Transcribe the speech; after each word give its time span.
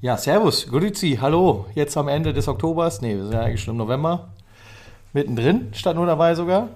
Ja, 0.00 0.16
servus, 0.18 0.66
Grüezi, 0.68 1.18
hallo. 1.20 1.66
Jetzt 1.74 1.96
am 1.96 2.08
Ende 2.08 2.32
des 2.32 2.48
Oktobers, 2.48 3.00
nee, 3.00 3.14
wir 3.16 3.22
sind 3.24 3.32
ja 3.34 3.40
eigentlich 3.40 3.62
schon 3.62 3.74
im 3.74 3.78
November, 3.78 4.28
mittendrin, 5.12 5.68
statt 5.72 5.96
nur 5.96 6.06
dabei 6.06 6.34
sogar. 6.34 6.68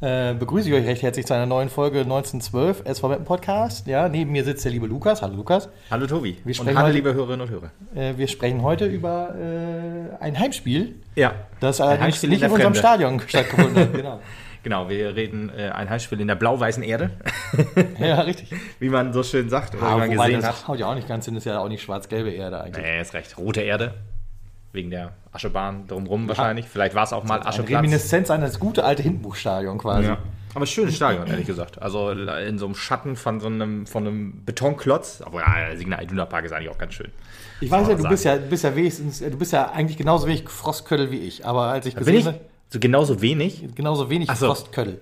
Äh, 0.00 0.32
begrüße 0.34 0.68
ich 0.70 0.74
euch 0.74 0.86
recht 0.86 1.02
herzlich 1.02 1.26
zu 1.26 1.34
einer 1.34 1.44
neuen 1.44 1.68
Folge 1.68 2.00
1912 2.00 2.82
SV 2.86 3.08
Meppen 3.08 3.24
Podcast. 3.26 3.86
Ja, 3.86 4.08
neben 4.08 4.32
mir 4.32 4.44
sitzt 4.44 4.64
der 4.64 4.72
liebe 4.72 4.86
Lukas. 4.86 5.20
Hallo 5.20 5.34
Lukas. 5.36 5.68
Hallo 5.90 6.06
Tobi. 6.06 6.38
Wir 6.38 6.46
und 6.46 6.54
sprechen 6.54 6.78
hallo 6.78 6.86
heute- 6.86 6.96
liebe 6.96 7.12
Hörerinnen 7.12 7.42
und 7.42 7.50
Hörer. 7.50 7.70
Äh, 7.94 8.16
wir 8.16 8.26
sprechen 8.26 8.62
heute 8.62 8.86
über 8.86 9.34
äh, 9.34 10.22
ein 10.24 10.38
Heimspiel, 10.38 10.94
Ja, 11.16 11.34
das 11.60 11.82
Ein 11.82 11.88
allerdings 11.98 12.22
nicht 12.22 12.42
in 12.42 12.50
unserem. 12.50 12.74
Stadion 12.74 13.20
stattgefunden 13.26 13.76
hat. 13.76 13.92
Genau. 13.92 14.20
Genau. 14.62 14.88
Wir 14.88 15.14
reden 15.16 15.50
äh, 15.56 15.68
ein 15.70 15.88
Heimspiel 15.90 16.20
in 16.20 16.28
der 16.28 16.34
blau-weißen 16.34 16.82
Erde, 16.82 17.10
Ja, 17.98 18.20
richtig. 18.20 18.52
wie 18.78 18.88
man 18.88 19.12
so 19.12 19.22
schön 19.22 19.48
sagt 19.48 19.74
oder 19.74 19.82
Ah, 19.86 19.96
wie 19.96 20.00
man 20.00 20.10
gesehen 20.10 20.40
das 20.42 20.60
hat. 20.62 20.68
haut 20.68 20.78
ja 20.78 20.86
auch 20.86 20.94
nicht 20.94 21.08
ganz 21.08 21.24
hin, 21.24 21.36
ist 21.36 21.44
ja 21.44 21.58
auch 21.58 21.68
nicht 21.68 21.82
schwarz-gelbe 21.82 22.30
Erde 22.30 22.60
eigentlich. 22.62 22.84
Nee, 22.84 23.00
ist 23.00 23.14
recht. 23.14 23.36
Rote 23.38 23.60
Erde. 23.62 23.94
Wegen 24.72 24.90
der 24.90 25.12
Aschebahn 25.32 25.88
drumrum 25.88 26.28
wahrscheinlich. 26.28 26.66
Vielleicht 26.68 26.94
war 26.94 27.02
es 27.02 27.12
auch 27.12 27.24
mal 27.24 27.40
Eine 27.40 27.46
Ascheplatz. 27.46 27.78
Reminiszenz 27.78 28.30
an 28.30 28.40
das 28.40 28.60
gute 28.60 28.84
alte 28.84 29.02
Hindenburgstadion 29.02 29.78
quasi. 29.78 30.06
Ja. 30.06 30.18
Aber 30.54 30.64
schönes 30.66 30.94
Stadion, 30.96 31.26
ehrlich 31.26 31.46
gesagt. 31.46 31.80
Also 31.82 32.10
in 32.10 32.58
so 32.58 32.66
einem 32.66 32.74
Schatten 32.76 33.16
von 33.16 33.40
so 33.40 33.46
einem, 33.48 33.86
von 33.86 34.06
einem 34.06 34.44
Betonklotz. 34.44 35.22
Aber 35.24 35.40
ja, 35.40 35.76
Signal 35.76 36.04
Iduna 36.04 36.24
Park 36.24 36.44
ist 36.44 36.52
eigentlich 36.52 36.68
auch 36.70 36.78
ganz 36.78 36.94
schön. 36.94 37.10
Ich 37.60 37.70
weiß 37.70 37.88
ja, 37.88 37.94
du 37.94 38.08
bist 38.08 38.24
ja, 38.24 38.36
du 38.36 38.48
bist 38.48 38.64
ja 38.64 38.74
wenigstens, 38.76 39.18
du 39.18 39.36
bist 39.36 39.52
ja 39.52 39.70
eigentlich 39.70 39.96
genauso 39.98 40.26
wenig 40.28 40.48
Frostköttel 40.48 41.10
wie 41.10 41.18
ich. 41.18 41.44
Aber 41.46 41.62
als 41.62 41.86
ich 41.86 41.94
gesehen 41.96 42.24
habe, 42.26 42.40
so 42.72 42.78
genauso 42.80 43.20
wenig? 43.20 43.64
genauso 43.74 44.08
wenig 44.10 44.28
Ach 44.30 44.36
so. 44.36 44.46
Frostköttel. 44.46 45.00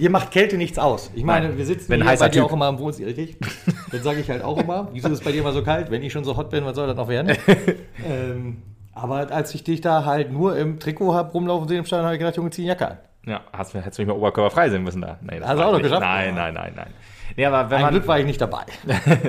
Dir 0.00 0.10
macht 0.10 0.30
Kälte 0.30 0.56
nichts 0.56 0.78
aus. 0.78 1.10
Ich 1.14 1.24
meine, 1.24 1.48
Nein. 1.48 1.58
wir 1.58 1.66
sitzen 1.66 1.92
ein 1.92 2.02
hier 2.08 2.16
bei 2.18 2.28
dir 2.28 2.40
Typ. 2.40 2.44
auch 2.44 2.52
immer 2.52 2.68
im 2.68 2.78
Wohnzimmer, 2.78 3.08
richtig? 3.08 3.36
Das 3.90 4.02
sage 4.02 4.20
ich 4.20 4.28
halt 4.28 4.42
auch 4.44 4.58
immer. 4.58 4.88
Wieso 4.92 5.08
ist 5.08 5.14
es 5.14 5.20
bei 5.24 5.32
dir 5.32 5.40
immer 5.40 5.52
so 5.52 5.62
kalt? 5.62 5.90
Wenn 5.90 6.02
ich 6.02 6.12
schon 6.12 6.22
so 6.22 6.36
hot 6.36 6.50
bin, 6.50 6.64
was 6.66 6.76
soll 6.76 6.86
das 6.86 6.96
noch 6.96 7.08
werden? 7.08 7.34
ähm, 8.06 8.62
aber 8.92 9.32
als 9.32 9.54
ich 9.54 9.64
dich 9.64 9.80
da 9.80 10.04
halt 10.04 10.30
nur 10.30 10.56
im 10.58 10.78
Trikot 10.78 11.14
hab 11.14 11.32
rumlaufen 11.32 11.66
sehen 11.68 11.78
im 11.78 11.84
Stadion, 11.86 12.04
habe 12.04 12.14
ich 12.16 12.18
gedacht, 12.20 12.36
Junge, 12.36 12.50
zieh 12.50 12.62
eine 12.62 12.68
Jacke 12.68 12.88
an. 12.88 12.98
ja, 13.26 13.40
hast, 13.52 13.72
du- 13.74 13.78
hättest 13.78 13.98
du 13.98 14.02
mich 14.02 14.08
mal 14.08 14.14
oberkörperfrei 14.18 14.68
sehen 14.68 14.82
müssen 14.84 15.00
da. 15.00 15.18
Nee, 15.22 15.38
das 15.40 15.48
Hast 15.48 15.58
du 15.58 15.62
auch 15.64 15.72
noch 15.72 15.80
geschafft? 15.82 16.02
Nein, 16.02 16.34
nein, 16.34 16.52
nein, 16.54 16.72
nein. 16.76 16.88
Nee, 17.36 17.46
aber 17.46 17.70
wenn 17.70 17.78
Ein 17.78 17.82
man. 17.84 17.90
Glück 17.94 18.06
war 18.06 18.18
ich 18.20 18.26
nicht 18.26 18.40
dabei. 18.40 18.64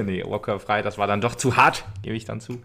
nee, 0.03 0.23
oberkörperfrei, 0.23 0.81
das 0.81 0.97
war 0.97 1.07
dann 1.07 1.21
doch 1.21 1.35
zu 1.35 1.55
hart, 1.55 1.85
gebe 2.01 2.15
ich 2.17 2.25
dann 2.25 2.41
zu. 2.41 2.57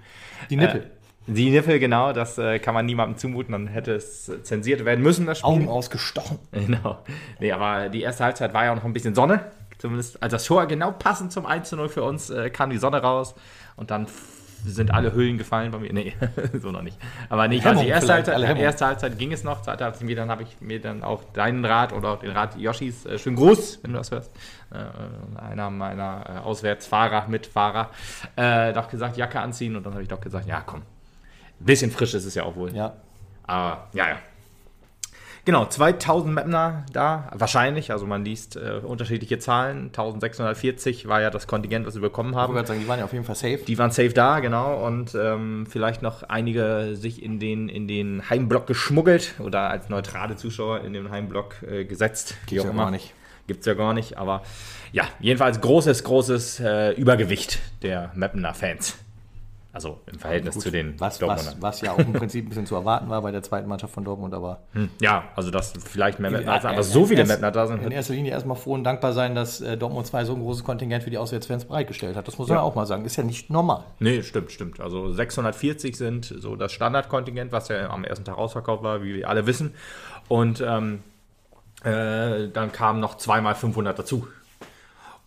Die 0.50 0.56
Nippel. 0.56 0.80
Äh, 0.80 0.84
die 1.26 1.50
Nippel, 1.50 1.78
genau, 1.78 2.12
das 2.12 2.38
äh, 2.38 2.58
kann 2.58 2.74
man 2.74 2.86
niemandem 2.86 3.16
zumuten, 3.16 3.52
dann 3.52 3.66
hätte 3.66 3.94
es 3.94 4.30
zensiert 4.42 4.84
werden 4.84 5.02
müssen, 5.02 5.26
das 5.26 5.38
Spiel. 5.38 5.50
Augen 5.50 5.68
ausgestochen. 5.68 6.38
Genau. 6.52 6.98
Nee, 7.40 7.52
aber 7.52 7.88
die 7.88 8.02
erste 8.02 8.24
Halbzeit 8.24 8.54
war 8.54 8.64
ja 8.64 8.72
auch 8.72 8.76
noch 8.76 8.84
ein 8.84 8.92
bisschen 8.92 9.14
Sonne. 9.14 9.50
Zumindest, 9.78 10.22
als 10.22 10.30
das 10.30 10.44
Tor 10.44 10.66
genau 10.66 10.92
passend 10.92 11.32
zum 11.32 11.44
1 11.46 11.68
zu 11.68 11.76
0 11.76 11.88
für 11.88 12.02
uns 12.02 12.30
äh, 12.30 12.48
kam 12.48 12.70
die 12.70 12.78
Sonne 12.78 13.02
raus 13.02 13.34
und 13.76 13.90
dann 13.90 14.06
sind 14.64 14.92
alle 14.92 15.14
Hüllen 15.14 15.38
gefallen 15.38 15.70
bei 15.70 15.78
mir. 15.78 15.92
Nee, 15.92 16.14
so 16.60 16.70
noch 16.70 16.82
nicht. 16.82 16.96
Aber 17.28 17.48
nicht, 17.48 17.66
also 17.66 17.82
die 17.82 17.88
erste 17.88 18.14
Halbzeit, 18.14 18.58
erste 18.58 18.86
Halbzeit 18.86 19.18
ging 19.18 19.32
es 19.32 19.44
noch. 19.44 19.62
Zweite 19.62 19.84
Halbzeit 19.84 20.04
mir, 20.04 20.16
dann 20.16 20.30
habe 20.30 20.42
ich 20.42 20.60
mir 20.60 20.80
dann 20.80 21.02
auch 21.02 21.22
deinen 21.32 21.64
Rat 21.64 21.92
oder 21.92 22.10
auch 22.10 22.18
den 22.18 22.30
Rat 22.30 22.56
Yoshis, 22.56 23.04
äh, 23.04 23.18
schönen 23.18 23.36
Gruß, 23.36 23.80
wenn 23.82 23.92
du 23.92 23.98
das 23.98 24.10
hörst, 24.10 24.32
äh, 24.72 25.40
einer 25.40 25.70
meiner 25.70 26.24
äh, 26.26 26.38
Auswärtsfahrer, 26.38 27.28
Mitfahrer, 27.28 27.90
äh, 28.36 28.72
doch 28.72 28.88
gesagt, 28.88 29.16
Jacke 29.16 29.40
anziehen 29.40 29.76
und 29.76 29.84
dann 29.84 29.92
habe 29.92 30.02
ich 30.02 30.08
doch 30.08 30.20
gesagt, 30.20 30.46
ja 30.46 30.62
komm, 30.64 30.82
ein 31.60 31.64
bisschen 31.66 31.90
frisch 31.90 32.14
ist 32.14 32.24
es 32.24 32.34
ja 32.34 32.44
auch 32.44 32.56
wohl. 32.56 32.74
Ja. 32.74 32.94
Aber 33.44 33.88
ja, 33.92 34.08
ja. 34.08 34.18
Genau, 35.46 35.66
2000 35.66 36.32
Mapner 36.34 36.86
da, 36.94 37.30
wahrscheinlich, 37.34 37.92
also 37.92 38.06
man 38.06 38.24
liest 38.24 38.56
äh, 38.56 38.80
unterschiedliche 38.82 39.38
Zahlen. 39.38 39.88
1640 39.88 41.06
war 41.06 41.20
ja 41.20 41.28
das 41.28 41.46
Kontingent, 41.46 41.86
was 41.86 41.94
wir 41.96 42.00
bekommen 42.00 42.30
Ich 42.30 42.36
haben. 42.36 42.54
wollte 42.54 42.68
sagen, 42.68 42.80
die 42.80 42.88
waren 42.88 42.98
ja 42.98 43.04
auf 43.04 43.12
jeden 43.12 43.26
Fall 43.26 43.34
safe. 43.34 43.58
Die 43.58 43.76
waren 43.76 43.90
safe 43.90 44.14
da, 44.14 44.40
genau, 44.40 44.86
und 44.86 45.14
ähm, 45.14 45.66
vielleicht 45.68 46.00
noch 46.00 46.22
einige 46.22 46.96
sich 46.96 47.22
in 47.22 47.40
den, 47.40 47.68
in 47.68 47.86
den 47.86 48.30
Heimblock 48.30 48.66
geschmuggelt 48.66 49.34
oder 49.38 49.68
als 49.68 49.90
neutrale 49.90 50.36
Zuschauer 50.36 50.80
in 50.80 50.94
den 50.94 51.10
Heimblock 51.10 51.62
äh, 51.62 51.84
gesetzt. 51.84 52.36
Gibt's 52.46 52.64
ja 52.64 52.72
gar 52.72 52.90
nicht. 52.90 53.12
Gibt's 53.46 53.66
ja 53.66 53.74
gar 53.74 53.92
nicht, 53.92 54.16
aber 54.16 54.42
ja, 54.92 55.04
jedenfalls 55.20 55.60
großes, 55.60 56.04
großes 56.04 56.60
äh, 56.60 56.92
Übergewicht 56.92 57.58
der 57.82 58.10
Mapner 58.14 58.54
Fans. 58.54 58.96
Also 59.74 59.98
im 60.06 60.18
Verhältnis 60.20 60.56
zu 60.58 60.70
den 60.70 60.98
Was, 61.00 61.18
Dortmundern. 61.18 61.56
was, 61.60 61.74
was 61.74 61.80
ja 61.80 61.92
auch 61.92 61.98
im 61.98 62.12
Prinzip 62.12 62.46
ein 62.46 62.48
bisschen 62.48 62.64
zu 62.64 62.76
erwarten 62.76 63.08
war 63.10 63.20
bei 63.22 63.32
der 63.32 63.42
zweiten 63.42 63.68
Mannschaft 63.68 63.92
von 63.92 64.04
Dortmund, 64.04 64.32
aber 64.32 64.60
Ja, 65.00 65.24
also 65.34 65.50
dass 65.50 65.72
vielleicht 65.84 66.20
mehr 66.20 66.30
Mapner 66.30 66.60
sind, 66.60 66.70
aber 66.70 66.82
so 66.84 67.04
viele 67.06 67.24
Mapner 67.26 67.50
da 67.50 67.66
sind. 67.66 67.82
In 67.82 67.90
erster 67.90 68.14
Linie 68.14 68.30
erstmal 68.30 68.56
froh 68.56 68.74
und 68.74 68.84
dankbar 68.84 69.12
sein, 69.12 69.34
dass 69.34 69.60
äh, 69.60 69.76
Dortmund 69.76 70.06
2 70.06 70.24
so 70.26 70.34
ein 70.34 70.40
großes 70.40 70.62
Kontingent 70.62 71.02
für 71.02 71.10
die 71.10 71.18
Auswärtsfans 71.18 71.64
bereitgestellt 71.64 72.14
hat. 72.16 72.28
Das 72.28 72.38
muss 72.38 72.46
man 72.48 72.58
Ja. 72.58 72.62
auch 72.62 72.76
mal 72.76 72.86
sagen. 72.86 73.04
Ist 73.04 73.16
ja 73.16 73.24
nicht 73.24 73.50
normal. 73.50 73.82
Nee, 73.98 74.22
stimmt, 74.22 74.52
stimmt. 74.52 74.78
Also 74.80 75.10
640 75.12 75.96
sind 75.96 76.24
so 76.38 76.54
das 76.54 76.70
Standardkontingent, 76.70 77.50
was 77.50 77.66
ja 77.68 77.90
am 77.90 78.04
ersten 78.04 78.24
Tag 78.24 78.38
ausverkauft 78.38 78.84
war, 78.84 79.02
wie 79.02 79.14
wir 79.16 79.28
alle 79.28 79.46
wissen. 79.46 79.74
Und 80.28 80.60
ähm, 80.60 81.02
äh, 81.82 82.48
dann 82.48 82.70
kamen 82.72 83.00
noch 83.00 83.16
zweimal 83.16 83.54
500 83.56 83.98
dazu. 83.98 84.28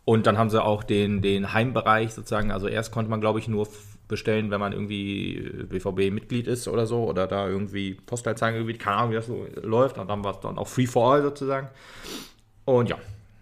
Und 0.06 0.26
dann 0.26 0.38
haben 0.38 0.50
sie 0.50 0.64
auch 0.64 0.84
den, 0.84 1.22
den 1.22 1.52
Heimbereich 1.52 2.14
sozusagen, 2.14 2.50
also 2.50 2.70
erst 2.70 2.94
konnte 2.94 3.12
man, 3.12 3.20
glaube 3.20 3.40
ich, 3.40 3.50
nur 3.50 3.68
bestellen, 4.08 4.52
wenn 4.52 4.60
man 4.60 4.74
irgendwie 4.74 5.50
BVB-Mitglied 5.70 6.48
ist 6.48 6.68
oder 6.68 6.86
so, 6.86 7.04
oder 7.06 7.28
da 7.28 7.48
irgendwie 7.48 7.96
Postleitzahlengebiet, 7.96 8.80
keine 8.80 8.98
Ahnung, 8.98 9.12
wie 9.12 9.16
das 9.16 9.28
so 9.28 9.46
läuft. 9.62 9.98
Und 9.98 10.10
dann 10.10 10.24
war 10.24 10.32
es 10.32 10.40
dann 10.40 10.58
auch 10.58 10.68
Free 10.68 10.88
for 10.88 11.14
All 11.14 11.22
sozusagen. 11.22 11.68
Und 12.66 12.90
ja, 12.90 12.98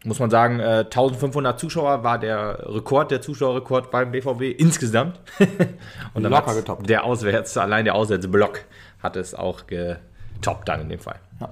muss 0.05 0.19
man 0.19 0.29
sagen, 0.29 0.59
äh, 0.59 0.85
1500 0.85 1.59
Zuschauer 1.59 2.03
war 2.03 2.19
der 2.19 2.59
Rekord, 2.67 3.11
der 3.11 3.21
Zuschauerrekord 3.21 3.91
beim 3.91 4.11
BVB 4.11 4.59
insgesamt. 4.59 5.19
Und 6.13 6.23
dann 6.23 6.31
Locker 6.31 6.55
getoppt. 6.55 6.87
Der 6.89 7.03
Auswärts, 7.03 7.57
allein 7.57 7.85
der 7.85 7.95
Auswärtsblock 7.95 8.61
hat 9.01 9.15
es 9.15 9.33
auch 9.33 9.65
getoppt 9.67 10.69
dann 10.69 10.81
in 10.81 10.89
dem 10.89 10.99
Fall. 10.99 11.19
Ja. 11.39 11.51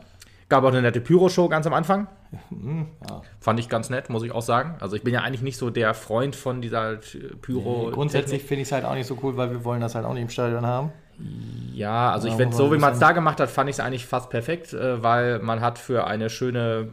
Gab 0.50 0.64
auch 0.64 0.70
eine 0.70 0.82
nette 0.82 1.02
Pyro-Show 1.02 1.50
ganz 1.50 1.66
am 1.68 1.74
Anfang. 1.74 2.08
Ja. 2.52 3.22
Fand 3.40 3.60
ich 3.60 3.70
ganz 3.70 3.90
nett, 3.90 4.10
muss 4.10 4.24
ich 4.24 4.32
auch 4.32 4.42
sagen. 4.42 4.76
Also 4.80 4.96
ich 4.96 5.04
bin 5.04 5.14
ja 5.14 5.22
eigentlich 5.22 5.42
nicht 5.42 5.58
so 5.58 5.70
der 5.70 5.94
Freund 5.94 6.36
von 6.36 6.62
dieser 6.62 6.94
äh, 6.94 6.98
Pyro. 7.42 7.90
Grundsätzlich 7.92 8.44
finde 8.44 8.62
ich 8.64 8.68
es 8.68 8.72
halt 8.72 8.86
auch 8.86 8.96
nicht 8.96 9.08
so 9.08 9.18
cool, 9.24 9.38
weil 9.38 9.52
wir 9.52 9.64
wollen 9.64 9.82
das 9.82 9.96
halt 9.96 10.06
auch 10.06 10.14
nicht 10.14 10.24
im 10.24 10.30
Stadion 10.30 10.66
haben. 10.66 10.92
Ja, 11.74 12.12
also 12.12 12.28
ich 12.28 12.34
Ja, 12.34 12.38
finde, 12.38 12.56
muss 12.56 12.58
so 12.58 12.74
wie 12.74 12.78
man 12.78 12.94
es 12.94 13.00
da 13.00 13.12
gemacht 13.12 13.40
hat, 13.40 13.50
fand 13.50 13.70
ich 13.70 13.76
es 13.76 13.80
eigentlich 13.80 14.06
fast 14.06 14.30
perfekt, 14.30 14.74
äh, 14.74 15.02
weil 15.04 15.40
man 15.40 15.62
hat 15.62 15.78
für 15.78 16.08
eine 16.08 16.30
schöne, 16.30 16.90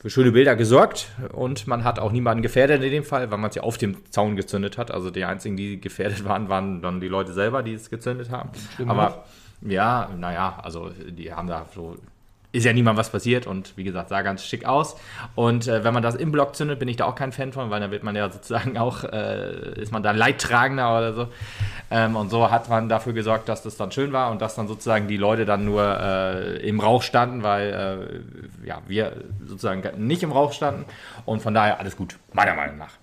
für 0.00 0.10
schöne 0.10 0.30
Bilder 0.32 0.54
gesorgt 0.56 1.08
und 1.32 1.66
man 1.66 1.82
hat 1.84 1.98
auch 1.98 2.12
niemanden 2.12 2.42
gefährdet 2.42 2.82
in 2.82 2.90
dem 2.90 3.04
Fall, 3.04 3.30
weil 3.30 3.38
man 3.38 3.50
es 3.50 3.56
ja 3.56 3.62
auf 3.64 3.78
dem 3.78 3.96
Zaun 4.10 4.36
gezündet 4.36 4.78
hat. 4.78 4.90
Also 4.92 5.10
die 5.10 5.24
einzigen, 5.24 5.56
die 5.56 5.80
gefährdet 5.80 6.24
waren, 6.24 6.48
waren 6.48 6.82
dann 6.82 7.00
die 7.00 7.08
Leute 7.08 7.32
selber, 7.32 7.62
die 7.62 7.74
es 7.74 7.90
gezündet 7.90 8.30
haben. 8.30 8.50
Stimmt 8.74 8.90
Aber 8.90 9.24
ja, 9.60 10.08
naja, 10.16 10.58
also 10.62 10.90
die 11.10 11.32
haben 11.32 11.48
da 11.48 11.66
so. 11.74 11.96
Ist 12.52 12.64
ja 12.64 12.72
niemand 12.72 12.98
was 12.98 13.10
passiert 13.10 13.46
und 13.46 13.76
wie 13.76 13.84
gesagt, 13.84 14.08
sah 14.08 14.22
ganz 14.22 14.44
schick 14.44 14.64
aus. 14.64 14.96
Und 15.36 15.68
äh, 15.68 15.84
wenn 15.84 15.94
man 15.94 16.02
das 16.02 16.16
im 16.16 16.32
Block 16.32 16.56
zündet, 16.56 16.80
bin 16.80 16.88
ich 16.88 16.96
da 16.96 17.04
auch 17.04 17.14
kein 17.14 17.30
Fan 17.30 17.52
von, 17.52 17.70
weil 17.70 17.80
dann 17.80 17.92
wird 17.92 18.02
man 18.02 18.16
ja 18.16 18.28
sozusagen 18.28 18.76
auch, 18.76 19.04
äh, 19.04 19.80
ist 19.80 19.92
man 19.92 20.02
da 20.02 20.10
Leidtragender 20.10 20.96
oder 20.98 21.12
so. 21.12 21.28
Ähm, 21.92 22.16
und 22.16 22.28
so 22.30 22.50
hat 22.50 22.68
man 22.68 22.88
dafür 22.88 23.12
gesorgt, 23.12 23.48
dass 23.48 23.62
das 23.62 23.76
dann 23.76 23.92
schön 23.92 24.12
war 24.12 24.32
und 24.32 24.42
dass 24.42 24.56
dann 24.56 24.66
sozusagen 24.66 25.06
die 25.06 25.16
Leute 25.16 25.44
dann 25.44 25.64
nur 25.64 25.82
äh, 26.00 26.56
im 26.66 26.80
Rauch 26.80 27.02
standen, 27.02 27.44
weil 27.44 28.24
äh, 28.64 28.66
ja, 28.66 28.82
wir 28.88 29.12
sozusagen 29.46 29.82
nicht 30.04 30.24
im 30.24 30.32
Rauch 30.32 30.52
standen. 30.52 30.86
Und 31.26 31.42
von 31.42 31.54
daher 31.54 31.78
alles 31.78 31.96
gut, 31.96 32.16
meiner 32.32 32.54
Meinung 32.54 32.78
nach. 32.78 32.94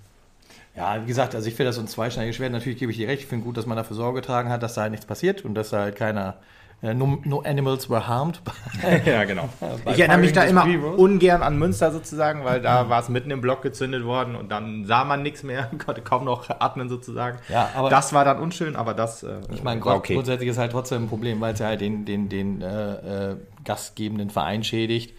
Ja, 0.75 1.01
wie 1.01 1.07
gesagt, 1.07 1.33
also 1.33 1.47
ich 1.47 1.55
finde 1.55 1.69
das 1.69 1.75
so 1.77 1.81
ein 1.81 1.87
zweischneidiges 1.87 2.35
Schwert. 2.35 2.51
Natürlich 2.51 2.77
gebe 2.77 2.91
ich 2.91 2.97
dir 2.97 3.07
recht. 3.07 3.23
Ich 3.23 3.27
finde 3.27 3.45
gut, 3.45 3.57
dass 3.57 3.65
man 3.65 3.77
dafür 3.77 3.95
Sorge 3.95 4.21
getragen 4.21 4.49
hat, 4.49 4.61
dass 4.61 4.75
da 4.75 4.81
halt 4.81 4.91
nichts 4.91 5.07
passiert 5.07 5.43
und 5.43 5.55
dass 5.55 5.71
da 5.71 5.79
halt 5.79 5.95
keiner. 5.95 6.35
Äh, 6.83 6.93
no, 6.93 7.17
no 7.23 7.39
animals 7.41 7.89
were 7.89 8.07
harmed. 8.07 8.41
Ja, 9.05 9.23
genau. 9.23 9.49
Ich 9.85 9.99
erinnere 9.99 10.19
mich 10.19 10.33
da 10.33 10.43
immer 10.43 10.65
ungern 10.97 11.41
an 11.41 11.57
Münster 11.57 11.91
sozusagen, 11.91 12.43
weil 12.45 12.61
da 12.61 12.89
war 12.89 13.01
es 13.01 13.09
mitten 13.09 13.31
im 13.31 13.41
Block 13.41 13.61
gezündet 13.63 14.03
worden 14.05 14.35
und 14.35 14.49
dann 14.51 14.85
sah 14.85 15.03
man 15.03 15.23
nichts 15.23 15.41
mehr, 15.43 15.69
konnte 15.85 16.01
kaum 16.01 16.25
noch 16.25 16.49
atmen 16.49 16.89
sozusagen. 16.89 17.39
Ja, 17.49 17.69
aber- 17.75 17.89
das 17.89 18.13
war 18.13 18.23
dann 18.25 18.39
unschön, 18.39 18.75
aber 18.75 18.93
das 18.93 19.23
äh, 19.23 19.39
Ich 19.53 19.63
meine, 19.63 19.83
okay. 19.85 20.13
grundsätzlich 20.13 20.49
ist 20.49 20.57
halt 20.57 20.71
trotzdem 20.71 21.03
ein 21.05 21.09
Problem, 21.09 21.41
weil 21.41 21.53
es 21.53 21.59
ja 21.59 21.67
halt 21.67 21.81
den, 21.81 22.05
den, 22.05 22.29
den 22.29 22.61
äh, 22.61 23.31
äh, 23.31 23.35
gastgebenden 23.65 24.29
Verein 24.29 24.63
schädigt. 24.63 25.17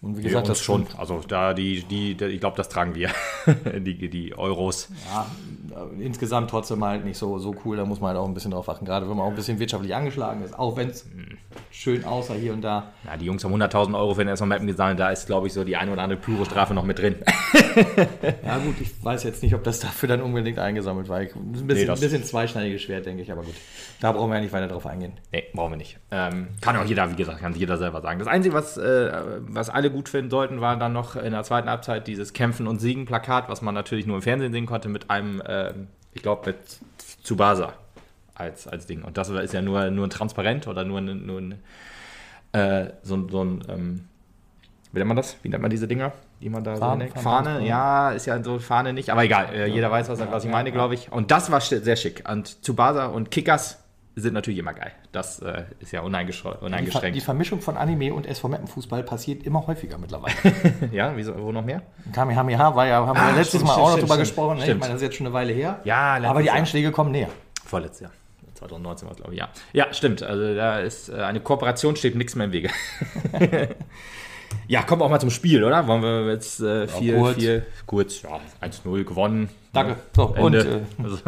Und 0.00 0.16
wie 0.16 0.22
gesagt, 0.22 0.48
das 0.48 0.60
schon. 0.60 0.86
Also 0.96 1.20
da 1.26 1.54
die, 1.54 1.82
die, 1.82 2.14
die 2.14 2.24
ich 2.26 2.40
glaube, 2.40 2.56
das 2.56 2.68
tragen 2.68 2.94
wir. 2.94 3.10
die, 3.80 4.08
die 4.08 4.36
Euros. 4.38 4.88
Ja, 5.12 5.26
äh, 5.74 6.04
insgesamt 6.04 6.50
trotzdem 6.50 6.84
halt 6.84 7.04
nicht 7.04 7.18
so, 7.18 7.38
so 7.38 7.54
cool. 7.64 7.76
Da 7.76 7.84
muss 7.84 8.00
man 8.00 8.10
halt 8.10 8.18
auch 8.18 8.26
ein 8.26 8.34
bisschen 8.34 8.52
drauf 8.52 8.68
achten. 8.68 8.84
Gerade 8.84 9.08
wenn 9.08 9.16
man 9.16 9.26
auch 9.26 9.30
ein 9.30 9.36
bisschen 9.36 9.58
wirtschaftlich 9.58 9.94
angeschlagen 9.94 10.42
ist. 10.42 10.56
Auch 10.56 10.76
wenn 10.76 10.90
es 10.90 11.04
schön 11.72 12.04
aussah 12.04 12.34
hier 12.34 12.52
und 12.52 12.62
da. 12.62 12.92
Ja, 13.04 13.16
die 13.16 13.24
Jungs 13.24 13.44
haben 13.44 13.54
100.000 13.54 13.98
Euro 13.98 14.14
für 14.14 14.20
den 14.20 14.28
ersten 14.28 14.46
Mappen 14.46 14.66
gesammelt. 14.68 15.00
Da 15.00 15.10
ist, 15.10 15.26
glaube 15.26 15.48
ich, 15.48 15.52
so 15.52 15.64
die 15.64 15.76
eine 15.76 15.92
oder 15.92 16.02
andere 16.02 16.20
Pyro-Strafe 16.20 16.74
noch 16.74 16.84
mit 16.84 16.98
drin. 16.98 17.16
Ja 18.44 18.58
gut, 18.58 18.76
ich 18.80 19.04
weiß 19.04 19.24
jetzt 19.24 19.42
nicht, 19.42 19.54
ob 19.54 19.62
das 19.64 19.80
dafür 19.80 20.08
dann 20.08 20.22
unbedingt 20.22 20.58
eingesammelt 20.58 21.08
war. 21.08 21.18
Ein 21.18 21.28
bisschen, 21.28 21.66
Nee, 21.66 21.88
ein 21.88 22.00
bisschen 22.00 22.24
zweischneidiges 22.24 22.82
Schwert, 22.82 23.06
denke 23.06 23.22
ich. 23.22 23.30
Aber 23.30 23.42
gut, 23.42 23.54
da 24.00 24.12
brauchen 24.12 24.30
wir 24.30 24.36
ja 24.36 24.42
nicht 24.42 24.52
weiter 24.52 24.68
drauf 24.68 24.86
eingehen. 24.86 25.12
Nee, 25.32 25.44
brauchen 25.54 25.72
wir 25.72 25.76
nicht. 25.76 25.98
Ähm, 26.10 26.48
kann 26.60 26.76
auch 26.76 26.84
jeder, 26.84 27.10
wie 27.10 27.16
gesagt, 27.16 27.40
kann 27.40 27.54
jeder 27.54 27.76
selber 27.76 28.00
sagen. 28.00 28.18
Das 28.18 28.28
Einzige, 28.28 28.54
was, 28.54 28.76
äh, 28.76 29.12
was 29.40 29.70
alle 29.70 29.87
alle 29.88 29.90
gut 29.90 30.08
finden 30.08 30.30
sollten, 30.30 30.60
war 30.60 30.76
dann 30.76 30.92
noch 30.92 31.16
in 31.16 31.32
der 31.32 31.42
zweiten 31.42 31.68
Halbzeit 31.68 32.06
dieses 32.06 32.32
Kämpfen 32.32 32.66
und 32.66 32.80
Siegen 32.80 33.06
Plakat, 33.06 33.48
was 33.48 33.62
man 33.62 33.74
natürlich 33.74 34.06
nur 34.06 34.16
im 34.16 34.22
Fernsehen 34.22 34.52
sehen 34.52 34.66
konnte, 34.66 34.88
mit 34.88 35.10
einem, 35.10 35.40
äh, 35.40 35.72
ich 36.12 36.22
glaube, 36.22 36.50
mit 36.50 36.58
Tsubasa 37.24 37.72
als, 38.34 38.68
als 38.68 38.86
Ding. 38.86 39.02
Und 39.02 39.16
das 39.16 39.28
ist 39.30 39.54
ja 39.54 39.62
nur, 39.62 39.90
nur 39.90 40.06
ein 40.06 40.10
Transparent 40.10 40.66
oder 40.68 40.84
nur 40.84 40.98
ein, 40.98 41.26
nur 41.26 41.40
ein 41.40 41.54
äh, 42.52 42.92
so, 43.02 43.28
so 43.28 43.44
ein, 43.44 43.64
ähm, 43.68 44.04
wie 44.92 44.98
nennt 44.98 45.08
man 45.08 45.16
das? 45.16 45.36
Wie 45.42 45.48
nennt 45.48 45.62
man 45.62 45.70
diese 45.70 45.86
Dinger, 45.86 46.12
die 46.40 46.48
man 46.48 46.64
da 46.64 46.76
Fahne, 46.76 47.08
so 47.08 47.20
Fahne, 47.20 47.50
Fahne, 47.50 47.66
ja, 47.66 48.10
ist 48.10 48.26
ja 48.26 48.42
so 48.42 48.58
Fahne 48.58 48.92
nicht, 48.92 49.10
aber 49.10 49.24
egal, 49.24 49.48
äh, 49.52 49.66
jeder 49.66 49.90
weiß, 49.90 50.08
was, 50.08 50.20
was 50.30 50.44
ich 50.44 50.50
meine, 50.50 50.72
glaube 50.72 50.94
ich. 50.94 51.10
Und 51.12 51.30
das 51.30 51.50
war 51.50 51.60
sehr 51.60 51.96
schick. 51.96 52.24
Und 52.30 52.62
Tsubasa 52.62 53.06
und 53.06 53.30
Kickers 53.30 53.82
sind 54.20 54.34
natürlich 54.34 54.58
immer 54.58 54.74
geil. 54.74 54.92
Das 55.12 55.40
äh, 55.40 55.64
ist 55.80 55.92
ja 55.92 56.00
uneingeschränkt. 56.02 56.62
Die, 56.62 56.90
Ver 56.90 57.10
die 57.10 57.20
Vermischung 57.20 57.60
von 57.60 57.76
Anime 57.76 58.12
und 58.14 58.26
SV 58.26 58.50
Fußball 58.66 59.02
passiert 59.02 59.44
immer 59.44 59.66
häufiger 59.66 59.98
mittlerweile. 59.98 60.34
ja, 60.92 61.12
wieso, 61.16 61.38
wo 61.40 61.52
noch 61.52 61.64
mehr? 61.64 61.82
Kamehameha 62.12 62.74
war 62.74 62.86
ja, 62.86 63.06
haben 63.06 63.16
wir 63.16 63.22
Ah, 63.22 63.30
letztes 63.30 63.48
stimmt, 63.60 63.64
Mal 63.64 63.72
stimmt, 63.72 63.78
auch 63.78 63.88
noch 63.90 63.96
stimmt, 63.96 64.10
drüber 64.10 64.18
gesprochen. 64.18 64.58
Ne? 64.58 64.64
Ich 64.64 64.78
meine, 64.78 64.92
das 64.92 65.02
ist 65.02 65.02
jetzt 65.02 65.16
schon 65.16 65.26
eine 65.26 65.34
Weile 65.34 65.52
her. 65.52 65.80
Ja, 65.84 66.14
aber 66.22 66.40
die 66.40 66.46
Jahr. 66.46 66.56
Einschläge 66.56 66.90
kommen 66.92 67.10
näher. 67.12 67.28
Vorletztes 67.64 68.00
Jahr. 68.00 68.12
2019 68.54 69.06
war 69.06 69.12
es, 69.12 69.18
glaube 69.18 69.34
ich, 69.34 69.38
ja. 69.40 69.48
Ja, 69.72 69.92
stimmt. 69.92 70.22
Also 70.22 70.54
da 70.54 70.80
ist 70.80 71.08
äh, 71.10 71.16
eine 71.22 71.40
Kooperation 71.40 71.94
steht 71.96 72.16
nichts 72.16 72.34
mehr 72.34 72.46
im 72.46 72.52
Wege. 72.52 72.70
ja, 74.66 74.82
kommen 74.82 75.00
wir 75.00 75.04
auch 75.04 75.10
mal 75.10 75.20
zum 75.20 75.30
Spiel, 75.30 75.62
oder? 75.62 75.86
Wollen 75.86 76.02
wir 76.02 76.32
jetzt 76.32 76.60
äh, 76.60 76.88
viel, 76.88 77.16
kurz. 77.16 77.36
viel, 77.36 77.66
kurz, 77.86 78.22
ja, 78.22 78.40
1-0 78.60 79.04
gewonnen. 79.04 79.48
Danke. 79.72 79.92
Ja, 79.92 79.96
So, 80.14 80.24
und, 80.34 80.54
Ende. 80.54 80.86
äh, 80.98 81.02
also, 81.02 81.18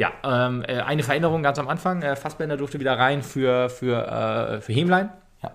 ja, 0.00 0.14
ähm, 0.24 0.64
äh, 0.66 0.80
eine 0.80 1.02
Veränderung 1.02 1.42
ganz 1.42 1.58
am 1.58 1.68
Anfang. 1.68 2.00
Äh, 2.00 2.16
Fassbender 2.16 2.56
durfte 2.56 2.80
wieder 2.80 2.98
rein 2.98 3.22
für, 3.22 3.68
für, 3.68 4.06
äh, 4.06 4.60
für 4.62 4.72
Hemlein. 4.72 5.10
Ja. 5.42 5.52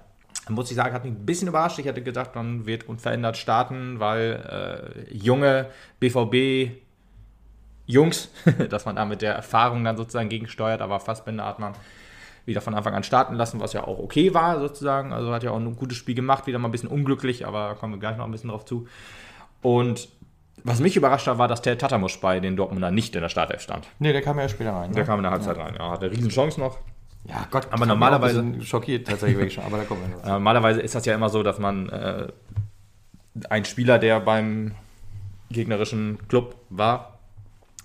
Muss 0.50 0.70
ich 0.70 0.76
sagen, 0.76 0.94
hat 0.94 1.04
mich 1.04 1.14
ein 1.14 1.26
bisschen 1.26 1.48
überrascht. 1.48 1.80
Ich 1.80 1.88
hätte 1.88 2.04
gedacht, 2.04 2.36
man 2.36 2.68
wird 2.68 2.88
unverändert 2.88 3.38
starten, 3.38 4.00
weil 4.00 4.94
äh, 5.10 5.16
junge 5.16 5.72
BVB 6.00 6.78
Jungs, 7.88 8.30
dass 8.70 8.86
man 8.86 8.96
da 8.96 9.06
mit 9.06 9.24
der 9.24 9.34
Erfahrung 9.34 9.84
dann 9.84 9.98
sozusagen 9.98 10.30
gegensteuert, 10.30 10.82
aber 10.82 11.00
Fassbender 11.00 11.46
hat 11.46 11.58
man 11.58 11.74
wieder 12.46 12.62
von 12.62 12.76
Anfang 12.76 12.94
an 12.94 13.02
starten 13.02 13.34
lassen, 13.34 13.60
was 13.60 13.74
ja 13.74 13.84
auch 13.88 13.98
okay 13.98 14.36
war 14.36 14.60
sozusagen. 14.60 15.12
Also 15.12 15.34
hat 15.34 15.42
ja 15.42 15.50
auch 15.50 15.60
ein 15.60 15.76
gutes 15.76 15.98
Spiel 15.98 16.14
gemacht, 16.14 16.46
wieder 16.46 16.60
mal 16.60 16.68
ein 16.68 16.72
bisschen 16.72 16.90
unglücklich, 16.90 17.48
aber 17.48 17.74
kommen 17.74 17.94
wir 17.94 18.00
gleich 18.00 18.18
noch 18.18 18.26
ein 18.26 18.32
bisschen 18.32 18.52
drauf 18.52 18.66
zu. 18.66 18.88
Und 19.64 20.08
was 20.64 20.80
mich 20.80 20.96
überrascht 20.96 21.28
hat, 21.28 21.38
war, 21.38 21.48
dass 21.48 21.62
der 21.62 21.78
Tatamusch 21.78 22.20
bei 22.20 22.40
den 22.40 22.56
Dortmunder 22.56 22.90
nicht 22.92 23.14
in 23.16 23.22
der 23.22 23.30
Startelf 23.30 23.62
stand. 23.62 23.88
Nee, 24.00 24.14
der 24.14 24.22
kam 24.22 24.40
ja 24.40 24.50
später 24.50 24.74
rein. 24.74 24.90
Ne? 24.90 24.96
Der 24.96 25.06
kam 25.06 25.20
in 25.20 25.24
der 25.24 25.32
Halbzeit 25.32 25.58
rein. 25.58 25.76
Ja, 25.78 25.92
hatte 25.92 26.06
eine 26.08 26.16
riesen 26.16 26.30
Chance 26.30 26.60
noch. 26.60 26.78
Ja, 27.26 27.46
Gott. 27.52 27.68
Aber 27.72 27.86
normalerweise- 27.86 28.44
schockiert 28.62 29.08
tatsächlich 29.08 29.38
wirklich 29.38 29.54
schon, 29.56 29.64
aber 29.64 29.78
da 29.78 29.84
kommen 29.84 30.02
wir 30.02 30.16
noch. 30.18 30.24
Äh, 30.24 30.30
Normalerweise 30.30 30.82
ist 30.82 30.96
das 30.96 31.06
ja 31.06 31.14
immer 31.16 31.30
so, 31.30 31.44
dass 31.44 31.60
man 31.60 31.90
äh, 31.90 32.28
einen 33.50 33.66
Spieler, 33.66 34.00
der 34.00 34.20
beim 34.20 34.72
gegnerischen 35.52 36.18
Club 36.28 36.56
war, 36.70 37.20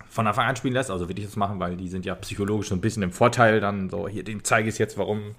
von 0.09 0.27
Anfang 0.27 0.47
an 0.47 0.57
spielen 0.57 0.75
lässt. 0.75 0.91
Also 0.91 1.09
würde 1.09 1.21
ich 1.21 1.27
das 1.27 1.37
machen, 1.37 1.61
weil 1.61 1.77
die 1.77 1.89
sind 1.89 2.05
ja 2.05 2.15
psychologisch 2.17 2.69
so 2.69 2.75
ein 2.75 2.81
bisschen 2.81 3.03
im 3.03 3.13
Vorteil. 3.13 3.61
Dann 3.61 3.89
so, 3.91 4.09
hier, 4.09 4.25
dem 4.25 4.43
zeige 4.45 4.69
ich 4.69 4.79
jetzt, 4.79 4.99
warum 4.99 5.35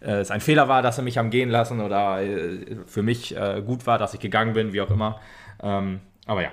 äh, 0.00 0.12
es 0.20 0.30
ein 0.30 0.40
Fehler 0.40 0.68
war, 0.68 0.82
dass 0.82 0.98
er 0.98 1.04
mich 1.04 1.18
haben 1.18 1.30
gehen 1.30 1.50
lassen 1.50 1.80
oder 1.80 2.22
äh, 2.22 2.76
für 2.86 3.02
mich 3.02 3.36
äh, 3.36 3.62
gut 3.64 3.86
war, 3.86 3.98
dass 3.98 4.14
ich 4.14 4.20
gegangen 4.20 4.52
bin, 4.54 4.72
wie 4.72 4.80
auch 4.80 4.90
immer. 4.90 5.20
Ähm, 5.62 6.00
aber 6.26 6.42
ja. 6.42 6.50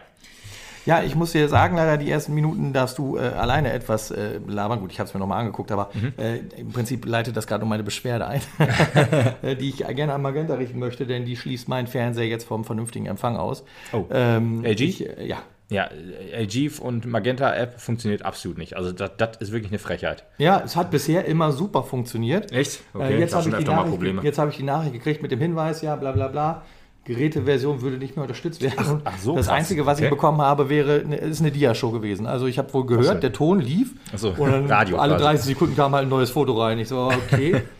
Ja, 0.90 1.04
ich 1.04 1.14
muss 1.14 1.34
dir 1.34 1.48
sagen, 1.50 1.76
leider 1.76 1.98
die 1.98 2.10
ersten 2.10 2.34
Minuten 2.34 2.74
darfst 2.74 2.98
du 2.98 3.16
äh, 3.16 3.20
alleine 3.22 3.72
etwas 3.72 4.10
äh, 4.10 4.40
labern. 4.48 4.80
Gut, 4.80 4.92
ich 4.92 5.00
habe 5.00 5.08
es 5.08 5.14
mir 5.14 5.20
nochmal 5.20 5.40
angeguckt, 5.42 5.72
aber 5.72 5.92
Mhm. 5.94 6.14
äh, 6.18 6.38
im 6.60 6.72
Prinzip 6.72 7.06
leitet 7.06 7.38
das 7.38 7.46
gerade 7.46 7.62
um 7.64 7.70
meine 7.70 7.84
Beschwerde 7.84 8.26
ein, 8.26 8.42
äh, 9.44 9.56
die 9.56 9.70
ich 9.70 9.78
gerne 9.86 10.14
an 10.14 10.22
Magenta 10.24 10.56
richten 10.56 10.80
möchte, 10.80 11.06
denn 11.06 11.26
die 11.26 11.36
schließt 11.36 11.68
meinen 11.70 11.86
Fernseher 11.86 12.26
jetzt 12.28 12.46
vom 12.48 12.66
vernünftigen 12.66 13.06
Empfang 13.06 13.38
aus. 13.38 13.64
Oh. 13.94 14.06
Ähm, 14.10 14.64
LG? 14.66 14.82
Ich, 14.82 15.08
äh, 15.18 15.28
ja. 15.28 15.38
Ja, 15.72 15.88
LG 16.36 16.80
und 16.80 17.06
Magenta 17.06 17.54
App 17.54 17.80
funktioniert 17.80 18.26
absolut 18.26 18.58
nicht. 18.58 18.76
Also 18.76 18.92
das, 18.92 19.12
das 19.18 19.38
ist 19.38 19.52
wirklich 19.52 19.72
eine 19.72 19.78
Frechheit. 19.78 20.24
ja, 20.40 20.64
es 20.66 20.76
hat 20.76 20.90
bisher 20.90 21.26
immer 21.26 21.52
super 21.52 21.84
funktioniert. 21.84 22.52
Echt? 22.52 22.82
Äh, 23.00 23.20
jetzt 23.20 23.36
hab 23.36 23.46
habe 23.46 23.62
ich, 23.62 24.38
hab 24.40 24.50
ich 24.50 24.58
die 24.58 24.64
Nachricht 24.64 24.94
gekriegt 24.94 25.22
mit 25.22 25.32
dem 25.32 25.40
Hinweis, 25.40 25.84
ja, 25.84 25.96
bla 25.96 26.12
bla 26.12 26.28
bla. 26.30 26.64
Geräteversion 27.06 27.82
würde 27.82 27.98
nicht 27.98 28.16
mehr 28.16 28.24
unterstützt 28.24 28.62
werden. 28.62 29.02
ach 29.04 29.18
so, 29.18 29.36
das 29.36 29.48
krass. 29.48 29.56
Einzige, 29.56 29.86
was 29.86 30.00
ich 30.00 30.06
Okay. 30.06 30.14
bekommen 30.16 30.42
habe, 30.42 30.70
wäre 30.70 31.02
eine, 31.04 31.16
ist 31.16 31.40
eine 31.40 31.52
Dia-Show 31.52 31.92
gewesen. 31.92 32.28
Also 32.28 32.46
ich 32.46 32.58
habe 32.60 32.72
wohl 32.74 32.86
gehört, 32.86 33.24
der 33.24 33.34
Ton 33.34 33.60
lief. 33.60 33.94
Ach 34.14 34.20
so, 34.20 34.30
und 34.38 34.52
dann 34.52 34.66
Radio 34.72 34.98
alle 34.98 35.14
quasi. 35.14 35.24
30 35.26 35.46
Sekunden 35.46 35.76
kam 35.76 35.94
halt 35.96 36.06
ein 36.06 36.10
neues 36.10 36.30
Foto 36.30 36.54
rein. 36.62 36.78
Ich 36.80 36.88
so, 36.90 37.10
okay. 37.32 37.62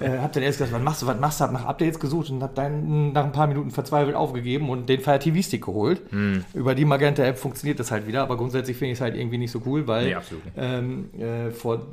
äh, 0.00 0.18
hab 0.18 0.32
dann 0.32 0.42
erst 0.42 0.58
gesagt, 0.58 0.72
was 0.72 0.82
machst 0.82 1.02
du, 1.02 1.06
was 1.06 1.18
machst 1.18 1.40
du? 1.40 1.44
Hab 1.44 1.52
nach 1.52 1.66
Updates 1.66 1.98
gesucht 1.98 2.30
und 2.30 2.42
hab 2.42 2.54
dann 2.54 3.12
nach 3.12 3.24
ein 3.24 3.32
paar 3.32 3.46
Minuten 3.46 3.70
verzweifelt 3.70 4.14
aufgegeben 4.14 4.70
und 4.70 4.88
den 4.88 5.00
Fire 5.00 5.18
TV 5.18 5.42
Stick 5.42 5.64
geholt. 5.64 6.02
Hm. 6.10 6.44
Über 6.54 6.74
die 6.74 6.84
Magenta 6.84 7.22
App 7.24 7.38
funktioniert 7.38 7.80
das 7.80 7.90
halt 7.90 8.06
wieder, 8.06 8.22
aber 8.22 8.36
grundsätzlich 8.36 8.76
finde 8.76 8.92
ich 8.92 8.98
es 8.98 9.00
halt 9.00 9.16
irgendwie 9.16 9.38
nicht 9.38 9.50
so 9.50 9.62
cool, 9.66 9.86
weil 9.86 10.06
Nee, 10.06 10.16
ähm, 10.56 11.10
äh, 11.18 11.50
vor 11.50 11.86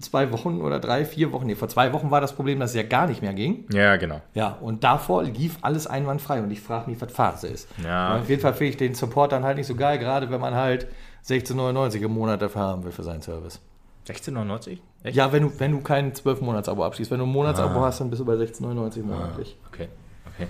zwei 0.00 0.32
Wochen 0.32 0.60
oder 0.60 0.80
drei, 0.80 1.04
vier 1.04 1.32
Wochen, 1.32 1.46
nee, 1.46 1.54
vor 1.54 1.68
zwei 1.68 1.92
Wochen 1.92 2.10
war 2.10 2.20
das 2.20 2.34
Problem, 2.34 2.60
dass 2.60 2.70
es 2.70 2.76
ja 2.76 2.82
gar 2.82 3.06
nicht 3.06 3.22
mehr 3.22 3.34
ging. 3.34 3.64
Ja, 3.72 3.96
genau. 3.96 4.20
Ja, 4.34 4.58
und 4.60 4.84
davor 4.84 5.24
lief 5.24 5.58
alles 5.62 5.86
einwandfrei 5.86 6.42
und 6.42 6.50
ich 6.50 6.60
frage 6.60 6.90
mich, 6.90 7.00
was 7.00 7.12
Phase 7.12 7.48
ist. 7.48 7.68
Ja. 7.82 8.14
Und 8.14 8.22
auf 8.22 8.28
jeden 8.28 8.40
Fall 8.40 8.54
finde 8.54 8.70
ich 8.70 8.76
den 8.76 8.94
Support 8.94 9.32
dann 9.32 9.44
halt 9.44 9.56
nicht 9.56 9.66
so 9.66 9.74
geil, 9.74 9.98
gerade 9.98 10.30
wenn 10.30 10.40
man 10.40 10.54
halt 10.54 10.86
16,99 11.26 12.02
im 12.02 12.12
Monat 12.12 12.42
dafür 12.42 12.62
haben 12.62 12.84
will 12.84 12.92
für 12.92 13.02
seinen 13.02 13.22
Service. 13.22 13.60
16,99? 14.08 14.78
Echt? 15.04 15.16
Ja, 15.16 15.32
wenn 15.32 15.42
du, 15.44 15.52
wenn 15.58 15.72
du 15.72 15.80
kein 15.80 16.12
12-Monats-Abo 16.12 16.84
abschließt. 16.84 17.10
Wenn 17.10 17.18
du 17.18 17.24
ein 17.26 17.30
Monatsabo 17.32 17.80
Ah. 17.80 17.86
hast, 17.86 18.00
dann 18.00 18.10
bist 18.10 18.20
du 18.20 18.24
bei 18.24 18.34
16,99 18.34 19.02
monatlich. 19.02 19.56
Okay, 19.68 19.88
okay. 20.34 20.46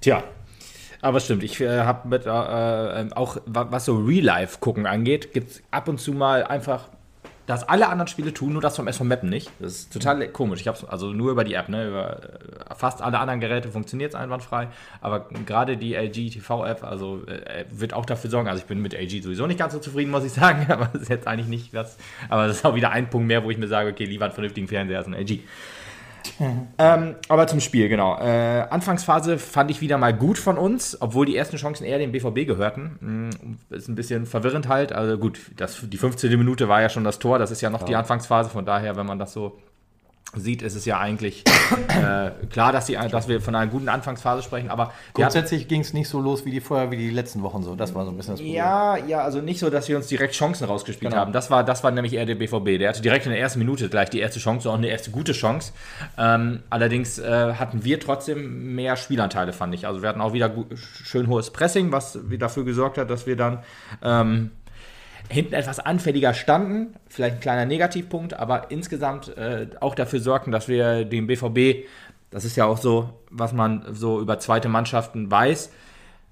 Tja, 0.00 0.22
aber 1.02 1.20
stimmt, 1.20 1.42
ich 1.42 1.60
äh, 1.60 1.80
habe 1.80 2.06
mit, 2.08 2.26
äh, 2.26 2.30
äh, 2.30 3.08
auch 3.14 3.38
wa- 3.46 3.66
was 3.70 3.84
so 3.86 3.96
Real-Life-Gucken 3.98 4.86
angeht, 4.86 5.32
gibt 5.32 5.50
es 5.50 5.62
ab 5.70 5.88
und 5.88 6.00
zu 6.00 6.12
mal 6.12 6.44
einfach, 6.44 6.88
dass 7.46 7.68
alle 7.68 7.88
anderen 7.88 8.08
Spiele 8.08 8.34
tun, 8.34 8.52
nur 8.52 8.62
das 8.62 8.76
vom 8.76 8.88
SV 8.88 9.04
Mappen 9.04 9.28
nicht. 9.28 9.50
Das 9.60 9.72
ist 9.72 9.92
total 9.92 10.26
komisch. 10.28 10.60
Ich 10.60 10.68
habe 10.68 10.78
also 10.88 11.12
nur 11.12 11.30
über 11.30 11.44
die 11.44 11.54
App, 11.54 11.68
ne? 11.68 11.88
über 11.88 12.22
äh, 12.24 12.74
fast 12.74 13.00
alle 13.02 13.18
anderen 13.18 13.40
Geräte 13.40 13.70
funktioniert 13.70 14.14
es 14.14 14.20
einwandfrei, 14.20 14.68
aber 15.00 15.26
gerade 15.46 15.76
die 15.76 15.94
LG 15.94 16.30
TV-App, 16.30 16.82
also 16.82 17.22
äh, 17.26 17.64
wird 17.70 17.94
auch 17.94 18.04
dafür 18.04 18.30
sorgen, 18.30 18.48
also 18.48 18.60
ich 18.60 18.66
bin 18.66 18.82
mit 18.82 18.94
LG 18.94 19.22
sowieso 19.22 19.46
nicht 19.46 19.58
ganz 19.58 19.72
so 19.72 19.78
zufrieden, 19.78 20.10
muss 20.10 20.24
ich 20.24 20.32
sagen, 20.32 20.66
aber 20.70 20.90
das 20.92 21.02
ist 21.02 21.08
jetzt 21.08 21.28
eigentlich 21.28 21.48
nicht 21.48 21.72
was, 21.72 21.96
aber 22.28 22.48
das 22.48 22.58
ist 22.58 22.64
auch 22.64 22.74
wieder 22.74 22.90
ein 22.90 23.08
Punkt 23.08 23.28
mehr, 23.28 23.44
wo 23.44 23.50
ich 23.50 23.58
mir 23.58 23.68
sage, 23.68 23.90
okay, 23.90 24.04
lieber 24.04 24.24
einen 24.24 24.34
vernünftigen 24.34 24.66
Fernseher 24.66 24.98
als 24.98 25.06
ein 25.06 25.14
LG. 25.14 25.40
Ähm, 26.78 27.16
aber 27.28 27.46
zum 27.46 27.60
Spiel, 27.60 27.88
genau. 27.88 28.18
Äh, 28.18 28.66
Anfangsphase 28.70 29.38
fand 29.38 29.70
ich 29.70 29.80
wieder 29.80 29.98
mal 29.98 30.14
gut 30.14 30.38
von 30.38 30.58
uns, 30.58 30.96
obwohl 31.00 31.26
die 31.26 31.36
ersten 31.36 31.56
Chancen 31.56 31.84
eher 31.84 31.98
dem 31.98 32.12
BVB 32.12 32.46
gehörten. 32.46 33.30
Mm, 33.70 33.74
Ist 33.74 33.88
ein 33.88 33.94
bisschen 33.94 34.26
verwirrend 34.26 34.68
halt. 34.68 34.92
Also 34.92 35.18
gut, 35.18 35.40
das, 35.56 35.80
die 35.82 35.98
15. 35.98 36.30
Minute 36.38 36.68
war 36.68 36.82
ja 36.82 36.88
schon 36.88 37.04
das 37.04 37.18
Tor, 37.18 37.38
das 37.38 37.50
ist 37.50 37.60
ja 37.60 37.70
noch 37.70 37.82
die 37.82 37.96
Anfangsphase, 37.96 38.50
von 38.50 38.64
daher, 38.64 38.96
wenn 38.96 39.06
man 39.06 39.18
das 39.18 39.32
so 39.32 39.58
sieht, 40.36 40.62
ist 40.62 40.74
es 40.74 40.84
ja 40.84 40.98
eigentlich 40.98 41.44
äh, 41.88 42.30
klar, 42.50 42.72
dass, 42.72 42.86
die, 42.86 42.94
dass 43.10 43.28
wir 43.28 43.40
von 43.40 43.54
einer 43.54 43.70
guten 43.70 43.88
Anfangsphase 43.88 44.42
sprechen, 44.42 44.70
aber 44.70 44.92
Grundsätzlich 45.14 45.68
ging 45.68 45.80
es 45.80 45.92
nicht 45.92 46.08
so 46.08 46.20
los 46.20 46.44
wie 46.44 46.50
die 46.50 46.60
vorher, 46.60 46.90
wie 46.90 46.96
die 46.96 47.10
letzten 47.10 47.42
Wochen 47.42 47.62
so. 47.62 47.74
Das 47.74 47.94
war 47.94 48.04
so 48.04 48.10
ein 48.10 48.16
bisschen 48.16 48.34
das 48.34 48.40
Problem. 48.40 48.56
ja, 48.56 48.96
ja, 48.96 49.20
also 49.22 49.40
nicht 49.40 49.58
so, 49.58 49.70
dass 49.70 49.88
wir 49.88 49.96
uns 49.96 50.06
direkt 50.08 50.34
Chancen 50.34 50.64
rausgespielt 50.66 51.10
Genau. 51.10 51.22
haben. 51.22 51.32
Das 51.32 51.50
war, 51.50 51.64
das 51.64 51.82
war 51.84 51.90
nämlich 51.90 52.12
eher 52.14 52.26
der 52.26 52.34
BVB. 52.34 52.78
Der 52.78 52.88
hatte 52.90 53.02
direkt 53.02 53.26
in 53.26 53.32
der 53.32 53.40
ersten 53.40 53.58
Minute 53.58 53.88
gleich 53.88 54.10
die 54.10 54.20
erste 54.20 54.38
Chance, 54.40 54.70
auch 54.70 54.74
eine 54.74 54.88
erste 54.88 55.10
gute 55.10 55.32
Chance. 55.32 55.72
Ähm, 56.18 56.60
allerdings 56.70 57.18
äh, 57.18 57.54
hatten 57.54 57.84
wir 57.84 58.00
trotzdem 58.00 58.74
mehr 58.74 58.96
Spielanteile, 58.96 59.52
fand 59.52 59.74
ich. 59.74 59.86
Also 59.86 60.02
wir 60.02 60.08
hatten 60.08 60.20
auch 60.20 60.32
wieder 60.32 60.52
schön 60.74 61.28
hohes 61.28 61.50
Pressing, 61.50 61.92
was 61.92 62.18
dafür 62.38 62.64
gesorgt 62.64 62.98
hat, 62.98 63.10
dass 63.10 63.26
wir 63.26 63.36
dann 63.36 63.58
ähm, 64.02 64.50
hinten 65.28 65.54
etwas 65.54 65.80
anfälliger 65.80 66.34
standen. 66.34 66.94
Vielleicht 67.08 67.36
ein 67.36 67.40
kleiner 67.40 67.66
Negativpunkt, 67.66 68.34
aber 68.34 68.70
insgesamt 68.70 69.36
äh, 69.36 69.68
auch 69.80 69.94
dafür 69.94 70.20
sorgten, 70.20 70.52
dass 70.52 70.68
wir 70.68 71.04
den 71.04 71.26
BVB, 71.26 71.86
das 72.30 72.44
ist 72.44 72.56
ja 72.56 72.64
auch 72.66 72.78
so, 72.78 73.10
was 73.30 73.52
man 73.52 73.84
so 73.92 74.20
über 74.20 74.38
zweite 74.38 74.68
Mannschaften 74.68 75.30
weiß, 75.30 75.70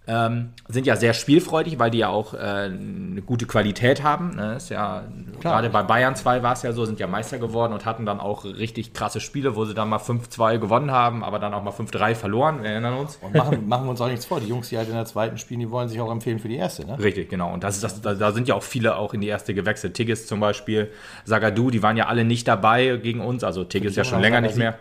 ähm, 0.06 0.50
sind 0.68 0.87
ja 0.87 0.96
sehr 0.96 1.14
spielfreudig, 1.14 1.78
weil 1.78 1.90
die 1.90 1.99
ja 1.99 2.08
auch 2.08 2.34
äh, 2.34 2.37
eine 2.37 3.23
gute 3.23 3.46
Qualität 3.46 4.02
haben. 4.02 4.37
Ne? 4.37 4.56
Ist 4.56 4.68
ja, 4.68 5.04
gerade 5.40 5.70
bei 5.70 5.82
Bayern 5.82 6.16
2 6.16 6.42
war 6.42 6.52
es 6.52 6.62
ja 6.62 6.73
so, 6.73 6.84
sind 6.84 7.00
ja 7.00 7.06
Meister 7.06 7.38
geworden 7.38 7.73
und 7.73 7.87
hatten 7.87 8.04
dann 8.04 8.20
auch 8.20 8.44
richtig 8.44 8.92
krasse 8.92 9.20
Spiele, 9.20 9.56
wo 9.56 9.64
sie 9.64 9.75
dann 9.75 9.88
mal 9.88 9.99
5-2 9.99 10.58
gewonnen 10.58 10.90
haben, 10.90 11.25
aber 11.25 11.38
dann 11.38 11.54
auch 11.54 11.62
mal 11.62 11.70
5-3 11.70 12.14
verloren, 12.14 12.62
wir 12.62 12.70
erinnern 12.70 12.94
uns. 12.94 13.16
Und 13.16 13.34
machen, 13.34 13.66
machen 13.68 13.87
wir 13.87 13.90
uns 13.90 14.00
auch 14.00 14.08
nichts 14.08 14.26
vor. 14.26 14.40
Die 14.40 14.49
Jungs, 14.49 14.68
die 14.68 14.76
halt 14.76 14.88
in 14.88 14.94
der 14.94 15.06
zweiten 15.06 15.38
spielen, 15.38 15.61
die 15.61 15.70
wollen 15.70 15.88
sich 15.88 16.00
auch 16.00 16.11
empfehlen 16.11 16.38
für 16.38 16.49
die 16.49 16.56
erste. 16.56 16.87
Ne? 16.87 16.99
Richtig, 16.99 17.30
genau. 17.30 17.52
Und 17.52 17.64
das 17.64 17.80
das, 17.80 18.00
da, 18.00 18.14
da 18.14 18.32
sind 18.32 18.49
ja 18.49 18.54
auch 18.54 18.62
viele 18.62 18.96
auch 18.96 19.14
in 19.14 19.20
die 19.20 19.28
erste 19.28 19.54
gewechselt. 19.54 19.94
Tigges 19.94 20.26
zum 20.26 20.40
Beispiel, 20.40 20.90
Sagadu, 21.25 21.70
die 21.70 21.82
waren 21.82 21.96
ja 21.96 22.06
alle 22.06 22.25
nicht 22.25 22.49
dabei 22.49 22.99
gegen 23.02 23.20
uns. 23.20 23.44
Also 23.44 23.64
Tigges 23.64 23.96
ja 23.96 24.04
schon 24.04 24.20
länger 24.20 24.40
nicht 24.40 24.56
mehr. 24.56 24.78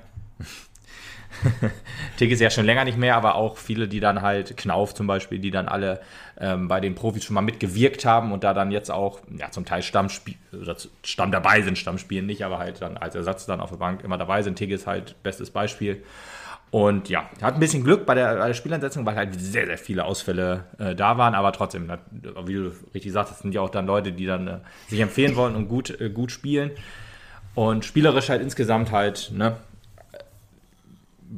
Tigges 2.18 2.40
ja 2.40 2.50
schon 2.50 2.66
länger 2.66 2.86
nicht 2.86 2.98
mehr, 2.98 3.16
aber 3.16 3.36
auch 3.36 3.58
viele, 3.58 3.88
die 3.88 4.00
dann 4.00 4.22
halt, 4.22 4.58
Knauf 4.58 4.94
zum 4.94 5.08
Beispiel, 5.08 5.40
die 5.40 5.52
dann 5.52 5.68
alle 5.68 6.02
ähm, 6.40 6.68
bei 6.68 6.80
den 6.80 6.96
Profis 6.96 7.24
schon 7.24 7.34
mal 7.36 7.42
mitgewirkt 7.42 8.06
haben 8.06 8.32
und 8.32 8.44
da 8.44 8.54
dann 8.54 8.72
jetzt 8.72 8.92
auch 8.92 9.20
ja, 9.38 9.52
zum 9.52 9.66
Teil 9.66 9.82
Stammspiel, 9.82 10.36
Stamm 11.04 11.32
dabei 11.32 11.62
sind, 11.62 11.78
Stammspielen 11.78 12.26
nicht, 12.26 12.44
aber 12.44 12.60
halt 12.60 12.82
dann 12.82 12.98
als 12.98 13.16
Ersatz 13.16 13.46
dann 13.46 13.62
auf 13.62 13.70
der 13.70 13.78
Bank 13.78 14.04
immer 14.04 14.18
dabei 14.18 14.42
sind. 14.42 14.56
Tigges 14.58 14.88
halt 14.88 15.22
bestes 15.24 15.52
Beispiel. 15.52 16.04
Und 16.74 17.08
ja, 17.08 17.30
hat 17.40 17.54
ein 17.54 17.60
bisschen 17.60 17.84
Glück 17.84 18.08
bei 18.08 18.16
der, 18.16 18.36
bei 18.36 18.48
der 18.48 18.56
Spielansetzung, 18.56 19.06
weil 19.06 19.16
halt 19.16 19.40
sehr, 19.40 19.68
sehr 19.68 19.78
viele 19.78 20.06
Ausfälle 20.06 20.64
äh, 20.80 20.96
da 20.96 21.20
waren. 21.20 21.36
Aber 21.36 21.52
trotzdem, 21.52 21.88
wie 22.46 22.54
du 22.54 22.72
richtig 22.96 23.12
sagst, 23.12 23.32
das 23.32 23.40
sind 23.42 23.54
ja 23.54 23.62
auch 23.62 23.70
dann 23.70 23.86
Leute, 23.86 24.12
die 24.12 24.26
dann 24.26 24.48
äh, 24.48 24.58
sich 24.88 25.00
empfehlen 25.00 25.36
wollen 25.36 25.56
und 25.56 25.68
gut, 25.68 25.92
äh, 26.02 26.10
gut 26.10 26.32
spielen. 26.32 26.72
Und 27.54 27.86
spielerisch 27.86 28.30
halt 28.30 28.42
insgesamt 28.42 28.92
halt, 28.92 29.32
ne, 29.36 29.58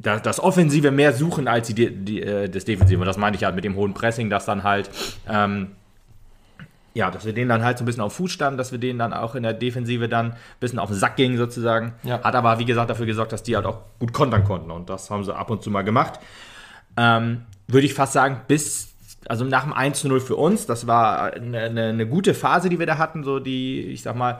das, 0.01 0.21
das 0.21 0.39
Offensive 0.39 0.91
mehr 0.91 1.13
suchen 1.13 1.47
als 1.47 1.67
die, 1.67 1.89
die, 1.89 2.21
äh, 2.21 2.49
das 2.49 2.65
Defensive. 2.65 2.99
Und 2.99 3.05
das 3.05 3.17
meine 3.17 3.35
ich 3.35 3.43
halt 3.43 3.55
mit 3.55 3.63
dem 3.63 3.75
hohen 3.75 3.93
Pressing, 3.93 4.29
dass 4.29 4.45
dann 4.45 4.63
halt, 4.63 4.89
ähm, 5.27 5.71
ja, 6.93 7.11
dass 7.11 7.25
wir 7.25 7.33
denen 7.33 7.49
dann 7.49 7.63
halt 7.63 7.77
so 7.77 7.83
ein 7.83 7.85
bisschen 7.85 8.03
auf 8.03 8.13
Fuß 8.13 8.31
standen, 8.31 8.57
dass 8.57 8.71
wir 8.71 8.79
denen 8.79 8.99
dann 8.99 9.13
auch 9.13 9.35
in 9.35 9.43
der 9.43 9.53
Defensive 9.53 10.07
dann 10.07 10.31
ein 10.31 10.37
bisschen 10.59 10.79
auf 10.79 10.89
den 10.89 10.97
Sack 10.97 11.15
gingen 11.15 11.37
sozusagen. 11.37 11.93
Ja. 12.03 12.21
Hat 12.23 12.35
aber, 12.35 12.59
wie 12.59 12.65
gesagt, 12.65 12.89
dafür 12.89 13.05
gesorgt, 13.05 13.31
dass 13.31 13.43
die 13.43 13.55
halt 13.55 13.65
auch 13.65 13.79
gut 13.99 14.13
kontern 14.13 14.43
konnten. 14.43 14.71
Und 14.71 14.89
das 14.89 15.09
haben 15.09 15.23
sie 15.23 15.35
ab 15.35 15.49
und 15.49 15.63
zu 15.63 15.71
mal 15.71 15.83
gemacht. 15.83 16.19
Ähm, 16.97 17.43
Würde 17.67 17.85
ich 17.85 17.93
fast 17.93 18.13
sagen, 18.13 18.41
bis 18.47 18.95
also 19.27 19.43
nach 19.43 19.63
dem 19.63 19.73
1 19.73 20.03
0 20.03 20.19
für 20.19 20.35
uns, 20.35 20.67
das 20.67 20.87
war 20.87 21.33
eine, 21.33 21.59
eine, 21.59 21.83
eine, 21.85 22.07
gute 22.07 22.35
Phase, 22.35 22.69
die 22.69 22.77
wir 22.77 22.85
da 22.85 22.99
hatten, 22.99 23.23
so 23.23 23.39
die, 23.39 23.81
ich 23.81 24.03
sag 24.03 24.15
mal, 24.15 24.39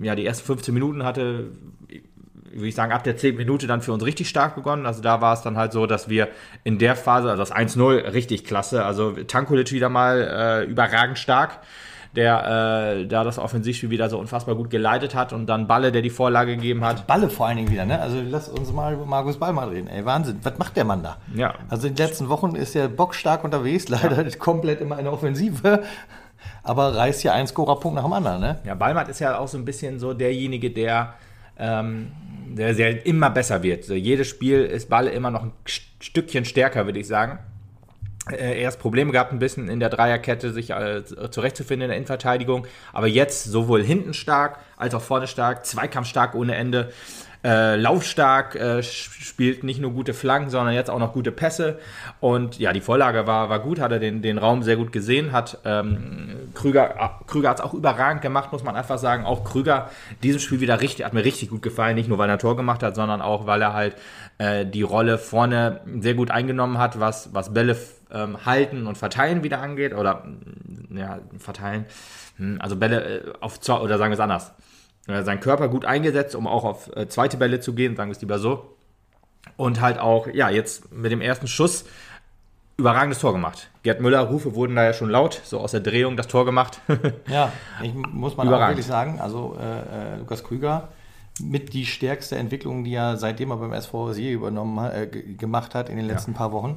ja, 0.00 0.14
die 0.14 0.24
ersten 0.24 0.46
15 0.46 0.72
Minuten 0.72 1.04
hatte, 1.04 1.50
würde 2.56 2.68
ich 2.68 2.74
sagen, 2.74 2.92
ab 2.92 3.04
der 3.04 3.16
10. 3.16 3.36
Minute 3.36 3.66
dann 3.66 3.82
für 3.82 3.92
uns 3.92 4.04
richtig 4.04 4.28
stark 4.28 4.54
begonnen. 4.54 4.86
Also 4.86 5.02
da 5.02 5.20
war 5.20 5.34
es 5.34 5.42
dann 5.42 5.56
halt 5.56 5.72
so, 5.72 5.86
dass 5.86 6.08
wir 6.08 6.28
in 6.64 6.78
der 6.78 6.96
Phase, 6.96 7.30
also 7.30 7.42
das 7.42 7.54
1-0, 7.54 8.12
richtig 8.12 8.44
klasse. 8.44 8.84
Also 8.84 9.12
Tankulic 9.12 9.72
wieder 9.72 9.88
mal 9.88 10.64
äh, 10.66 10.70
überragend 10.70 11.18
stark 11.18 11.60
der 12.16 12.96
äh, 12.98 13.06
da 13.06 13.24
das 13.24 13.38
Offensivspiel 13.38 13.90
wieder 13.90 14.08
so 14.08 14.18
unfassbar 14.18 14.54
gut 14.54 14.70
geleitet 14.70 15.14
hat 15.14 15.32
und 15.32 15.46
dann 15.46 15.66
Balle, 15.66 15.92
der 15.92 16.02
die 16.02 16.10
Vorlage 16.10 16.56
gegeben 16.56 16.84
hat. 16.84 17.06
Balle 17.06 17.28
vor 17.28 17.46
allen 17.46 17.58
Dingen 17.58 17.70
wieder, 17.70 17.84
ne? 17.84 18.00
Also 18.00 18.18
lass 18.26 18.48
uns 18.48 18.72
mal 18.72 18.94
über 18.94 19.04
Markus 19.04 19.38
Ball 19.38 19.52
mal 19.52 19.68
reden. 19.68 19.86
Ey, 19.88 20.04
Wahnsinn. 20.04 20.38
Was 20.42 20.58
macht 20.58 20.76
der 20.76 20.84
Mann 20.84 21.02
da? 21.02 21.18
Ja. 21.34 21.54
Also 21.68 21.86
in 21.86 21.94
den 21.94 22.06
letzten 22.06 22.28
Wochen 22.28 22.56
ist 22.56 22.74
er 22.74 22.88
bockstark 22.88 23.44
unterwegs, 23.44 23.88
leider 23.88 24.22
ja. 24.22 24.36
komplett 24.38 24.80
immer 24.80 24.98
in 24.98 25.04
der 25.04 25.12
Offensive. 25.12 25.82
Aber 26.62 26.96
reißt 26.96 27.22
ja 27.22 27.32
ein 27.32 27.46
Scorerpunkt 27.46 27.96
nach 27.96 28.04
dem 28.04 28.12
anderen, 28.12 28.40
ne? 28.40 28.58
Ja, 28.64 28.74
Ballmann 28.74 29.08
ist 29.08 29.20
ja 29.20 29.38
auch 29.38 29.48
so 29.48 29.58
ein 29.58 29.64
bisschen 29.64 29.98
so 29.98 30.14
derjenige, 30.14 30.70
der, 30.70 31.14
ähm, 31.58 32.12
der, 32.48 32.74
der 32.74 33.06
immer 33.06 33.30
besser 33.30 33.62
wird. 33.62 33.88
Jedes 33.88 34.28
Spiel 34.28 34.64
ist 34.64 34.88
Ball 34.88 35.06
immer 35.08 35.30
noch 35.30 35.42
ein 35.42 35.52
Stückchen 36.00 36.44
stärker, 36.44 36.86
würde 36.86 37.00
ich 37.00 37.06
sagen 37.06 37.38
äh, 38.30 38.60
erst 38.60 38.80
Probleme 38.80 39.12
gehabt, 39.12 39.32
ein 39.32 39.38
bisschen 39.38 39.68
in 39.68 39.80
der 39.80 39.88
Dreierkette 39.88 40.52
sich 40.52 40.70
äh, 40.70 41.04
zurechtzufinden 41.30 41.84
in 41.84 41.88
der 41.90 41.96
Innenverteidigung. 41.96 42.66
Aber 42.92 43.06
jetzt 43.06 43.44
sowohl 43.44 43.82
hinten 43.82 44.14
stark 44.14 44.58
als 44.76 44.94
auch 44.94 45.02
vorne 45.02 45.26
stark, 45.26 45.64
Zweikampf 45.64 46.08
stark 46.08 46.34
ohne 46.34 46.54
Ende. 46.54 46.92
Äh, 47.46 47.76
laufstark, 47.76 48.56
äh, 48.56 48.82
spielt 48.82 49.62
nicht 49.62 49.80
nur 49.80 49.92
gute 49.92 50.14
Flanken, 50.14 50.50
sondern 50.50 50.74
jetzt 50.74 50.90
auch 50.90 50.98
noch 50.98 51.12
gute 51.12 51.30
Pässe. 51.30 51.78
Und 52.18 52.58
ja, 52.58 52.72
die 52.72 52.80
Vorlage 52.80 53.28
war, 53.28 53.48
war 53.48 53.60
gut, 53.60 53.78
hat 53.78 53.92
er 53.92 54.00
den, 54.00 54.20
den 54.20 54.36
Raum 54.36 54.64
sehr 54.64 54.74
gut 54.74 54.90
gesehen, 54.90 55.30
hat 55.30 55.60
ähm, 55.64 56.50
Krüger, 56.54 57.00
ah, 57.00 57.20
Krüger 57.28 57.50
hat 57.50 57.60
es 57.60 57.64
auch 57.64 57.72
überragend 57.72 58.20
gemacht, 58.20 58.50
muss 58.50 58.64
man 58.64 58.74
einfach 58.74 58.98
sagen. 58.98 59.24
Auch 59.24 59.44
Krüger, 59.44 59.90
diesem 60.24 60.40
Spiel 60.40 60.60
wieder 60.60 60.80
richtig, 60.80 61.06
hat 61.06 61.14
mir 61.14 61.24
richtig 61.24 61.50
gut 61.50 61.62
gefallen, 61.62 61.94
nicht 61.94 62.08
nur 62.08 62.18
weil 62.18 62.28
er 62.28 62.32
ein 62.32 62.40
Tor 62.40 62.56
gemacht 62.56 62.82
hat, 62.82 62.96
sondern 62.96 63.22
auch, 63.22 63.46
weil 63.46 63.62
er 63.62 63.74
halt 63.74 63.94
äh, 64.38 64.66
die 64.66 64.82
Rolle 64.82 65.16
vorne 65.16 65.82
sehr 66.00 66.14
gut 66.14 66.32
eingenommen 66.32 66.78
hat, 66.78 66.98
was, 66.98 67.32
was 67.32 67.54
Bälle 67.54 67.76
ähm, 68.10 68.44
halten 68.44 68.88
und 68.88 68.98
verteilen 68.98 69.44
wieder 69.44 69.60
angeht. 69.60 69.94
Oder 69.94 70.24
ja, 70.92 71.20
verteilen. 71.38 71.84
Hm, 72.38 72.58
also 72.60 72.74
Bälle 72.74 73.18
äh, 73.18 73.32
auf 73.40 73.60
zwei, 73.60 73.78
oder 73.78 73.98
sagen 73.98 74.10
wir 74.10 74.14
es 74.14 74.20
anders 74.20 74.52
seinen 75.06 75.40
Körper 75.40 75.68
gut 75.68 75.84
eingesetzt, 75.84 76.34
um 76.34 76.46
auch 76.46 76.64
auf 76.64 76.94
äh, 76.96 77.08
zweite 77.08 77.36
Bälle 77.36 77.60
zu 77.60 77.74
gehen, 77.74 77.96
sagen 77.96 78.10
wir 78.10 78.16
es 78.16 78.20
lieber 78.20 78.38
so. 78.38 78.76
Und 79.56 79.80
halt 79.80 79.98
auch, 79.98 80.26
ja, 80.26 80.50
jetzt 80.50 80.92
mit 80.92 81.12
dem 81.12 81.20
ersten 81.20 81.46
Schuss 81.46 81.84
überragendes 82.76 83.20
Tor 83.20 83.32
gemacht. 83.32 83.70
Gerd 83.82 84.00
Müller, 84.00 84.20
Rufe 84.20 84.54
wurden 84.54 84.76
da 84.76 84.84
ja 84.84 84.92
schon 84.92 85.08
laut, 85.08 85.40
so 85.44 85.60
aus 85.60 85.70
der 85.70 85.80
Drehung 85.80 86.16
das 86.16 86.26
Tor 86.26 86.44
gemacht. 86.44 86.80
ja, 87.30 87.52
ich 87.82 87.94
muss 87.94 88.36
man 88.36 88.52
auch 88.52 88.68
wirklich 88.68 88.86
sagen, 88.86 89.20
also 89.20 89.56
äh, 89.58 90.14
äh, 90.14 90.18
Lukas 90.18 90.44
Krüger 90.44 90.88
mit 91.40 91.72
die 91.72 91.86
stärkste 91.86 92.36
Entwicklung, 92.36 92.84
die 92.84 92.94
er 92.94 93.16
seitdem 93.16 93.50
er 93.50 93.58
beim 93.58 93.72
SV 93.72 94.12
übernommen 94.12 94.90
äh, 94.90 95.06
gemacht 95.06 95.74
hat 95.74 95.88
in 95.88 95.96
den 95.96 96.06
letzten 96.06 96.32
ja. 96.32 96.38
paar 96.38 96.52
Wochen. 96.52 96.76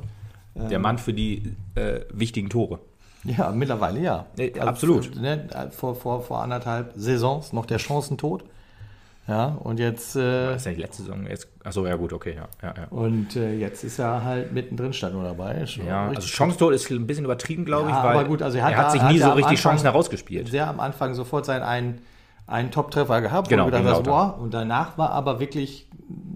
Der 0.55 0.79
Mann 0.79 0.97
für 0.97 1.13
die 1.13 1.55
äh, 1.75 2.01
wichtigen 2.11 2.49
Tore. 2.49 2.79
Ja, 3.23 3.51
mittlerweile 3.51 3.99
ja. 3.99 4.25
Also 4.37 4.61
absolut. 4.61 5.05
Für, 5.07 5.19
ne, 5.19 5.69
vor, 5.71 5.95
vor, 5.95 6.21
vor 6.21 6.41
anderthalb 6.41 6.93
Saisons 6.95 7.53
noch 7.53 7.65
der 7.65 7.79
Chancentod. 7.79 8.43
Ja, 9.27 9.57
und 9.59 9.79
jetzt. 9.79 10.15
Äh, 10.15 10.55
ist 10.55 10.65
ja 10.65 10.71
die 10.71 10.81
letzte 10.81 11.03
Saison. 11.03 11.27
Jetzt, 11.27 11.47
achso, 11.63 11.85
ja, 11.85 11.95
gut, 11.95 12.13
okay, 12.13 12.35
ja. 12.35 12.47
ja, 12.63 12.73
ja. 12.75 12.87
Und 12.89 13.35
äh, 13.35 13.53
jetzt 13.53 13.83
ist 13.83 13.99
er 13.99 14.23
halt 14.23 14.51
mittendrin 14.53 14.91
stand 14.91 15.13
nur 15.13 15.23
dabei. 15.23 15.65
ja, 15.85 16.07
also 16.07 16.21
Chancentod 16.21 16.73
ist 16.73 16.89
ein 16.89 17.05
bisschen 17.05 17.25
übertrieben, 17.25 17.63
glaube 17.63 17.89
ja, 17.89 17.97
ich, 17.97 18.03
weil 18.03 18.17
aber 18.17 18.27
gut, 18.27 18.41
also 18.41 18.57
er 18.57 18.63
hat, 18.63 18.71
er 18.71 18.77
hat 18.79 18.91
sich 18.91 19.03
nie 19.03 19.21
hat 19.21 19.29
so 19.29 19.29
richtig 19.33 19.45
Anfang, 19.51 19.71
Chancen 19.71 19.85
herausgespielt. 19.85 20.47
Sehr 20.47 20.67
am 20.67 20.79
Anfang 20.79 21.13
sofort 21.13 21.45
seinen 21.45 21.61
einen, 21.61 22.01
einen 22.47 22.71
Top-Treffer 22.71 23.21
gehabt. 23.21 23.49
Genau, 23.49 23.65
und, 23.65 23.71
gedacht, 23.71 23.85
das, 23.85 24.03
boah, 24.03 24.39
und 24.39 24.51
danach 24.51 24.97
war 24.97 25.11
aber 25.11 25.39
wirklich 25.39 25.87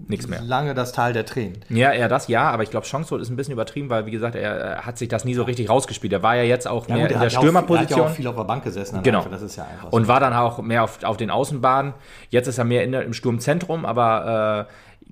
nichts 0.08 0.28
mehr. 0.28 0.40
Lange 0.42 0.74
das 0.74 0.92
Tal 0.92 1.12
der 1.12 1.24
Tränen. 1.26 1.58
Ja, 1.68 1.92
eher 1.92 2.08
das, 2.08 2.28
ja, 2.28 2.50
aber 2.50 2.62
ich 2.62 2.70
glaube, 2.70 2.86
Chancetod 2.86 3.20
ist 3.20 3.30
ein 3.30 3.36
bisschen 3.36 3.52
übertrieben, 3.52 3.90
weil, 3.90 4.06
wie 4.06 4.10
gesagt, 4.10 4.36
er 4.36 4.84
hat 4.84 4.98
sich 4.98 5.08
das 5.08 5.24
nie 5.24 5.34
so 5.34 5.42
richtig 5.42 5.68
rausgespielt. 5.68 6.12
Er 6.12 6.22
war 6.22 6.36
ja 6.36 6.42
jetzt 6.42 6.68
auch 6.68 6.88
ja, 6.88 6.94
mehr 6.94 7.06
gut, 7.06 7.14
in 7.14 7.20
der 7.20 7.30
Stürmerposition. 7.30 7.98
Er 7.98 8.04
hat 8.04 8.08
ja 8.08 8.12
auch 8.12 8.16
viel 8.16 8.26
auf 8.26 8.36
der 8.36 8.44
Bank 8.44 8.64
gesessen. 8.64 9.02
Genau. 9.02 9.24
Das 9.30 9.42
ist 9.42 9.56
ja 9.56 9.64
einfach 9.64 9.90
so. 9.90 9.96
Und 9.96 10.08
war 10.08 10.20
dann 10.20 10.32
auch 10.32 10.60
mehr 10.62 10.84
auf, 10.84 11.02
auf 11.02 11.16
den 11.16 11.30
Außenbahnen. 11.30 11.94
Jetzt 12.30 12.46
ist 12.46 12.58
er 12.58 12.64
mehr 12.64 12.84
in 12.84 12.92
der, 12.92 13.02
im 13.02 13.12
Sturmzentrum, 13.12 13.84
aber 13.84 14.68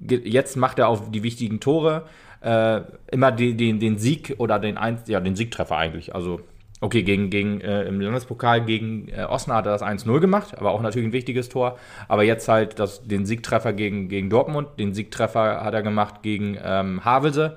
äh, 0.09 0.14
jetzt 0.14 0.57
macht 0.57 0.78
er 0.78 0.88
auch 0.88 1.00
die 1.11 1.23
wichtigen 1.23 1.61
Tore. 1.61 2.04
Äh, 2.40 2.81
immer 3.11 3.31
den, 3.31 3.57
den, 3.57 3.78
den 3.78 3.99
Sieg 3.99 4.35
oder 4.38 4.59
den, 4.59 4.76
Ein 4.76 4.99
ja, 5.07 5.21
den 5.21 5.37
Siegtreffer 5.37 5.76
eigentlich. 5.76 6.14
Also 6.14 6.40
Okay, 6.82 7.04
gegen, 7.04 7.30
gegen, 7.30 7.60
äh, 7.60 7.84
im 7.84 8.00
Landespokal 8.00 8.64
gegen 8.64 9.06
äh, 9.08 9.22
Osnabrück 9.22 9.58
hat 9.58 9.66
er 9.66 9.72
das 9.72 9.82
1-0 9.82 10.18
gemacht, 10.18 10.58
aber 10.58 10.72
auch 10.72 10.82
natürlich 10.82 11.06
ein 11.06 11.12
wichtiges 11.12 11.48
Tor. 11.48 11.78
Aber 12.08 12.24
jetzt 12.24 12.48
halt 12.48 12.80
das, 12.80 13.06
den 13.06 13.24
Siegtreffer 13.24 13.72
gegen, 13.72 14.08
gegen 14.08 14.28
Dortmund, 14.30 14.66
den 14.80 14.92
Siegtreffer 14.92 15.62
hat 15.62 15.74
er 15.74 15.82
gemacht 15.82 16.22
gegen 16.22 16.58
ähm, 16.60 17.04
Havelse. 17.04 17.56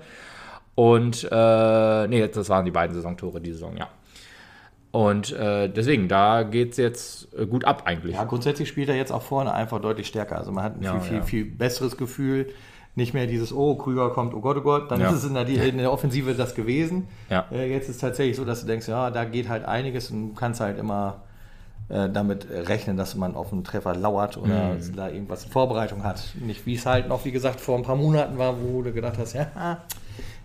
Und, 0.76 1.28
äh, 1.32 2.08
nee, 2.08 2.28
das 2.28 2.50
waren 2.50 2.66
die 2.66 2.72
beiden 2.72 2.94
Saisontore 2.94 3.42
die 3.42 3.52
Saison, 3.52 3.76
ja. 3.78 3.90
Und 4.92 5.34
äh, 5.34 5.70
deswegen, 5.70 6.08
da 6.08 6.44
geht 6.44 6.74
es 6.74 6.78
jetzt 6.78 7.34
äh, 7.34 7.48
gut 7.48 7.66
ab 7.66 7.82
eigentlich. 7.86 8.14
Ja, 8.14 8.26
grundsätzlich 8.26 8.70
spielt 8.70 8.90
er 8.90 8.96
jetzt 8.96 9.12
auch 9.12 9.24
vorne 9.24 9.56
einfach 9.56 9.82
deutlich 9.82 10.06
stärker. 10.06 10.38
Also 10.38 10.52
man 10.52 10.64
hat 10.64 10.78
ein 10.78 10.84
ja, 10.84 11.00
viel, 11.00 11.02
viel, 11.02 11.18
ja. 11.18 11.24
viel 11.24 11.46
besseres 11.46 11.98
Gefühl 11.98 12.54
nicht 12.96 13.14
mehr 13.14 13.28
dieses, 13.28 13.54
oh, 13.54 13.76
Krüger 13.76 14.10
kommt, 14.10 14.34
oh 14.34 14.40
Gott, 14.40 14.58
oh 14.58 14.62
Gott, 14.62 14.90
dann 14.90 15.02
ja. 15.02 15.10
ist 15.10 15.18
es 15.18 15.26
in 15.26 15.34
der, 15.34 15.48
in 15.48 15.78
der, 15.78 15.92
Offensive 15.92 16.34
das 16.34 16.56
gewesen. 16.56 17.08
Ja. 17.30 17.46
Äh, 17.52 17.70
jetzt 17.70 17.90
ist 17.90 17.96
es 17.96 18.02
tatsächlich 18.02 18.38
so, 18.38 18.46
dass 18.46 18.62
du 18.62 18.68
denkst, 18.68 18.88
ja, 18.88 19.12
da 19.12 19.26
geht 19.26 19.50
halt 19.50 19.66
einiges 19.66 20.12
und 20.12 20.30
du 20.30 20.34
kannst 20.34 20.62
halt 20.62 20.80
immer 20.80 21.22
äh, 21.90 22.10
damit 22.10 22.48
rechnen, 22.50 22.96
dass 22.98 23.16
man 23.16 23.36
auf 23.36 23.52
einen 23.52 23.64
Treffer 23.64 23.96
lauert 23.96 24.38
oder 24.38 24.74
mhm. 24.74 24.96
da 24.96 25.10
irgendwas 25.10 25.44
in 25.44 25.52
Vorbereitung 25.52 26.04
hat. 26.04 26.24
Nicht 26.40 26.66
wie 26.66 26.76
es 26.76 26.86
halt 26.86 27.10
noch, 27.10 27.26
wie 27.26 27.32
gesagt, 27.32 27.60
vor 27.60 27.78
ein 27.78 27.84
paar 27.84 27.98
Monaten 27.98 28.38
war, 28.38 28.56
wo 28.62 28.82
du 28.82 28.94
gedacht 28.94 29.18
hast, 29.20 29.34
ja, 29.34 29.84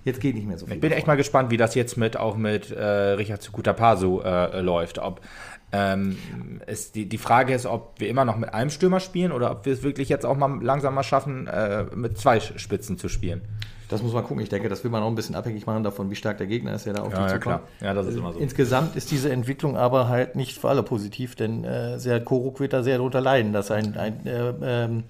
jetzt 0.05 0.21
geht 0.21 0.35
nicht 0.35 0.47
mehr 0.47 0.59
so 0.59 0.67
viel. 0.67 0.75
Ich 0.75 0.81
bin 0.81 0.93
echt 0.93 1.07
mal 1.07 1.17
gespannt, 1.17 1.51
wie 1.51 1.57
das 1.57 1.75
jetzt 1.75 1.97
mit 1.97 2.17
auch 2.17 2.37
mit 2.37 2.71
äh, 2.73 2.83
Richard 2.83 3.43
Tsukutapasu 3.43 4.21
äh, 4.21 4.61
läuft. 4.61 4.99
Ob 4.99 5.21
ähm, 5.73 6.17
ist 6.67 6.95
die, 6.95 7.09
die 7.09 7.19
Frage 7.19 7.55
ist, 7.55 7.67
ob 7.67 7.95
wir 7.99 8.09
immer 8.09 8.25
noch 8.25 8.37
mit 8.37 8.53
einem 8.53 8.71
Stürmer 8.71 9.01
spielen 9.01 9.33
oder 9.33 9.51
ob 9.51 9.67
wir 9.67 9.73
es 9.73 9.83
wirklich 9.83 10.09
jetzt 10.09 10.27
auch 10.27 10.37
mal 10.37 10.63
langsam 10.63 10.95
mal 10.95 11.03
schaffen, 11.03 11.47
äh, 11.47 11.85
mit 11.95 12.19
zwei 12.19 12.41
Spitzen 12.41 12.99
zu 12.99 13.09
spielen. 13.09 13.43
Das 13.89 14.03
muss 14.03 14.13
man 14.13 14.23
gucken. 14.23 14.43
Ich 14.43 14.49
denke, 14.49 14.69
das 14.69 14.85
will 14.85 14.91
man 14.91 15.03
auch 15.03 15.09
ein 15.09 15.17
bisschen 15.17 15.35
abhängig 15.35 15.67
machen 15.67 15.83
davon, 15.83 16.11
wie 16.11 16.15
stark 16.15 16.39
der 16.39 16.47
Gegner 16.47 16.75
ist, 16.75 16.87
der 16.87 16.95
da 16.95 17.03
auf 17.03 17.13
ja, 17.13 17.27
ja, 17.27 17.39
klar. 17.39 17.63
Ja, 17.81 17.93
das 17.93 18.07
ist 18.07 18.17
immer 18.17 18.33
so. 18.33 18.39
Insgesamt 18.39 18.95
ist 18.95 19.11
diese 19.11 19.33
Entwicklung 19.33 19.77
aber 19.77 20.09
halt 20.09 20.37
nicht 20.37 20.59
für 20.59 20.69
alle 20.69 20.85
positiv, 20.85 21.35
denn 21.35 21.65
äh, 21.65 21.99
sehr 21.99 22.21
Koruk 22.21 22.61
wird 22.61 22.73
da 22.73 22.85
sehr 22.85 22.99
darunter 22.99 23.21
leiden, 23.21 23.53
dass 23.53 23.73
ein, 23.73 23.97
ein, 23.97 24.27
äh, 24.27 24.53
ähm, 24.63 25.05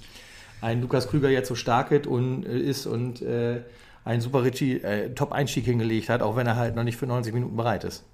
ein 0.63 0.81
Lukas 0.81 1.09
Krüger 1.09 1.29
jetzt 1.29 1.49
so 1.49 1.55
stark 1.55 1.91
und, 2.09 2.47
äh, 2.47 2.59
ist 2.59 2.87
und 2.87 3.21
äh, 3.21 3.61
ein 4.05 4.23
super 4.23 4.45
Ritchie 4.45 4.83
äh, 4.83 5.15
Top-Einstieg 5.15 5.67
hingelegt 5.67 6.09
hat, 6.09 6.23
auch 6.23 6.37
wenn 6.37 6.47
er 6.47 6.57
halt 6.57 6.75
noch 6.75 6.85
nicht 6.85 6.97
für 6.97 7.07
90 7.07 7.35
Minuten 7.35 7.57
bereit 7.57 7.85
ist. 7.85 8.05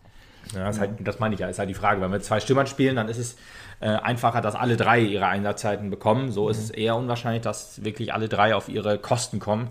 Ja, 0.54 0.66
das, 0.66 0.78
halt, 0.78 0.90
das 1.00 1.18
meine 1.18 1.34
ich 1.34 1.40
ja, 1.40 1.48
ist 1.48 1.58
halt 1.58 1.68
die 1.68 1.74
Frage. 1.74 2.00
Wenn 2.00 2.12
wir 2.12 2.20
zwei 2.20 2.40
Stürmern 2.40 2.66
spielen, 2.66 2.96
dann 2.96 3.08
ist 3.08 3.18
es 3.18 3.36
äh, 3.80 3.88
einfacher, 3.88 4.40
dass 4.40 4.54
alle 4.54 4.76
drei 4.76 5.00
ihre 5.00 5.26
Einsatzzeiten 5.26 5.90
bekommen. 5.90 6.30
So 6.30 6.44
mhm. 6.44 6.50
ist 6.50 6.58
es 6.58 6.70
eher 6.70 6.96
unwahrscheinlich, 6.96 7.42
dass 7.42 7.84
wirklich 7.84 8.14
alle 8.14 8.28
drei 8.28 8.54
auf 8.54 8.68
ihre 8.68 8.98
Kosten 8.98 9.40
kommen 9.40 9.70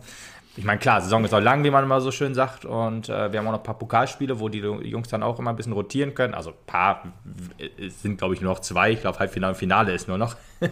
ich 0.57 0.63
meine, 0.63 0.79
klar, 0.79 1.01
Saison 1.01 1.25
ist 1.25 1.33
auch 1.33 1.41
lang, 1.41 1.63
wie 1.63 1.71
man 1.71 1.83
immer 1.83 1.99
so 1.99 2.11
schön 2.11 2.33
sagt. 2.33 2.63
Und 2.65 3.09
äh, 3.09 3.31
wir 3.31 3.39
haben 3.39 3.47
auch 3.47 3.51
noch 3.51 3.59
ein 3.59 3.63
paar 3.63 3.77
Pokalspiele, 3.77 4.39
wo 4.39 4.47
die 4.47 4.59
Jungs 4.59 5.09
dann 5.09 5.21
auch 5.21 5.37
immer 5.37 5.49
ein 5.49 5.55
bisschen 5.55 5.73
rotieren 5.73 6.15
können. 6.15 6.33
Also 6.33 6.51
ein 6.51 6.55
paar 6.65 7.03
es 7.77 8.01
sind, 8.01 8.17
glaube 8.17 8.33
ich, 8.35 8.41
nur 8.41 8.53
noch 8.53 8.59
zwei. 8.61 8.91
Ich 8.91 9.01
glaube, 9.01 9.19
Halbfinale 9.19 9.53
und 9.53 9.57
Finale 9.57 9.93
ist 9.93 10.07
nur 10.07 10.17
noch. 10.17 10.35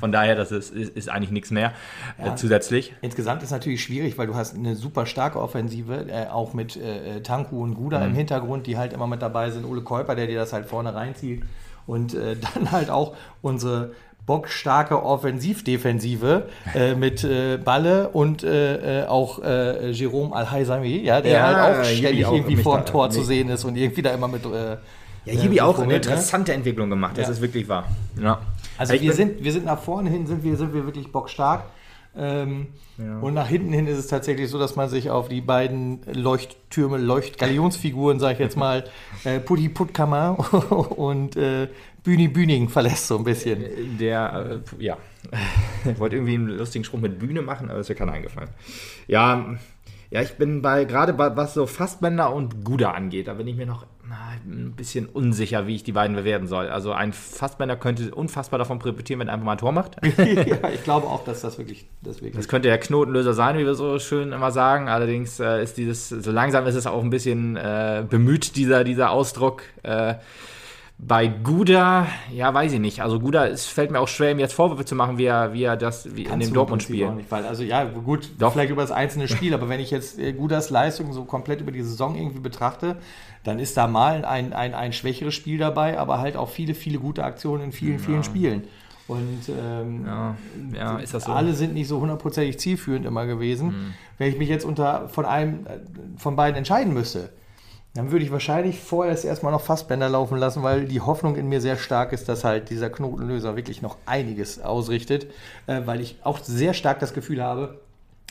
Von 0.00 0.12
daher, 0.12 0.34
das 0.34 0.52
ist, 0.52 0.70
ist, 0.70 0.96
ist 0.96 1.08
eigentlich 1.10 1.30
nichts 1.30 1.50
mehr 1.50 1.72
äh, 2.18 2.26
ja, 2.26 2.32
äh, 2.32 2.36
zusätzlich. 2.36 2.94
Insgesamt 3.02 3.42
ist 3.42 3.50
natürlich 3.50 3.82
schwierig, 3.82 4.16
weil 4.16 4.26
du 4.26 4.34
hast 4.34 4.54
eine 4.54 4.74
super 4.74 5.04
starke 5.04 5.40
Offensive, 5.40 6.06
äh, 6.08 6.28
auch 6.28 6.54
mit 6.54 6.76
äh, 6.76 7.22
Tanku 7.22 7.62
und 7.62 7.74
Guda 7.74 7.98
mhm. 8.00 8.06
im 8.06 8.14
Hintergrund, 8.14 8.66
die 8.66 8.78
halt 8.78 8.92
immer 8.92 9.06
mit 9.06 9.20
dabei 9.20 9.50
sind. 9.50 9.64
Ole 9.64 9.82
Käuper, 9.82 10.14
der 10.14 10.26
dir 10.26 10.38
das 10.38 10.52
halt 10.52 10.66
vorne 10.66 10.94
reinzieht. 10.94 11.42
Und 11.86 12.14
äh, 12.14 12.36
dann 12.54 12.72
halt 12.72 12.90
auch 12.90 13.14
unsere 13.42 13.92
bockstarke 14.26 15.02
Offensiv-Defensive 15.02 16.48
äh, 16.74 16.94
mit 16.94 17.24
äh, 17.24 17.58
Balle 17.58 18.08
und 18.08 18.42
äh, 18.44 19.02
äh, 19.02 19.06
auch 19.06 19.42
äh, 19.42 19.90
Jerome 19.90 20.34
Al-Haizami, 20.34 20.98
ja, 20.98 21.20
der 21.20 21.32
Ja, 21.32 21.62
halt 21.62 21.78
auch 21.80 21.84
ständig 21.84 22.26
auch 22.26 22.32
irgendwie 22.32 22.56
vor 22.56 22.78
dem 22.78 22.86
Tor 22.86 23.10
zu 23.10 23.20
nee. 23.20 23.24
sehen 23.26 23.48
ist 23.48 23.64
und 23.64 23.76
irgendwie 23.76 24.02
da 24.02 24.10
immer 24.10 24.28
mit. 24.28 24.44
Äh, 24.44 24.76
Ja, 25.26 25.34
Jibi 25.34 25.60
auch 25.60 25.78
eine 25.78 25.88
ne? 25.88 25.96
interessante 25.96 26.52
Entwicklung 26.54 26.88
gemacht, 26.88 27.18
das 27.18 27.26
Ja. 27.26 27.32
ist 27.34 27.40
wirklich 27.42 27.68
wahr. 27.68 27.84
Ja. 28.20 28.38
Also 28.78 28.94
Ich 28.94 29.02
wir 29.02 29.12
sind, 29.12 29.44
wir 29.44 29.52
sind 29.52 29.66
nach 29.66 29.78
vorne 29.80 30.08
hin, 30.08 30.26
sind 30.26 30.42
wir, 30.42 30.56
sind 30.56 30.72
wir 30.72 30.86
wirklich 30.86 31.12
bockstark. 31.12 31.64
Ähm, 32.16 32.68
Und 33.22 33.34
nach 33.34 33.46
hinten 33.46 33.72
hin 33.72 33.86
ist 33.86 33.98
es 33.98 34.08
tatsächlich 34.08 34.50
so, 34.50 34.58
dass 34.58 34.74
man 34.76 34.88
sich 34.88 35.10
auf 35.10 35.28
die 35.28 35.40
beiden 35.40 36.00
Leuchttürme, 36.12 36.98
Leuchtgalionsfiguren, 36.98 38.18
sag 38.18 38.32
ich 38.32 38.38
jetzt 38.40 38.56
mal, 38.56 38.84
äh, 39.24 39.38
Putti 39.38 39.68
Puttkammer 39.68 40.36
und 40.98 41.36
äh, 41.36 41.68
Bühni 42.02 42.28
Bühning 42.28 42.68
verlässt 42.68 43.06
so 43.06 43.16
ein 43.18 43.24
bisschen. 43.24 43.98
Der, 43.98 44.60
äh, 44.78 44.82
ja, 44.84 44.96
wollte 45.98 46.16
irgendwie 46.16 46.34
einen 46.34 46.48
lustigen 46.48 46.84
Spruch 46.84 47.00
mit 47.00 47.18
Bühne 47.18 47.42
machen, 47.42 47.70
aber 47.70 47.80
ist 47.80 47.88
mir 47.88 47.94
keiner 47.94 48.12
eingefallen. 48.12 48.50
Ja, 49.06 49.54
ja, 50.10 50.22
ich 50.22 50.32
bin 50.32 50.60
bei, 50.60 50.84
gerade 50.86 51.12
bei, 51.12 51.36
was 51.36 51.54
so 51.54 51.66
Fassbänder 51.66 52.34
und 52.34 52.64
Guda 52.64 52.90
angeht, 52.90 53.28
da 53.28 53.34
bin 53.34 53.46
ich 53.46 53.56
mir 53.56 53.66
noch 53.66 53.86
na, 54.10 54.32
ein 54.44 54.72
bisschen 54.72 55.06
unsicher, 55.06 55.68
wie 55.68 55.76
ich 55.76 55.84
die 55.84 55.92
beiden 55.92 56.16
bewerten 56.16 56.48
soll. 56.48 56.68
Also 56.68 56.92
ein 56.92 57.12
Fassbänder 57.12 57.76
könnte 57.76 58.12
unfassbar 58.12 58.58
davon 58.58 58.80
profitieren, 58.80 59.20
wenn 59.20 59.28
er 59.28 59.34
einfach 59.34 59.46
mal 59.46 59.52
ein 59.52 59.58
Tor 59.58 59.70
macht. 59.70 59.96
ja, 60.18 60.68
ich 60.74 60.82
glaube 60.82 61.06
auch, 61.06 61.22
dass 61.22 61.42
das 61.42 61.58
wirklich, 61.58 61.86
das 62.02 62.16
wirklich 62.16 62.34
Das 62.34 62.48
könnte 62.48 62.66
der 62.68 62.78
Knotenlöser 62.78 63.34
sein, 63.34 63.56
wie 63.56 63.64
wir 63.64 63.76
so 63.76 64.00
schön 64.00 64.32
immer 64.32 64.50
sagen. 64.50 64.88
Allerdings 64.88 65.38
äh, 65.38 65.62
ist 65.62 65.76
dieses, 65.76 66.08
so 66.08 66.32
langsam 66.32 66.66
ist 66.66 66.74
es 66.74 66.88
auch 66.88 67.04
ein 67.04 67.10
bisschen 67.10 67.56
äh, 67.56 68.04
bemüht, 68.08 68.56
dieser, 68.56 68.82
dieser 68.82 69.12
Ausdruck. 69.12 69.62
Äh, 69.84 70.14
bei 71.02 71.28
Guda, 71.28 72.08
ja, 72.30 72.52
weiß 72.52 72.72
ich 72.72 72.80
nicht. 72.80 73.00
Also 73.00 73.20
Guda, 73.20 73.46
es 73.46 73.66
fällt 73.66 73.90
mir 73.90 74.00
auch 74.00 74.08
schwer, 74.08 74.32
ihm 74.32 74.38
jetzt 74.38 74.52
Vorwürfe 74.52 74.84
zu 74.84 74.94
machen, 74.94 75.16
wie 75.16 75.24
er, 75.24 75.52
wie 75.52 75.62
er 75.62 75.76
das 75.76 76.14
wie 76.14 76.24
in 76.24 76.40
dem 76.40 76.52
Dortmund-Spiel. 76.52 77.10
also 77.30 77.62
ja, 77.62 77.84
gut, 77.84 78.28
Doch. 78.38 78.52
vielleicht 78.52 78.70
über 78.70 78.82
das 78.82 78.90
einzelne 78.90 79.26
Spiel, 79.28 79.54
aber 79.54 79.68
wenn 79.68 79.80
ich 79.80 79.90
jetzt 79.90 80.18
äh, 80.18 80.32
Gudas 80.32 80.68
Leistung 80.68 81.12
so 81.12 81.24
komplett 81.24 81.60
über 81.60 81.72
die 81.72 81.82
Saison 81.82 82.16
irgendwie 82.16 82.40
betrachte, 82.40 82.96
dann 83.44 83.58
ist 83.58 83.76
da 83.76 83.86
mal 83.86 84.24
ein, 84.24 84.52
ein, 84.52 84.74
ein 84.74 84.92
schwächeres 84.92 85.34
Spiel 85.34 85.58
dabei, 85.58 85.98
aber 85.98 86.18
halt 86.18 86.36
auch 86.36 86.50
viele, 86.50 86.74
viele 86.74 86.98
gute 86.98 87.24
Aktionen 87.24 87.64
in 87.64 87.72
vielen, 87.72 87.98
vielen 87.98 88.22
Spielen. 88.24 88.64
Und 89.08 89.48
ähm, 89.48 90.06
Ja, 90.06 90.36
ja, 90.72 90.98
ist 90.98 91.14
das 91.14 91.24
so? 91.24 91.32
alle 91.32 91.52
sind 91.54 91.74
nicht 91.74 91.88
so 91.88 92.00
hundertprozentig 92.00 92.60
zielführend 92.60 93.06
immer 93.06 93.26
gewesen. 93.26 93.94
Wenn 94.18 94.30
ich 94.30 94.38
mich 94.38 94.48
jetzt 94.48 94.64
unter 94.64 95.08
von 95.08 95.24
einem 95.24 95.66
äh, 95.66 95.80
von 96.16 96.36
beiden 96.36 96.56
entscheiden 96.56 96.94
müsste, 96.94 97.30
dann 97.94 98.12
würde 98.12 98.24
ich 98.24 98.30
wahrscheinlich 98.30 98.78
vorerst 98.78 99.24
erstmal 99.24 99.50
noch 99.50 99.62
Fassbänder 99.62 100.08
laufen 100.08 100.38
lassen, 100.38 100.62
weil 100.62 100.84
die 100.84 101.00
Hoffnung 101.00 101.34
in 101.34 101.48
mir 101.48 101.60
sehr 101.60 101.76
stark 101.76 102.12
ist, 102.12 102.28
dass 102.28 102.44
halt 102.44 102.70
dieser 102.70 102.88
Knotenlöser 102.88 103.56
wirklich 103.56 103.82
noch 103.82 103.96
einiges 104.06 104.60
ausrichtet, 104.60 105.26
äh, 105.66 105.80
weil 105.86 106.00
ich 106.00 106.18
auch 106.22 106.38
sehr 106.38 106.72
stark 106.72 107.00
das 107.00 107.12
Gefühl 107.12 107.42
habe, 107.42 107.80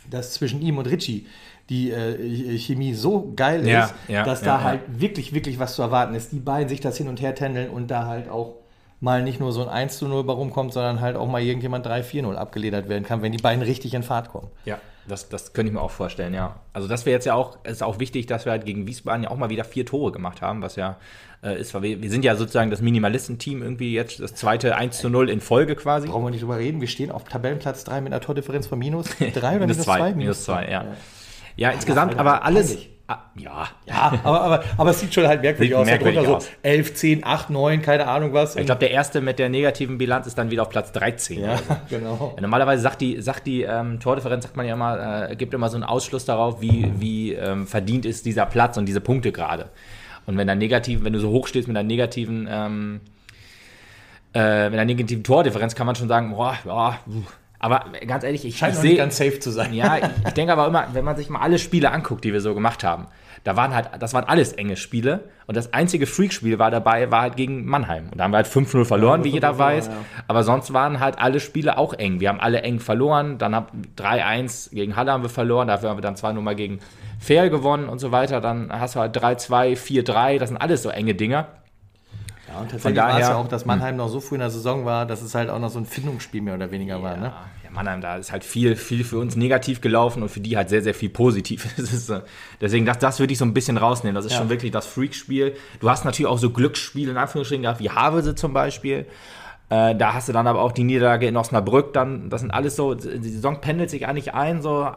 dass 0.10 0.34
zwischen 0.34 0.62
ihm 0.62 0.78
und 0.78 0.86
Richie 0.86 1.28
die 1.70 1.92
äh, 1.92 2.58
Chemie 2.58 2.94
so 2.94 3.32
geil 3.36 3.68
Ja, 3.68 3.86
ist, 3.86 3.94
ja, 4.08 4.24
dass 4.24 4.42
ja, 4.42 4.58
da 4.58 4.64
halt 4.64 4.82
wirklich, 4.88 5.34
wirklich 5.34 5.60
was 5.60 5.76
zu 5.76 5.82
erwarten 5.82 6.16
ist. 6.16 6.32
Die 6.32 6.40
beiden 6.40 6.68
sich 6.70 6.82
das 6.82 6.98
hin 6.98 7.08
und 7.08 7.22
her 7.22 7.36
tändeln 7.36 7.70
und 7.70 7.90
da 7.92 8.06
halt 8.06 8.30
auch 8.30 8.56
mal 9.02 9.24
nicht 9.24 9.40
nur 9.40 9.52
so 9.52 9.62
ein 9.62 9.70
1 9.70 9.98
zu 9.98 10.08
0 10.08 10.24
bei 10.24 10.34
rumkommt, 10.34 10.74
sondern 10.74 11.00
halt 11.00 11.16
auch 11.16 11.28
mal 11.28 11.42
irgendjemand 11.42 11.86
3-4-0 11.88 12.36
abgeledert 12.36 12.90
werden 12.90 13.06
kann, 13.06 13.22
wenn 13.22 13.32
die 13.32 13.38
beiden 13.38 13.64
richtig 13.64 13.94
in 13.94 14.04
Fahrt 14.04 14.30
kommen. 14.30 14.48
Ja, 14.66 14.80
das, 15.08 15.30
das 15.30 15.54
könnte 15.54 15.70
ich 15.70 15.74
mir 15.74 15.82
auch 15.82 15.92
vorstellen, 15.92 16.34
ja. 16.34 16.58
Also 16.74 16.88
das 16.88 17.06
wäre 17.06 17.14
jetzt 17.14 17.26
ja 17.26 17.34
auch, 17.34 17.64
ist 17.64 17.82
auch 17.82 18.00
wichtig, 18.00 18.26
dass 18.26 18.46
wir 18.46 18.52
halt 18.52 18.66
gegen 18.66 18.88
Wiesbaden 18.88 19.24
ja 19.24 19.32
auch 19.32 19.38
mal 19.38 19.50
wieder 19.50 19.64
vier 19.64 19.86
Tore 19.86 20.12
gemacht 20.12 20.42
haben, 20.42 20.62
was 20.62 20.76
ja 20.76 20.98
äh, 21.42 21.60
ist, 21.60 21.74
weil 21.74 21.82
wir, 21.84 22.02
wir 22.02 22.10
sind 22.10 22.26
ja 22.26 22.36
sozusagen 22.36 22.70
das 22.72 22.82
Minimalistenteam 22.82 23.62
irgendwie 23.62 23.94
jetzt, 23.94 24.20
das 24.20 24.36
zweite 24.36 24.76
1 24.76 25.00
zu 25.00 25.10
0 25.10 25.30
in 25.30 25.40
Folge 25.40 25.76
quasi. 25.76 26.08
Brauchen 26.08 26.26
wir 26.26 26.32
nicht 26.32 26.44
drüber 26.44 26.58
reden. 26.58 26.82
Wir 26.82 26.88
stehen 26.90 27.12
auf 27.12 27.24
Tabellenplatz 27.24 27.86
3 27.86 28.02
mit 28.02 28.12
einer 28.12 28.22
Tordifferenz 28.22 28.68
von 28.68 28.80
minus 28.80 29.08
3 29.20 29.30
oder 29.38 29.52
Minus 29.52 29.68
minus 29.68 29.82
zwei, 29.86 29.98
2? 30.00 30.14
minus 30.16 30.44
zwei, 30.44 30.64
ja. 30.66 30.84
Ja, 30.84 30.88
insgesamt, 31.58 32.12
Alter, 32.12 32.22
aber 32.22 32.44
alles. 32.44 32.78
Ah, 33.12 33.24
ja, 33.36 33.68
Ja, 33.88 34.20
aber, 34.24 34.42
aber, 34.42 34.64
aber 34.78 34.90
es 34.92 35.00
sieht 35.00 35.12
schon 35.12 35.26
halt 35.26 35.42
merkwürdig 35.42 35.70
Sieht 35.72 35.78
aus. 35.78 35.86
merkwürdig 35.88 36.20
Darunter 36.22 36.38
aus. 36.38 36.46
so 36.46 36.52
11, 36.62 36.94
10, 36.94 37.26
8, 37.26 37.50
9, 37.50 37.82
keine 37.82 38.08
Ahnung 38.08 38.34
was. 38.34 38.56
Ich 38.56 38.68
glaube, 38.68 38.82
der 38.82 38.92
erste 38.92 39.20
mit 39.22 39.40
der 39.40 39.50
negativen 39.50 39.98
Bilanz 39.98 40.28
ist 40.28 40.38
dann 40.38 40.52
wieder 40.52 40.62
auf 40.62 40.70
Platz 40.70 40.92
13. 40.92 41.40
ja, 41.40 41.58
so. 41.58 41.64
genau. 41.90 42.34
Ja, 42.36 42.42
normalerweise 42.44 42.84
sagt 42.84 43.02
die, 43.02 43.20
sagt 43.20 43.48
die 43.48 43.64
ähm, 43.64 44.00
Tordifferenz, 44.00 44.44
sagt 44.44 44.58
man 44.58 44.68
ja 44.68 44.76
immer, 44.76 45.30
äh, 45.32 45.36
gibt 45.36 45.56
immer 45.56 45.70
so 45.70 45.76
einen 45.76 45.86
Ausschluss 45.86 46.26
darauf, 46.26 46.62
wie, 46.62 46.92
wie 47.00 47.34
ähm, 47.34 47.66
verdient 47.66 48.06
ist 48.06 48.28
dieser 48.28 48.46
Platz 48.46 48.78
und 48.78 48.86
diese 48.86 49.02
Punkte 49.02 49.32
gerade. 49.32 49.70
Und 50.28 50.38
wenn 50.38 50.46
da 50.46 50.54
negativ, 50.54 51.04
wenn 51.04 51.14
du 51.14 51.20
so 51.20 51.32
hoch 51.32 51.48
stehst 51.48 51.68
mit 51.68 51.76
einer 51.76 51.88
negativen, 51.88 52.48
ähm, 52.48 53.02
äh, 54.36 54.66
mit 54.70 54.74
einer 54.74 54.86
negativen 54.86 55.24
Tordifferenz, 55.24 55.74
kann 55.74 55.88
man 55.88 55.96
schon 55.96 56.10
sagen, 56.10 56.30
boah, 56.30 56.56
ja, 56.64 57.00
puh. 57.06 57.24
Aber 57.60 57.86
ganz 58.08 58.24
ehrlich, 58.24 58.46
ich, 58.46 58.58
Scheint 58.58 58.74
nicht 58.74 58.82
sehe, 58.82 58.98
ganz 58.98 59.18
safe 59.18 59.40
zu 59.40 59.52
sein. 59.52 59.74
ja, 59.74 59.98
ich, 59.98 60.04
ich 60.28 60.34
denke 60.34 60.54
aber 60.54 60.68
immer, 60.68 60.88
wenn 60.94 61.06
man 61.06 61.18
sich 61.18 61.30
mal 61.30 61.40
alle 61.42 61.60
Spiele 61.60 61.92
anguckt, 61.92 62.24
die 62.24 62.34
wir 62.34 62.42
so 62.42 62.54
gemacht 62.54 62.84
haben, 62.84 63.08
da 63.44 63.56
waren 63.56 63.74
halt, 63.74 63.90
das 64.00 64.14
waren 64.14 64.26
alles 64.26 64.54
enge 64.54 64.76
Spiele. 64.76 65.30
Und 65.48 65.58
das 65.58 65.74
einzige 65.74 66.06
Freak-Spiel 66.06 66.60
war 66.60 66.72
dabei, 66.72 67.10
war 67.12 67.22
halt 67.22 67.36
gegen 67.36 67.66
Mannheim. 67.66 68.10
Und 68.12 68.18
da 68.18 68.24
haben 68.26 68.32
wir 68.32 68.38
halt 68.38 68.48
5-0 68.48 68.86
verloren, 68.86 69.24
wie 69.24 69.30
jeder 69.30 69.52
5-0 69.52 69.58
weiß. 69.58 69.86
verloren, 69.86 70.06
Aber 70.28 70.44
sonst 70.44 70.74
waren 70.74 71.00
halt 71.00 71.20
alle 71.20 71.40
Spiele 71.40 71.78
auch 71.78 71.94
eng. 71.94 72.20
Wir 72.20 72.30
haben 72.30 72.40
alle 72.40 72.62
eng 72.62 72.80
verloren. 72.80 73.38
Dann 73.38 73.56
haben 73.56 73.68
3-1 73.98 74.74
gegen 74.74 74.96
Halle 74.96 75.12
haben 75.12 75.24
wir 75.24 75.30
verloren. 75.30 75.68
Dafür 75.68 75.90
haben 75.90 75.98
wir 75.98 76.02
dann 76.02 76.18
zwar 76.18 76.34
nur 76.34 76.44
mal 76.44 76.56
gegen 76.56 76.80
Fair 77.20 77.50
gewonnen 77.50 77.90
und 77.90 78.00
so 78.00 78.12
weiter. 78.12 78.42
Dann 78.42 78.72
hast 78.72 78.96
du 78.96 79.00
halt 79.00 79.18
3-2, 79.18 79.78
4-3. 79.78 80.38
Das 80.38 80.50
sind 80.50 80.58
alles 80.58 80.84
so 80.84 80.90
enge 80.90 81.16
Dinger. 81.16 81.48
Ja, 82.60 82.64
und 82.64 82.72
tatsächlich 82.72 82.96
daher- 82.98 83.14
war 83.16 83.22
es 83.22 83.28
ja 83.30 83.36
auch, 83.36 83.48
dass 83.48 83.66
Mannheim 83.66 83.96
noch 83.96 84.08
so 84.10 84.20
früh 84.20 84.36
in 84.36 84.42
der 84.42 84.50
Saison 84.50 84.86
war, 84.86 85.06
dass 85.06 85.22
es 85.22 85.34
halt 85.36 85.50
auch 85.50 85.60
noch 85.60 85.70
so 85.70 85.80
ein 85.80 85.86
Findungsspiel 85.86 86.42
mehr 86.42 86.56
oder 86.56 86.72
weniger 86.72 87.02
war. 87.02 87.18
Ne? 87.18 87.26
Ja, 87.28 87.46
ja, 87.64 87.70
Mannheim, 87.72 88.02
da 88.02 88.18
ist 88.18 88.32
halt 88.32 88.44
viel, 88.44 88.76
viel 88.76 89.04
für 89.04 89.18
uns 89.20 89.36
negativ 89.36 89.82
gelaufen 89.82 90.22
und 90.24 90.30
für 90.30 90.40
die 90.40 90.56
halt 90.58 90.70
sehr, 90.70 90.82
sehr 90.82 90.94
viel 90.94 91.10
positiv. 91.10 91.66
Ist, 91.78 92.10
äh, 92.10 92.22
deswegen, 92.62 92.86
das, 92.86 93.00
das 93.00 93.20
würde 93.20 93.34
ich 93.34 93.40
so 93.40 93.46
ein 93.46 93.54
bisschen 93.54 93.78
rausnehmen. 93.78 94.16
Das 94.16 94.26
ist 94.26 94.34
Ja. 94.34 94.38
schon 94.40 94.50
wirklich 94.50 94.72
das 94.72 94.86
Freak-Spiel. 94.86 95.56
Du 95.80 95.90
hast 95.90 96.06
natürlich 96.06 96.28
auch 96.30 96.38
so 96.40 96.50
Glücksspiele 96.52 97.12
in 97.12 97.18
Anführungsstrichen 97.18 97.64
gehabt, 97.64 97.80
wie 97.80 97.90
Havelse 97.90 98.36
zum 98.36 98.54
Beispiel. 98.54 99.06
Äh, 99.70 99.96
da 99.96 100.14
hast 100.14 100.28
du 100.28 100.34
dann 100.34 100.48
aber 100.48 100.62
auch 100.62 100.72
die 100.72 100.84
Niederlage 100.84 101.28
in 101.28 101.38
Osnabrück. 101.38 101.94
Dann, 101.94 102.30
das 102.30 102.42
sind 102.42 102.52
alles 102.52 102.76
so, 102.76 102.96
die 102.96 103.30
Saison 103.30 103.62
pendelt 103.62 103.90
sich 103.92 104.08
eigentlich 104.08 104.34
ein. 104.34 104.62
So, 104.64 104.92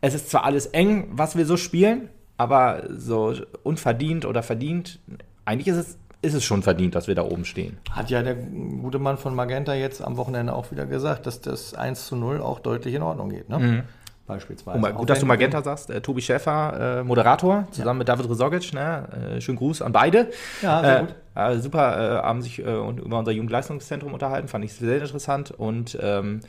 es 0.00 0.14
ist 0.14 0.30
zwar 0.30 0.44
alles 0.44 0.66
eng, 0.66 1.08
was 1.10 1.36
wir 1.36 1.46
so 1.46 1.56
spielen, 1.56 2.08
aber 2.36 2.84
so 2.96 3.34
unverdient 3.64 4.24
oder 4.24 4.42
verdient, 4.42 5.00
eigentlich 5.46 5.68
ist 5.68 5.76
es, 5.76 5.98
ist 6.22 6.34
es 6.34 6.44
schon 6.44 6.62
verdient, 6.62 6.94
dass 6.94 7.08
wir 7.08 7.14
da 7.14 7.22
oben 7.22 7.44
stehen. 7.44 7.78
Hat 7.90 8.10
ja 8.10 8.22
der 8.22 8.34
gute 8.34 8.98
Mann 8.98 9.18
von 9.18 9.34
Magenta 9.34 9.74
jetzt 9.74 10.02
am 10.02 10.16
Wochenende 10.16 10.54
auch 10.54 10.70
wieder 10.70 10.86
gesagt, 10.86 11.26
dass 11.26 11.40
das 11.40 11.74
1 11.74 12.06
zu 12.06 12.16
0 12.16 12.40
auch 12.40 12.58
deutlich 12.60 12.94
in 12.94 13.02
Ordnung 13.02 13.28
geht. 13.30 13.48
Ne? 13.48 13.84
Beispielsweise. 14.26 14.80
Oh, 14.82 14.92
gut, 14.92 15.08
dass 15.08 15.20
du 15.20 15.26
Magenta 15.26 15.62
sagst. 15.62 15.88
Äh, 15.88 16.00
Tobi 16.00 16.20
Schäfer, 16.20 16.98
äh, 17.00 17.04
Moderator, 17.04 17.68
zusammen 17.70 17.98
mit 17.98 18.08
David 18.08 18.28
Resogic. 18.28 18.72
Ne? 18.72 19.36
Äh, 19.36 19.40
schönen 19.40 19.58
Gruß 19.58 19.82
an 19.82 19.92
beide. 19.92 20.30
Ja, 20.62 20.80
sehr 20.80 20.96
äh, 20.96 21.00
gut. 21.00 21.14
Äh, 21.36 21.58
super, 21.58 22.20
äh, 22.20 22.22
haben 22.22 22.42
sich 22.42 22.58
äh, 22.58 22.64
und 22.64 22.98
über 22.98 23.18
unser 23.18 23.30
Jugendleistungszentrum 23.30 24.12
unterhalten, 24.12 24.48
fand 24.48 24.64
ich 24.64 24.72
sehr 24.72 25.00
interessant. 25.00 25.52
Und 25.52 25.96
ähm, 26.00 26.40
ja, 26.40 26.48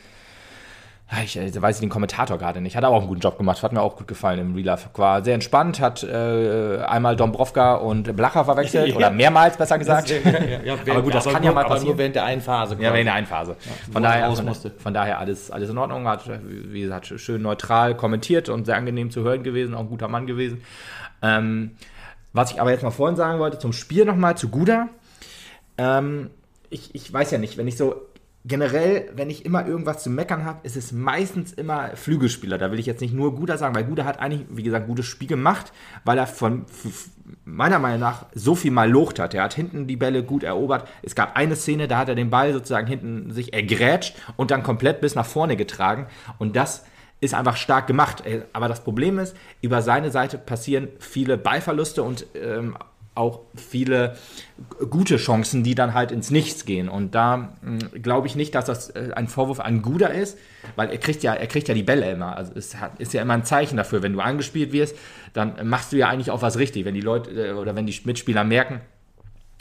ich 1.24 1.38
äh, 1.38 1.62
weiß 1.62 1.80
den 1.80 1.90
Kommentator 1.90 2.38
gerade 2.38 2.60
nicht. 2.60 2.76
Hat 2.76 2.84
aber 2.84 2.96
auch 2.96 3.00
einen 3.00 3.08
guten 3.08 3.22
Job 3.22 3.38
gemacht, 3.38 3.64
hat 3.64 3.72
mir 3.72 3.82
auch 3.82 3.96
gut 3.96 4.08
gefallen 4.08 4.40
im 4.40 4.54
Real 4.56 4.66
Life. 4.66 4.90
War 4.96 5.24
sehr 5.24 5.36
entspannt, 5.36 5.80
hat 5.80 6.04
äh, 6.04 6.80
einmal 6.86 7.16
Dombrovka 7.16 7.76
und 7.76 8.14
Blacher 8.16 8.44
verwechselt 8.44 8.88
Ja. 8.92 8.96
oder 8.96 9.10
mehrmals 9.12 9.56
besser 9.56 9.78
gesagt. 9.78 10.10
Ja, 10.10 10.18
ja, 10.66 10.74
Aber 10.74 11.02
gut, 11.02 11.16
das 11.16 11.26
kann 11.26 11.44
ja 11.44 11.54
mal 11.54 11.62
aber 11.62 11.76
passieren. 11.76 11.92
nur 11.94 11.98
während 11.98 12.16
der 12.16 12.26
einen 12.26 12.42
Phase. 12.42 12.76
Ja, 12.80 12.94
in 12.94 13.06
der 13.06 13.14
einen 13.14 13.28
Phase. 13.28 13.56
Von 13.92 14.04
er 14.04 14.10
daher, 14.12 14.36
von, 14.36 14.46
musste. 14.46 14.72
von 14.78 14.94
daher 14.94 15.20
alles, 15.20 15.50
alles 15.50 15.70
in 15.70 15.78
Ordnung. 15.78 16.08
Hat, 16.08 16.30
wie 16.46 16.82
gesagt, 16.82 17.08
schön 17.16 17.42
neutral 17.42 17.96
kommentiert 17.96 18.50
und 18.50 18.66
sehr 18.66 18.76
angenehm 18.76 19.10
zu 19.10 19.24
hören 19.24 19.44
gewesen, 19.44 19.76
auch 19.76 19.82
ein 19.82 19.90
guter 19.90 20.10
Mann 20.10 20.28
gewesen. 20.28 20.62
Ähm, 21.22 21.72
was 22.34 22.52
ich 22.52 22.60
aber 22.60 22.72
jetzt 22.72 22.84
mal 22.84 22.92
vorhin 22.92 23.16
sagen 23.16 23.40
wollte, 23.40 23.60
zum 23.60 23.72
Spiel 23.72 24.04
nochmal, 24.04 24.36
zu 24.38 24.50
Guda. 24.50 24.90
Ähm, 25.78 26.30
ich, 26.70 26.94
ich 26.94 27.12
weiß 27.12 27.32
ja 27.32 27.38
nicht, 27.38 27.58
wenn 27.58 27.68
ich 27.68 27.78
so 27.78 27.96
generell, 28.48 29.10
wenn 29.14 29.30
ich 29.30 29.46
immer 29.46 29.68
irgendwas 29.68 30.02
zu 30.04 30.10
meckern 30.10 30.46
habe, 30.46 30.60
ist 30.64 30.78
es 30.78 30.92
meistens 30.92 31.54
immer 31.54 31.96
Flügelspieler. 31.96 32.58
Da 32.58 32.72
will 32.72 32.80
ich 32.80 32.86
jetzt 32.86 33.02
nicht 33.02 33.14
nur 33.14 33.36
Guda 33.36 33.58
sagen, 33.58 33.76
weil 33.76 33.84
Guda 33.84 34.06
hat 34.06 34.20
eigentlich, 34.20 34.46
wie 34.50 34.64
gesagt, 34.64 34.86
ein 34.86 34.88
gutes 34.88 35.06
Spiel 35.06 35.28
gemacht, 35.28 35.74
weil 36.06 36.18
er 36.18 36.28
von 36.28 36.66
meiner 37.44 37.80
Meinung 37.80 38.00
nach 38.00 38.26
so 38.34 38.56
viel 38.56 38.72
mal 38.72 38.90
locht 38.90 39.20
hat. 39.20 39.34
Er 39.34 39.44
hat 39.44 39.54
hinten 39.54 39.88
die 39.88 39.98
Bälle 39.98 40.24
gut 40.24 40.44
erobert. 40.44 40.88
Es 41.02 41.14
gab 41.14 41.36
eine 41.36 41.56
Szene, 41.56 41.88
da 41.88 41.98
hat 41.98 42.10
er 42.10 42.16
den 42.16 42.30
Ball 42.30 42.54
sozusagen 42.54 42.88
hinten 42.88 43.32
sich 43.32 43.54
ergrätscht 43.54 44.16
und 44.38 44.52
dann 44.52 44.64
komplett 44.64 45.02
bis 45.02 45.16
nach 45.16 45.26
vorne 45.26 45.58
getragen. 45.58 46.08
Und 46.38 46.56
das 46.56 46.86
ist 47.20 47.34
einfach 47.34 47.58
stark 47.58 47.88
gemacht. 47.88 48.26
Äh, 48.26 48.44
Aber 48.54 48.68
das 48.68 48.84
Problem 48.84 49.20
ist, 49.20 49.36
über 49.62 49.82
seine 49.82 50.12
Seite 50.12 50.38
passieren 50.38 50.88
viele 51.00 51.38
Ballverluste 51.38 52.04
und 52.04 52.26
ähm, 52.36 52.78
auch 53.18 53.42
viele 53.56 54.16
gute 54.90 55.18
Chancen, 55.18 55.64
die 55.64 55.76
dann 55.76 55.94
halt 55.94 56.12
ins 56.12 56.32
Nichts 56.32 56.66
gehen. 56.66 56.90
Und 56.90 57.16
da 57.16 57.58
mh, 57.62 58.00
glaube 58.02 58.28
ich 58.28 58.36
nicht, 58.36 58.56
dass 58.56 58.66
das 58.66 58.90
äh, 58.92 59.12
ein 59.16 59.28
Vorwurf 59.28 59.60
an 59.60 59.82
Guda 59.82 60.08
ist, 60.08 60.38
weil 60.76 60.90
er 60.90 60.98
kriegt 60.98 61.24
ja, 61.24 61.34
er 61.34 61.48
kriegt 61.48 61.68
ja 61.68 61.74
die 61.74 61.84
Bälle 61.84 62.10
immer. 62.12 62.38
Also 62.38 62.54
es 62.56 62.80
hat, 62.80 63.00
ist 63.00 63.14
ja 63.14 63.22
immer 63.22 63.34
ein 63.34 63.46
Zeichen 63.46 63.78
dafür, 63.78 64.04
wenn 64.04 64.14
du 64.14 64.20
angespielt 64.20 64.72
wirst, 64.72 64.96
dann 65.34 65.68
machst 65.68 65.92
du 65.92 65.98
ja 65.98 66.08
eigentlich 66.08 66.32
auch 66.32 66.42
was 66.42 66.58
richtig. 66.58 66.86
Wenn 66.86 66.96
die 66.96 67.02
Leute 67.02 67.32
äh, 67.32 67.54
oder 67.54 67.76
wenn 67.76 67.86
die 67.86 68.00
Mitspieler 68.06 68.44
merken, 68.44 68.82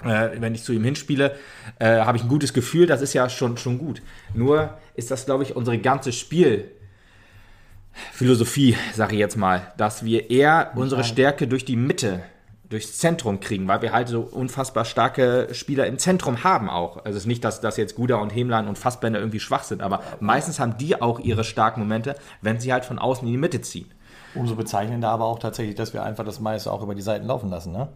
äh, 0.05 0.41
wenn 0.41 0.55
ich 0.55 0.63
zu 0.63 0.73
ihm 0.73 0.85
hinspiele, 0.85 1.37
äh, 1.79 2.01
habe 2.01 2.19
ich 2.19 2.25
ein 2.25 2.29
gutes 2.29 2.53
Gefühl, 2.53 2.87
das 2.87 3.03
ist 3.03 3.15
ja 3.15 3.29
schon, 3.29 3.57
schon 3.57 3.79
gut. 3.79 4.03
Nur 4.35 4.79
ist 4.95 5.11
das, 5.11 5.27
glaube 5.27 5.43
ich, 5.43 5.57
unsere 5.57 5.79
ganze 5.79 6.13
Spielphilosophie, 6.13 8.77
sage 8.95 9.15
ich 9.15 9.21
jetzt 9.21 9.37
mal, 9.37 9.73
dass 9.77 10.05
wir 10.05 10.31
eher 10.31 10.71
unsere 10.75 11.03
Stärke 11.05 11.49
durch 11.49 11.65
die 11.65 11.77
Mitte, 11.77 12.23
durchs 12.69 12.99
Zentrum 12.99 13.41
kriegen, 13.41 13.69
weil 13.69 13.83
wir 13.83 13.93
halt 13.93 14.09
so 14.09 14.21
unfassbar 14.21 14.85
starke 14.85 15.49
Spieler 15.53 15.87
im 15.87 15.99
Zentrum 15.99 16.45
haben 16.45 16.69
auch. 16.69 16.99
Also 16.99 17.11
es 17.11 17.25
ist 17.25 17.27
nicht, 17.27 17.45
dass, 17.45 17.61
dass 17.61 17.77
jetzt 17.77 17.95
Guda 17.95 18.17
und 18.17 18.35
Hemlein 18.35 18.67
und 18.67 18.79
Fassbender 18.79 19.19
irgendwie 19.19 19.41
schwach 19.41 19.63
sind, 19.63 19.83
aber 19.83 20.03
meistens 20.21 20.59
haben 20.59 20.77
die 20.79 21.01
auch 21.01 21.21
ihre 21.21 21.45
starken 21.45 21.81
Momente, 21.81 22.17
wenn 22.43 22.61
sie 22.61 22.73
halt 22.73 22.85
von 22.85 22.99
außen 22.99 23.27
in 23.27 23.33
die 23.33 23.39
Mitte 23.39 23.61
ziehen. 23.61 23.91
Umso 24.37 24.55
bezeichnender 24.57 25.09
aber 25.09 25.25
auch 25.25 25.39
tatsächlich, 25.39 25.75
dass 25.75 25.93
wir 25.95 26.03
einfach 26.03 26.25
das 26.25 26.41
meiste 26.41 26.73
auch 26.73 26.83
über 26.83 26.95
die 26.95 27.03
Seiten 27.03 27.27
laufen 27.27 27.51
lassen. 27.51 27.73
Ne? 27.73 27.89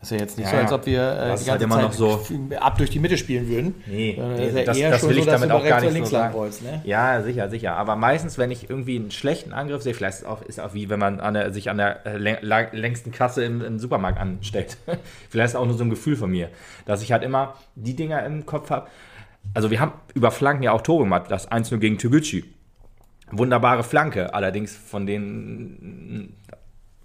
Das 0.00 0.10
ist 0.10 0.16
ja 0.16 0.22
jetzt 0.22 0.38
nicht 0.38 0.46
Ja, 0.46 0.58
so, 0.58 0.62
als 0.62 0.72
ob 0.72 0.86
wir 0.86 1.00
äh, 1.00 1.14
die 1.24 1.30
halt 1.30 1.46
ganze 1.46 1.64
immer 1.64 1.74
Zeit 1.76 1.84
noch 1.84 1.92
so- 1.92 2.20
ab 2.60 2.78
durch 2.78 2.90
die 2.90 2.98
Mitte 3.00 3.18
spielen 3.18 3.48
würden. 3.48 3.74
Nee, 3.86 4.14
Sondern 4.16 4.36
nee, 4.36 4.64
das, 4.64 4.78
das 4.78 5.02
will 5.08 5.14
so, 5.14 5.20
ich 5.20 5.26
damit 5.26 5.50
auch 5.50 5.64
gar 5.64 5.80
nicht 5.80 5.96
so 5.96 6.04
sagen. 6.04 6.34
wolltest. 6.34 6.62
Ne? 6.62 6.80
Ja, 6.84 7.20
sicher, 7.22 7.50
sicher. 7.50 7.76
Aber 7.76 7.96
meistens, 7.96 8.38
wenn 8.38 8.50
ich 8.50 8.70
irgendwie 8.70 8.96
einen 8.96 9.10
schlechten 9.10 9.52
Angriff 9.52 9.82
sehe, 9.82 9.94
vielleicht 9.94 10.18
ist 10.18 10.22
es 10.22 10.28
auch, 10.28 10.42
ist 10.42 10.60
auch 10.60 10.72
wie 10.74 10.88
wenn 10.88 11.00
man 11.00 11.18
an 11.20 11.34
der, 11.34 11.52
sich 11.52 11.68
an 11.68 11.78
der 11.78 12.06
äh, 12.06 12.16
längsten 12.76 13.10
Kasse 13.10 13.44
im, 13.44 13.60
im 13.64 13.78
Supermarkt 13.78 14.18
anstellt. 14.20 14.76
vielleicht 15.30 15.46
ist 15.46 15.52
es 15.54 15.56
auch 15.56 15.66
nur 15.66 15.76
so 15.76 15.84
ein 15.84 15.90
Gefühl 15.90 16.16
von 16.16 16.30
mir, 16.30 16.48
dass 16.86 17.02
ich 17.02 17.10
halt 17.12 17.24
immer 17.24 17.54
die 17.74 17.96
Dinger 17.96 18.24
im 18.24 18.46
Kopf 18.46 18.70
habe. 18.70 18.86
Also 19.54 19.70
wir 19.70 19.80
haben 19.80 19.92
über 20.14 20.30
Flanken 20.30 20.62
ja 20.62 20.72
auch 20.72 20.82
Tore 20.82 21.04
gemacht. 21.04 21.24
Das 21.28 21.50
1-0 21.50 21.78
gegen 21.78 21.98
Toguchi. 21.98 22.44
Wunderbare 23.30 23.84
Flanke, 23.84 24.34
allerdings 24.34 24.76
von 24.76 25.06
denen 25.06 26.34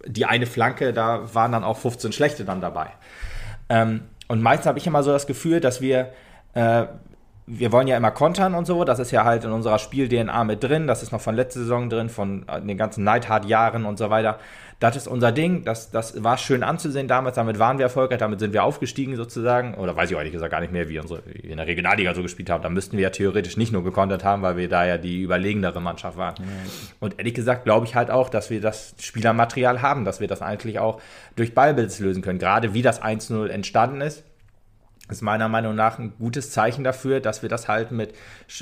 die 0.06 0.26
eine 0.26 0.46
Flanke, 0.46 0.94
da 0.94 1.34
waren 1.34 1.52
dann 1.52 1.64
auch 1.64 1.78
15 1.78 2.12
schlechte 2.12 2.46
dann 2.46 2.62
dabei. 2.62 2.88
Ähm, 3.70 4.02
und 4.28 4.42
meistens 4.42 4.68
habe 4.68 4.80
ich 4.80 4.88
immer 4.88 5.04
so 5.04 5.12
das 5.12 5.28
Gefühl, 5.28 5.60
dass 5.60 5.82
wir, 5.82 6.12
äh, 6.54 6.86
wir 7.46 7.72
wollen 7.72 7.88
ja 7.88 7.98
immer 7.98 8.12
kontern 8.12 8.54
und 8.56 8.66
so, 8.66 8.84
das 8.84 9.00
ist 9.00 9.12
ja 9.12 9.24
halt 9.24 9.44
in 9.44 9.52
unserer 9.52 9.80
Spiel-DNA 9.80 10.44
mit 10.44 10.64
drin, 10.64 10.88
das 10.88 11.04
ist 11.04 11.12
noch 11.12 11.22
von 11.22 11.36
letzter 11.36 11.62
Saison 11.62 11.90
drin, 11.90 12.10
von 12.10 12.48
äh, 12.48 12.62
den 12.62 12.78
ganzen 12.78 13.04
Neidhard-Jahren 13.04 13.86
und 13.86 13.98
so 13.98 14.10
weiter. 14.10 14.40
Das 14.80 14.96
ist 14.96 15.08
unser 15.08 15.32
Ding, 15.32 15.64
das, 15.64 15.92
das 15.92 16.24
war 16.24 16.38
schön 16.38 16.64
anzusehen 16.64 17.08
damals, 17.08 17.36
damit 17.36 17.60
waren 17.60 17.78
wir 17.78 17.84
erfolgreich, 17.84 18.20
damit 18.20 18.40
sind 18.40 18.54
wir 18.54 18.64
aufgestiegen 18.64 19.16
sozusagen, 19.16 19.76
oder 19.76 19.96
weiß 19.96 20.12
ich 20.12 20.18
ehrlich 20.18 20.32
gesagt 20.32 20.52
gar 20.52 20.62
nicht 20.62 20.74
mehr, 20.74 20.90
wie, 20.90 21.00
unsere, 21.00 21.24
wie 21.26 21.44
wir 21.44 21.52
in 21.52 21.58
der 21.58 21.68
Regionalliga 21.68 22.14
so 22.14 22.22
gespielt 22.22 22.50
haben, 22.50 22.64
da 22.64 22.70
müssten 22.70 22.98
wir 22.98 23.04
ja 23.04 23.10
theoretisch 23.10 23.58
nicht 23.58 23.72
nur 23.72 23.84
gekontert 23.84 24.24
haben, 24.24 24.42
weil 24.42 24.58
wir 24.58 24.70
da 24.70 24.86
ja 24.86 24.98
die 24.98 25.22
überlegendere 25.22 25.82
Mannschaft 25.82 26.18
waren. 26.18 26.36
Und 27.00 27.18
ehrlich 27.18 27.34
gesagt 27.34 27.64
glaube 27.64 27.86
ich 27.86 27.96
halt 27.96 28.12
auch, 28.12 28.30
dass 28.30 28.50
wir 28.50 28.62
das 28.62 28.96
Spielermaterial 29.00 29.82
haben, 29.82 30.06
dass 30.06 30.20
wir 30.20 30.28
das 30.28 30.42
eigentlich 30.42 30.80
auch 30.80 31.02
durch 31.36 31.54
Ballbesitz 31.54 32.00
lösen 32.00 32.22
können, 32.22 32.40
gerade 32.40 32.74
wie 32.74 32.82
das 32.82 33.02
1-0 33.02 33.48
entstanden 33.48 34.02
ist 34.02 34.24
ist 35.10 35.22
meiner 35.22 35.50
Meinung 35.50 35.76
nach 35.76 36.00
ein 36.00 36.13
gutes 36.18 36.52
Zeichen 36.52 36.86
dafür, 36.86 37.20
dass 37.20 37.42
wir 37.42 37.50
das 37.50 37.68
halt 37.68 37.92
mit 37.92 38.13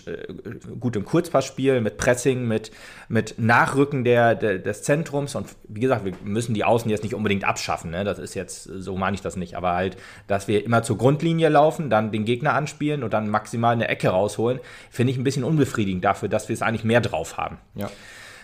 äh, 0.07 0.33
gutem 0.79 1.05
Kurzpassspiel, 1.05 1.81
mit 1.81 1.97
Pressing, 1.97 2.47
mit, 2.47 2.71
mit 3.09 3.37
Nachrücken 3.37 4.03
der, 4.03 4.33
der, 4.33 4.57
des 4.57 4.81
Zentrums 4.81 5.35
und 5.35 5.47
wie 5.67 5.81
gesagt, 5.81 6.03
wir 6.03 6.13
müssen 6.23 6.55
die 6.55 6.63
Außen 6.63 6.89
jetzt 6.89 7.03
nicht 7.03 7.13
unbedingt 7.13 7.43
abschaffen, 7.43 7.91
ne? 7.91 8.03
das 8.03 8.17
ist 8.17 8.33
jetzt, 8.33 8.63
so 8.63 8.97
meine 8.97 9.13
ich 9.13 9.21
das 9.21 9.35
nicht, 9.35 9.55
aber 9.55 9.73
halt, 9.73 9.97
dass 10.25 10.47
wir 10.47 10.65
immer 10.65 10.81
zur 10.81 10.97
Grundlinie 10.97 11.49
laufen, 11.49 11.91
dann 11.91 12.11
den 12.11 12.25
Gegner 12.25 12.53
anspielen 12.53 13.03
und 13.03 13.13
dann 13.13 13.29
maximal 13.29 13.73
eine 13.73 13.87
Ecke 13.87 14.09
rausholen, 14.09 14.59
finde 14.89 15.11
ich 15.11 15.19
ein 15.19 15.23
bisschen 15.23 15.43
unbefriedigend 15.43 16.03
dafür, 16.03 16.27
dass 16.27 16.49
wir 16.49 16.55
es 16.55 16.63
eigentlich 16.63 16.83
mehr 16.83 17.01
drauf 17.01 17.37
haben. 17.37 17.59
Ja. 17.75 17.89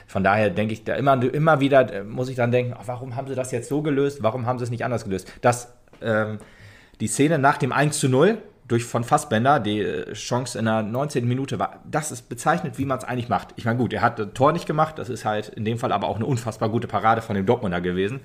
Von 0.05 0.23
daher 0.23 0.51
denke 0.51 0.73
ich, 0.73 0.83
da 0.83 0.93
immer, 0.93 1.21
immer 1.21 1.59
wieder 1.59 1.91
äh, 1.91 2.03
muss 2.03 2.29
ich 2.29 2.35
dann 2.35 2.51
denken, 2.51 2.75
ach, 2.77 2.83
warum 2.85 3.15
haben 3.15 3.27
sie 3.27 3.35
das 3.35 3.51
jetzt 3.51 3.67
so 3.67 3.81
gelöst? 3.81 4.21
Warum 4.21 4.45
haben 4.45 4.59
sie 4.59 4.63
es 4.63 4.69
nicht 4.69 4.85
anders 4.85 5.03
gelöst? 5.03 5.31
Das, 5.41 5.73
ähm, 6.01 6.39
die 6.99 7.07
Szene 7.07 7.39
nach 7.39 7.57
dem 7.57 7.71
1 7.71 7.99
zu 7.99 8.09
0 8.09 8.37
durch 8.67 8.83
von 8.83 9.03
Fassbender, 9.03 9.59
die 9.59 9.79
äh, 9.79 10.13
Chance 10.13 10.59
in 10.59 10.65
der 10.65 10.83
19. 10.83 11.27
Minute 11.27 11.59
war, 11.59 11.81
das 11.89 12.11
ist 12.11 12.29
bezeichnet, 12.29 12.77
wie 12.77 12.85
man 12.85 12.97
es 12.97 13.03
eigentlich 13.03 13.29
macht. 13.29 13.49
Ich 13.55 13.65
meine, 13.65 13.77
gut, 13.77 13.93
er 13.93 14.01
hat 14.01 14.19
das 14.19 14.27
Tor 14.33 14.51
nicht 14.51 14.65
gemacht, 14.65 14.99
das 14.99 15.09
ist 15.09 15.25
halt 15.25 15.49
in 15.49 15.63
dem 15.65 15.77
Fall 15.77 15.91
aber 15.91 16.07
auch 16.07 16.17
eine 16.17 16.25
unfassbar 16.25 16.69
gute 16.69 16.87
Parade 16.87 17.21
von 17.21 17.35
dem 17.35 17.45
Dortmunder 17.45 17.81
gewesen. 17.81 18.19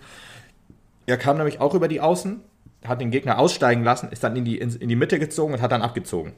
Er 1.07 1.17
kam 1.17 1.37
nämlich 1.37 1.61
auch 1.61 1.75
über 1.75 1.89
die 1.89 2.01
Außen, 2.01 2.41
hat 2.85 3.01
den 3.01 3.11
Gegner 3.11 3.39
aussteigen 3.39 3.85
lassen, 3.85 4.09
ist 4.11 4.25
dann 4.25 4.37
in 4.37 4.45
die, 4.45 4.59
in, 4.59 4.75
in 4.75 4.89
die 4.89 4.97
Mitte 4.97 5.19
gezogen 5.19 5.55
und 5.55 5.63
hat 5.63 5.73
dann 5.73 5.83
abgezogen. 5.83 6.33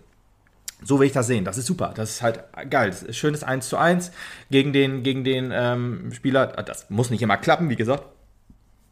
So 0.82 0.98
will 1.00 1.06
ich 1.06 1.12
das 1.12 1.26
sehen. 1.26 1.44
Das 1.46 1.56
ist 1.56 1.66
super. 1.66 1.92
Das 1.94 2.10
ist 2.10 2.22
halt 2.22 2.44
geil. 2.68 2.90
Das 2.90 3.02
ist 3.02 3.16
schönes 3.16 3.42
1 3.42 3.68
zu 3.68 3.78
1 3.78 4.12
gegen 4.50 4.74
den, 4.74 5.02
gegen 5.02 5.24
den 5.24 5.50
ähm, 5.54 6.12
Spieler. 6.12 6.48
Das 6.48 6.90
muss 6.90 7.08
nicht 7.08 7.22
immer 7.22 7.38
klappen, 7.38 7.70
wie 7.70 7.76
gesagt. 7.76 8.04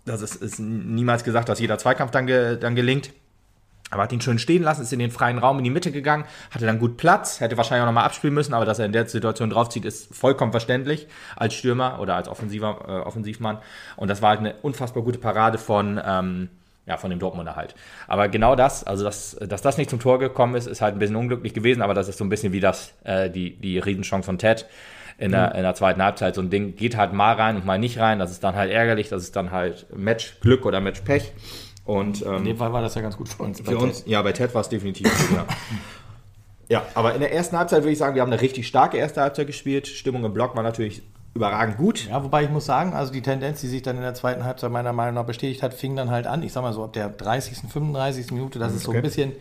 Das 0.06 0.22
ist, 0.22 0.36
ist 0.36 0.58
niemals 0.58 1.22
gesagt, 1.22 1.48
dass 1.48 1.60
jeder 1.60 1.78
Zweikampf 1.78 2.10
dann, 2.10 2.26
ge, 2.26 2.56
dann 2.56 2.74
gelingt. 2.74 3.10
Aber 3.92 4.02
hat 4.04 4.12
ihn 4.12 4.20
schön 4.20 4.38
stehen 4.38 4.62
lassen, 4.62 4.82
ist 4.82 4.92
in 4.92 4.98
den 4.98 5.10
freien 5.10 5.38
Raum 5.38 5.58
in 5.58 5.64
die 5.64 5.70
Mitte 5.70 5.92
gegangen, 5.92 6.24
hatte 6.50 6.66
dann 6.66 6.78
gut 6.78 6.96
Platz, 6.96 7.40
hätte 7.40 7.56
wahrscheinlich 7.56 7.82
auch 7.82 7.86
nochmal 7.86 8.04
abspielen 8.04 8.34
müssen, 8.34 8.54
aber 8.54 8.64
dass 8.64 8.78
er 8.78 8.86
in 8.86 8.92
der 8.92 9.06
Situation 9.06 9.50
draufzieht, 9.50 9.84
ist 9.84 10.14
vollkommen 10.14 10.50
verständlich 10.50 11.06
als 11.36 11.54
Stürmer 11.54 12.00
oder 12.00 12.16
als 12.16 12.26
Offensiver, 12.26 12.84
äh, 12.88 12.92
Offensivmann. 13.06 13.58
Und 13.96 14.08
das 14.08 14.22
war 14.22 14.30
halt 14.30 14.40
eine 14.40 14.54
unfassbar 14.62 15.02
gute 15.02 15.18
Parade 15.18 15.58
von, 15.58 16.00
ähm, 16.04 16.48
ja, 16.86 16.96
von 16.96 17.10
dem 17.10 17.18
Dortmunder 17.18 17.54
halt. 17.54 17.74
Aber 18.08 18.28
genau 18.28 18.56
das, 18.56 18.82
also 18.82 19.04
dass, 19.04 19.36
dass 19.40 19.62
das 19.62 19.76
nicht 19.76 19.90
zum 19.90 20.00
Tor 20.00 20.18
gekommen 20.18 20.54
ist, 20.54 20.66
ist 20.66 20.80
halt 20.80 20.96
ein 20.96 20.98
bisschen 20.98 21.16
unglücklich 21.16 21.54
gewesen, 21.54 21.82
aber 21.82 21.94
das 21.94 22.08
ist 22.08 22.18
so 22.18 22.24
ein 22.24 22.28
bisschen 22.30 22.52
wie 22.52 22.60
das, 22.60 22.94
äh, 23.04 23.30
die, 23.30 23.56
die 23.56 23.78
Riesenchance 23.78 24.26
von 24.26 24.38
Ted 24.38 24.66
in 25.18 25.30
der, 25.30 25.54
in 25.54 25.62
der 25.62 25.74
zweiten 25.74 26.02
Halbzeit. 26.02 26.34
So 26.34 26.40
ein 26.40 26.50
Ding 26.50 26.74
geht 26.74 26.96
halt 26.96 27.12
mal 27.12 27.34
rein 27.34 27.56
und 27.56 27.64
mal 27.64 27.78
nicht 27.78 27.98
rein. 27.98 28.18
Das 28.18 28.30
ist 28.30 28.42
dann 28.42 28.56
halt 28.56 28.72
ärgerlich, 28.72 29.08
das 29.08 29.22
ist 29.22 29.36
dann 29.36 29.50
halt 29.50 29.86
Match-Glück 29.94 30.66
oder 30.66 30.80
Match-Pech. 30.80 31.32
Und 31.84 32.24
ähm, 32.24 32.36
In 32.36 32.44
dem 32.44 32.56
Fall 32.56 32.72
war 32.72 32.80
das 32.82 32.94
ja 32.94 33.00
ganz 33.02 33.16
gut 33.16 33.28
für 33.28 33.42
uns. 33.42 33.60
für 33.60 33.76
uns, 33.76 34.04
ja, 34.06 34.22
bei 34.22 34.32
Ted 34.32 34.54
war 34.54 34.60
es 34.60 34.68
definitiv 34.68 35.08
ja. 35.34 35.46
ja, 36.68 36.86
aber 36.94 37.14
in 37.14 37.20
der 37.20 37.32
ersten 37.32 37.56
Halbzeit 37.58 37.82
würde 37.82 37.90
ich 37.92 37.98
sagen, 37.98 38.14
wir 38.14 38.22
haben 38.22 38.32
eine 38.32 38.40
richtig 38.40 38.66
starke 38.68 38.96
erste 38.96 39.20
Halbzeit 39.20 39.46
gespielt. 39.48 39.88
Stimmung 39.88 40.24
im 40.24 40.32
Block 40.32 40.54
war 40.54 40.62
natürlich 40.62 41.02
überragend 41.34 41.78
gut. 41.78 42.08
Ja, 42.08 42.22
wobei 42.22 42.44
ich 42.44 42.50
muss 42.50 42.66
sagen, 42.66 42.92
also 42.92 43.12
die 43.12 43.22
Tendenz, 43.22 43.60
die 43.62 43.66
sich 43.68 43.82
dann 43.82 43.96
in 43.96 44.02
der 44.02 44.14
zweiten 44.14 44.44
Halbzeit 44.44 44.70
meiner 44.70 44.92
Meinung 44.92 45.14
nach 45.14 45.24
bestätigt 45.24 45.62
hat, 45.62 45.74
fing 45.74 45.96
dann 45.96 46.10
halt 46.10 46.26
an. 46.26 46.42
Ich 46.42 46.52
sag 46.52 46.62
mal 46.62 46.72
so, 46.72 46.84
ab 46.84 46.92
der 46.92 47.08
30., 47.08 47.58
35. 47.68 48.30
Minute, 48.32 48.58
dass 48.58 48.72
es 48.74 48.82
so 48.82 48.90
ein 48.92 48.98
Okay. 48.98 49.06
bisschen 49.06 49.32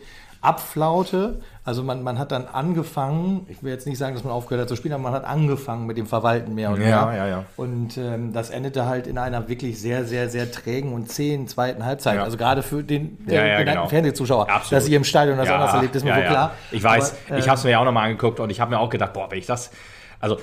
abflaute. 0.42 1.40
Also 1.64 1.82
man, 1.84 2.02
man 2.02 2.18
hat 2.18 2.32
dann 2.32 2.46
angefangen, 2.46 3.46
ich 3.48 3.62
will 3.62 3.72
jetzt 3.72 3.86
nicht 3.86 3.96
sagen, 3.96 4.14
dass 4.14 4.24
man 4.24 4.32
aufgehört 4.32 4.62
hat 4.62 4.68
zu 4.68 4.76
spielen, 4.76 4.92
aber 4.94 5.04
man 5.04 5.12
hat 5.12 5.24
angefangen 5.24 5.86
mit 5.86 5.96
dem 5.96 6.06
Verwalten 6.06 6.54
mehr 6.54 6.70
und 6.70 6.80
Ja, 6.80 7.06
mehr. 7.06 7.16
ja, 7.16 7.26
ja. 7.28 7.44
Und 7.56 7.96
ähm, 7.96 8.32
das 8.32 8.50
endete 8.50 8.86
halt 8.86 9.06
in 9.06 9.16
einer 9.18 9.48
wirklich 9.48 9.80
sehr, 9.80 10.04
sehr, 10.04 10.28
sehr 10.28 10.50
trägen 10.50 10.92
und 10.92 11.08
zähen 11.10 11.46
zweiten 11.46 11.84
Halbzeit. 11.84 12.16
Ja. 12.16 12.24
Also 12.24 12.36
gerade 12.36 12.62
für 12.62 12.82
den 12.82 13.18
Ja, 13.26 13.34
ja, 13.34 13.58
genannten 13.58 13.66
genau. 13.70 13.88
Fernsehzuschauer, 13.88 14.50
Absolut. 14.50 14.72
dass 14.82 14.88
ihr 14.88 14.96
im 14.96 15.04
Stadion 15.04 15.38
das 15.38 15.48
Ja, 15.48 15.54
anders 15.54 15.74
erlebt, 15.74 15.94
ist 15.94 16.02
mir 16.02 16.10
ja, 16.10 16.16
so 16.16 16.22
ja. 16.22 16.28
klar. 16.28 16.50
Ich 16.72 16.82
weiß, 16.82 17.14
Aber, 17.28 17.38
ich 17.38 17.44
äh, 17.46 17.48
habe 17.48 17.58
es 17.58 17.64
mir 17.64 17.70
ja 17.70 17.78
auch 17.78 17.84
nochmal 17.84 18.06
angeguckt 18.06 18.40
und 18.40 18.50
ich 18.50 18.60
habe 18.60 18.70
mir 18.72 18.80
auch 18.80 18.90
gedacht, 18.90 19.12
boah, 19.12 19.30
wenn 19.30 19.38
ich 19.38 19.46
das, 19.46 19.70
also 20.18 20.38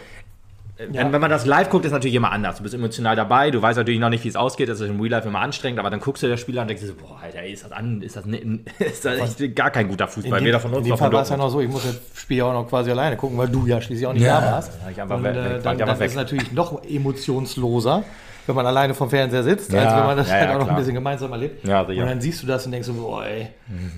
Ja. 0.93 1.11
wenn 1.11 1.19
man 1.19 1.29
das 1.29 1.45
live 1.45 1.69
guckt, 1.69 1.83
ist 1.83 1.91
natürlich 1.91 2.15
immer 2.15 2.31
anders. 2.31 2.55
Du 2.57 2.63
bist 2.63 2.73
emotional 2.73 3.13
dabei, 3.17 3.51
du 3.51 3.61
weißt 3.61 3.77
natürlich 3.77 3.99
noch 3.99 4.07
nicht, 4.09 4.23
wie 4.23 4.29
es 4.29 4.37
ausgeht, 4.37 4.69
das 4.69 4.79
ist 4.79 4.87
im 4.89 5.01
Real 5.01 5.11
Life 5.11 5.27
immer 5.27 5.39
anstrengend, 5.41 5.77
aber 5.77 5.89
dann 5.89 5.99
guckst 5.99 6.23
du 6.23 6.29
das 6.29 6.39
Spiel 6.39 6.57
an 6.57 6.61
und 6.63 6.67
denkst 6.69 6.83
dir 6.83 6.93
boah, 6.93 7.19
Alter, 7.21 7.39
ey, 7.39 7.51
ist 7.51 7.65
das 7.65 7.71
an, 7.73 8.01
ist 8.01 8.15
das, 8.15 8.25
ne, 8.25 8.37
ist 8.79 9.03
das 9.03 9.39
echt 9.39 9.55
gar 9.57 9.71
kein 9.71 9.89
guter 9.89 10.07
Fußball, 10.07 10.39
In 10.39 10.45
dem, 10.45 10.59
von 10.61 10.71
in 10.71 10.77
uns 10.77 10.87
dem 10.87 10.97
Fall 10.97 11.07
von 11.09 11.13
war 11.15 11.23
es 11.23 11.29
ja 11.29 11.35
noch 11.37 11.49
so, 11.49 11.59
ich 11.59 11.67
muss 11.69 11.83
das 11.83 11.99
Spiel 12.21 12.37
ja 12.37 12.45
auch 12.45 12.53
noch 12.53 12.69
quasi 12.69 12.91
alleine 12.91 13.17
gucken, 13.17 13.37
weil 13.37 13.49
du 13.49 13.67
ja 13.67 13.81
schließlich 13.81 14.07
auch 14.07 14.13
nicht 14.13 14.23
Ja, 14.23 14.39
da 14.39 14.51
warst. 14.53 14.71
hab 14.81 14.91
ich 14.91 15.01
einfach 15.01 15.17
und, 15.17 15.23
weg- 15.25 15.35
äh, 15.35 15.59
dann 15.61 15.77
dann 15.77 15.89
ist 15.89 16.01
es 16.01 16.15
natürlich 16.15 16.51
noch 16.53 16.81
emotionsloser, 16.85 18.03
wenn 18.49 18.55
man 18.55 18.65
alleine 18.65 18.93
vom 18.93 19.09
Fernseher 19.09 19.43
sitzt, 19.43 19.71
Ja, 19.71 19.83
als 19.83 19.95
wenn 19.95 20.05
man 20.07 20.17
das 20.17 20.27
ja, 20.27 20.33
halt 20.33 20.49
auch 20.49 20.53
noch 20.55 20.59
klar. 20.63 20.69
ein 20.71 20.75
bisschen 20.77 20.95
gemeinsam 20.95 21.31
erlebt. 21.31 21.65
Ja, 21.67 21.85
sicher. 21.85 22.01
und 22.01 22.09
dann 22.09 22.19
siehst 22.19 22.43
du 22.43 22.47
das 22.47 22.65
und 22.65 22.71
denkst 22.71 22.87
so, 22.87 22.93
boah, 22.93 23.23
ey, 23.23 23.47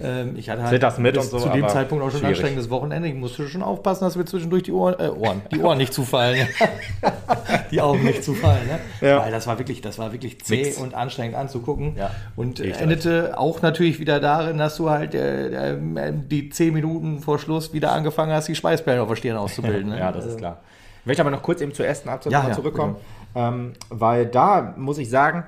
ähm, 0.03 0.35
ich 0.35 0.49
hatte 0.49 0.63
halt 0.63 0.83
das 0.83 0.97
mit 0.97 1.15
bis 1.15 1.23
und 1.25 1.39
so, 1.39 1.47
zu 1.47 1.49
dem 1.53 1.67
Zeitpunkt 1.69 2.03
auch 2.03 2.11
schon 2.11 2.21
ein 2.21 2.27
anstrengendes 2.27 2.69
Wochenende. 2.69 3.07
Ich 3.07 3.15
musste 3.15 3.47
schon 3.47 3.63
aufpassen, 3.63 4.03
dass 4.03 4.17
wir 4.17 4.25
zwischendurch 4.25 4.63
die 4.63 4.73
Ohren, 4.73 4.95
äh, 4.99 5.07
Ohren, 5.07 5.41
die 5.51 5.59
Ohren 5.61 5.77
nicht 5.77 5.93
zufallen. 5.93 6.47
die 7.71 7.81
Augen 7.81 8.03
nicht 8.03 8.23
zufallen. 8.23 8.67
Ne? 8.67 9.07
Ja. 9.07 9.21
Weil 9.21 9.31
das 9.31 9.47
war 9.47 9.57
wirklich, 9.57 9.81
das 9.81 9.97
war 9.97 10.11
wirklich 10.11 10.43
zäh 10.43 10.63
Nix. 10.63 10.77
und 10.77 10.93
anstrengend 10.93 11.35
anzugucken. 11.37 11.95
Ja, 11.97 12.11
Und 12.35 12.59
ich 12.59 12.79
endete 12.79 13.37
auch 13.37 13.61
natürlich 13.61 13.99
wieder 13.99 14.19
darin, 14.19 14.57
dass 14.57 14.75
du 14.75 14.89
halt 14.89 15.15
äh, 15.15 15.77
äh, 15.77 16.13
die 16.13 16.49
zehn 16.49 16.73
Minuten 16.73 17.19
vor 17.19 17.39
Schluss 17.39 17.73
wieder 17.73 17.91
angefangen 17.93 18.33
hast, 18.33 18.47
die 18.47 18.55
Schweißperlen 18.55 19.01
auf 19.01 19.07
der 19.07 19.15
Stirn 19.15 19.37
auszubilden. 19.37 19.81
Ne? 19.91 19.99
Ja, 19.99 20.11
das 20.11 20.25
ist 20.25 20.37
klar. 20.37 20.59
Ich 21.01 21.05
möchte 21.07 21.21
aber 21.21 21.31
noch 21.31 21.41
kurz 21.41 21.59
eben 21.61 21.73
zur 21.73 21.85
ersten 21.85 22.09
Halbzeit 22.09 22.31
Ja, 22.31 22.47
ja, 22.47 22.53
zurückkommen, 22.53 22.95
ähm, 23.35 23.73
weil 23.89 24.25
da 24.25 24.73
muss 24.77 24.97
ich 24.97 25.09
sagen, 25.09 25.45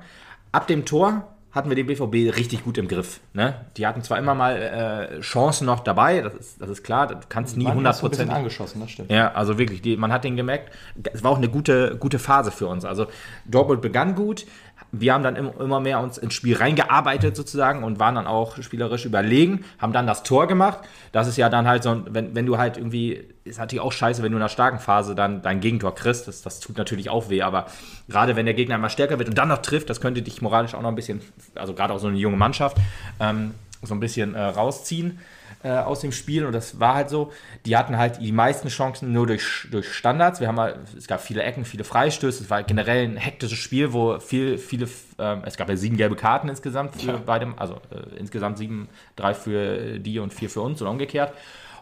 ab 0.52 0.66
dem 0.66 0.84
Tor 0.84 1.24
hatten 1.54 1.68
wir 1.68 1.76
den 1.76 1.86
BVB 1.86 2.36
richtig 2.36 2.64
gut 2.64 2.78
im 2.78 2.88
Griff. 2.88 3.20
Ne? 3.32 3.54
Die 3.76 3.86
hatten 3.86 4.02
zwar 4.02 4.18
immer 4.18 4.34
mal 4.34 4.56
äh, 4.56 5.20
Chancen 5.20 5.66
noch 5.66 5.80
dabei, 5.80 6.20
das 6.20 6.34
ist, 6.34 6.60
das 6.60 6.68
ist 6.68 6.82
klar, 6.82 7.06
du 7.06 7.16
kannst 7.28 7.56
nie 7.56 7.64
Man 7.64 7.86
ist 7.86 7.98
so 7.98 8.06
ein 8.06 8.10
bisschen 8.10 8.28
100% 8.28 8.32
angeschossen, 8.32 8.80
das 8.80 8.90
stimmt. 8.90 9.10
ja, 9.10 9.32
also 9.32 9.56
wirklich, 9.56 9.80
die, 9.80 9.96
man 9.96 10.12
hat 10.12 10.24
den 10.24 10.36
gemerkt, 10.36 10.72
es 11.12 11.22
war 11.22 11.30
auch 11.30 11.36
eine 11.36 11.48
gute, 11.48 11.96
gute 11.96 12.18
Phase 12.18 12.50
für 12.50 12.66
uns. 12.66 12.84
Also 12.84 13.06
Dortmund 13.44 13.82
begann 13.82 14.16
gut, 14.16 14.46
wir 14.92 15.12
haben 15.12 15.24
dann 15.24 15.34
im, 15.36 15.50
immer 15.58 15.80
mehr 15.80 16.00
uns 16.00 16.18
ins 16.18 16.34
Spiel 16.34 16.56
reingearbeitet 16.56 17.34
sozusagen 17.34 17.82
und 17.82 17.98
waren 17.98 18.14
dann 18.14 18.26
auch 18.26 18.62
spielerisch 18.62 19.04
überlegen, 19.04 19.64
haben 19.78 19.92
dann 19.92 20.06
das 20.06 20.22
Tor 20.22 20.46
gemacht. 20.46 20.78
Das 21.12 21.26
ist 21.26 21.36
ja 21.36 21.48
dann 21.48 21.66
halt 21.66 21.82
so, 21.82 21.90
ein- 21.90 22.04
wenn, 22.10 22.34
wenn 22.34 22.46
du 22.46 22.58
halt 22.58 22.76
irgendwie, 22.76 23.24
ist 23.44 23.58
natürlich 23.58 23.80
auch 23.82 23.92
scheiße, 23.92 24.22
wenn 24.22 24.30
du 24.32 24.36
in 24.36 24.42
einer 24.42 24.48
starken 24.48 24.78
Phase 24.78 25.14
dann 25.14 25.42
dein 25.42 25.60
Gegentor 25.60 25.94
kriegst, 25.94 26.28
das, 26.28 26.42
das 26.42 26.60
tut 26.60 26.78
natürlich 26.78 27.10
auch 27.10 27.28
weh, 27.28 27.42
aber 27.42 27.66
gerade 28.08 28.36
wenn 28.36 28.46
der 28.46 28.54
Gegner 28.54 28.76
immer 28.76 28.88
stärker 28.90 29.18
wird 29.18 29.28
und 29.28 29.36
dann 29.38 29.48
noch 29.48 29.58
trifft, 29.62 29.90
das 29.90 30.00
könnte 30.00 30.22
dich 30.22 30.42
moralisch 30.42 30.74
auch 30.74 30.82
noch 30.82 30.90
ein 30.90 30.94
bisschen, 30.96 31.20
also 31.54 31.74
gerade 31.74 31.92
auch 31.92 31.98
so 31.98 32.06
eine 32.08 32.16
junge 32.18 32.36
Mannschaft, 32.36 32.76
ähm, 33.20 33.52
so 33.82 33.94
ein 33.94 34.00
bisschen 34.00 34.34
äh, 34.34 34.42
rausziehen 34.42 35.18
äh, 35.64 35.70
aus 35.70 36.00
dem 36.00 36.12
Spiel 36.12 36.44
und 36.44 36.52
das 36.52 36.78
war 36.78 36.94
halt 36.94 37.08
so. 37.08 37.32
Die 37.64 37.76
hatten 37.76 37.96
halt 37.96 38.20
die 38.20 38.32
meisten 38.32 38.68
Chancen 38.68 39.12
nur 39.12 39.26
durch, 39.26 39.66
durch 39.70 39.92
Standards. 39.92 40.38
Wir 40.40 40.48
haben 40.48 40.60
halt, 40.60 40.76
es 40.96 41.06
gab 41.06 41.22
viele 41.22 41.42
Ecken, 41.42 41.64
viele 41.64 41.84
Freistöße. 41.84 42.44
Es 42.44 42.50
war 42.50 42.62
generell 42.62 43.04
ein 43.04 43.16
hektisches 43.16 43.58
Spiel, 43.58 43.92
wo 43.94 44.20
viel, 44.20 44.58
viele, 44.58 44.88
ähm, 45.18 45.42
es 45.46 45.56
gab 45.56 45.70
ja 45.70 45.76
sieben 45.76 45.96
gelbe 45.96 46.16
Karten 46.16 46.48
insgesamt 46.48 47.00
für 47.00 47.18
beide, 47.18 47.54
also 47.56 47.76
äh, 47.90 48.18
insgesamt 48.18 48.58
sieben, 48.58 48.88
drei 49.16 49.32
für 49.32 49.98
die 49.98 50.18
und 50.18 50.34
vier 50.34 50.50
für 50.50 50.60
uns 50.60 50.82
oder 50.82 50.90
umgekehrt. 50.90 51.32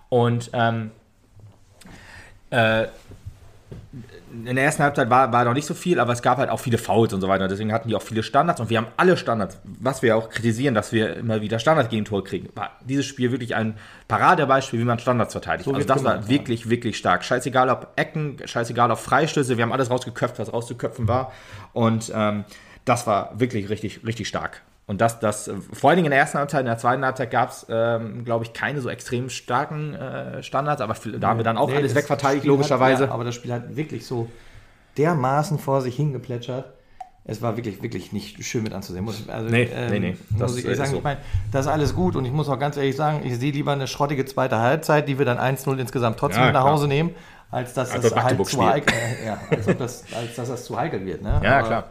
Und 0.08 0.50
ähm, 0.52 0.92
äh, 2.50 2.86
in 4.44 4.56
der 4.56 4.64
ersten 4.64 4.82
Halbzeit 4.82 5.10
war, 5.10 5.32
war 5.32 5.44
noch 5.44 5.54
nicht 5.54 5.66
so 5.66 5.74
viel, 5.74 6.00
aber 6.00 6.12
es 6.12 6.22
gab 6.22 6.38
halt 6.38 6.50
auch 6.50 6.60
viele 6.60 6.78
Fouls 6.78 7.12
und 7.12 7.20
so 7.20 7.28
weiter. 7.28 7.48
Deswegen 7.48 7.72
hatten 7.72 7.88
die 7.88 7.94
auch 7.94 8.02
viele 8.02 8.22
Standards 8.22 8.60
und 8.60 8.70
wir 8.70 8.78
haben 8.78 8.86
alle 8.96 9.16
Standards, 9.16 9.58
was 9.64 10.02
wir 10.02 10.16
auch 10.16 10.30
kritisieren, 10.30 10.74
dass 10.74 10.92
wir 10.92 11.16
immer 11.16 11.40
wieder 11.40 11.58
Standard-Gegentor 11.58 12.24
kriegen. 12.24 12.48
War 12.54 12.70
dieses 12.84 13.06
Spiel 13.06 13.30
wirklich 13.30 13.54
ein 13.54 13.74
Paradebeispiel, 14.08 14.80
wie 14.80 14.84
man 14.84 14.98
Standards 14.98 15.32
verteidigt. 15.32 15.64
So 15.64 15.74
also 15.74 15.86
das 15.86 16.04
war 16.04 16.28
wirklich, 16.28 16.70
wirklich 16.70 16.96
stark. 16.96 17.24
Scheißegal 17.24 17.68
ob 17.68 17.92
Ecken, 17.96 18.38
scheißegal 18.44 18.90
ob 18.90 18.98
Freistöße, 18.98 19.56
wir 19.56 19.62
haben 19.62 19.72
alles 19.72 19.90
rausgeköpft, 19.90 20.38
was 20.38 20.52
rauszuköpfen 20.52 21.08
war. 21.08 21.32
Und 21.72 22.12
ähm, 22.14 22.44
das 22.84 23.06
war 23.06 23.38
wirklich 23.38 23.68
richtig, 23.68 24.04
richtig 24.04 24.28
stark. 24.28 24.62
Und 24.92 25.00
das, 25.00 25.18
das, 25.20 25.48
äh, 25.48 25.54
vor 25.72 25.88
allen 25.88 25.96
Dingen 25.96 26.06
in 26.06 26.10
der 26.10 26.20
ersten 26.20 26.36
Halbzeit, 26.38 26.60
in 26.60 26.66
der 26.66 26.76
zweiten 26.76 27.02
Halbzeit 27.02 27.30
gab 27.30 27.48
es, 27.48 27.64
ähm, 27.70 28.24
glaube 28.26 28.44
ich, 28.44 28.52
keine 28.52 28.80
so 28.82 28.90
extrem 28.90 29.30
starken 29.30 29.94
äh, 29.94 30.42
Standards, 30.42 30.82
aber 30.82 30.94
da 31.18 31.28
haben 31.28 31.38
wir 31.38 31.44
dann 31.44 31.56
auch 31.56 31.70
Nee, 31.70 31.76
alles 31.76 31.94
wegverteidigt, 31.94 32.44
logischerweise. 32.44 33.04
Hat, 33.04 33.08
ja, 33.08 33.14
aber 33.14 33.24
das 33.24 33.34
Spiel 33.34 33.52
hat 33.54 33.74
wirklich 33.74 34.06
so 34.06 34.28
dermaßen 34.98 35.58
vor 35.58 35.80
sich 35.80 35.96
hingeplätschert. 35.96 36.66
Es 37.24 37.40
war 37.40 37.56
wirklich, 37.56 37.82
wirklich 37.82 38.12
nicht 38.12 38.44
schön 38.44 38.64
mit 38.64 38.74
anzusehen. 38.74 39.02
Muss, 39.04 39.20
ich- 39.20 39.32
also, 39.32 39.48
Nee, 39.48 39.70
nee, 39.90 39.98
nee. 39.98 40.16
Das 40.38 40.50
muss 40.52 40.62
ich 40.64 40.76
sagen, 40.76 40.90
so. 40.90 40.96
ich 40.98 41.02
meine, 41.02 41.20
das 41.52 41.64
ist 41.66 41.72
alles 41.72 41.94
gut 41.94 42.14
und 42.16 42.26
ich 42.26 42.32
muss 42.32 42.48
auch 42.50 42.58
ganz 42.58 42.76
ehrlich 42.76 42.94
sagen, 42.96 43.22
ich 43.24 43.38
sehe 43.38 43.52
lieber 43.52 43.72
eine 43.72 43.86
schrottige 43.86 44.26
zweite 44.26 44.58
Halbzeit, 44.58 45.08
die 45.08 45.18
wir 45.18 45.24
dann 45.24 45.38
1-0 45.38 45.78
insgesamt 45.78 46.18
trotzdem 46.18 46.42
Ja, 46.42 46.52
nach. 46.52 46.64
Hause 46.64 46.86
nehmen, 46.86 47.14
als 47.50 47.72
dass 47.72 47.92
das, 47.92 48.02
das 48.02 48.14
halt 48.22 48.44
zu 48.46 48.62
heikel, 48.68 48.92
äh, 48.94 49.26
ja, 49.26 49.38
als, 49.50 49.68
ob 49.68 49.78
das, 49.78 50.04
als 50.14 50.34
dass 50.34 50.48
das 50.48 50.64
zu 50.66 50.76
heikel 50.78 51.06
wird. 51.06 51.22
Ne? 51.22 51.40
Ja, 51.42 51.60
Aber- 51.60 51.66
klar. 51.68 51.84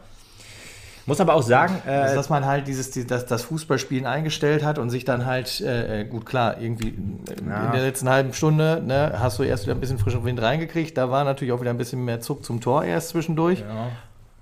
Muss 1.06 1.20
aber 1.20 1.34
auch 1.34 1.42
sagen, 1.42 1.74
Also, 1.86 2.12
äh, 2.12 2.16
dass 2.16 2.28
man 2.30 2.44
halt 2.46 2.68
dieses, 2.68 2.90
die- 2.92 3.06
das, 3.06 3.26
das 3.26 3.42
Fußballspielen 3.42 4.06
eingestellt 4.06 4.64
hat 4.64 4.78
und 4.78 4.90
sich 4.90 5.04
dann 5.04 5.26
halt, 5.26 5.60
äh, 5.60 6.04
gut 6.04 6.24
klar, 6.26 6.60
irgendwie 6.60 6.88
äh, 6.90 7.38
in 7.40 7.72
der 7.72 7.82
letzten 7.82 8.08
halben 8.08 8.32
Stunde 8.32 8.82
ne, 8.86 9.12
hast 9.18 9.38
du 9.38 9.42
erst 9.42 9.64
wieder 9.64 9.74
ein 9.74 9.80
bisschen 9.80 9.98
frischen 9.98 10.24
Wind 10.24 10.40
reingekriegt. 10.40 10.96
Da 10.96 11.10
war 11.10 11.24
natürlich 11.24 11.52
auch 11.52 11.60
wieder 11.60 11.70
ein 11.70 11.78
bisschen 11.78 12.04
mehr 12.04 12.20
Zug 12.20 12.44
zum 12.44 12.60
Tor 12.60 12.84
erst 12.84 13.08
zwischendurch. 13.10 13.64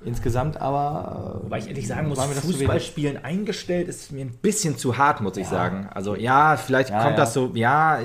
Insgesamt 0.02 0.58
aber. 0.58 1.42
Weil 1.48 1.60
ich 1.60 1.68
ehrlich 1.68 1.86
sagen 1.86 2.08
muss. 2.08 2.18
Fußballspielen 2.18 3.22
eingestellt 3.22 3.86
ist 3.86 4.10
mir 4.12 4.24
ein 4.24 4.32
bisschen 4.40 4.78
zu 4.78 4.96
hart, 4.96 5.20
muss 5.20 5.36
ich 5.36 5.46
sagen. 5.46 5.90
Also 5.94 6.16
ja, 6.16 6.56
vielleicht 6.56 6.88
Ja, 6.88 7.02
kommt 7.02 7.18
ja. 7.18 7.24
das 7.24 7.34
so, 7.34 7.50
ja, 7.52 7.98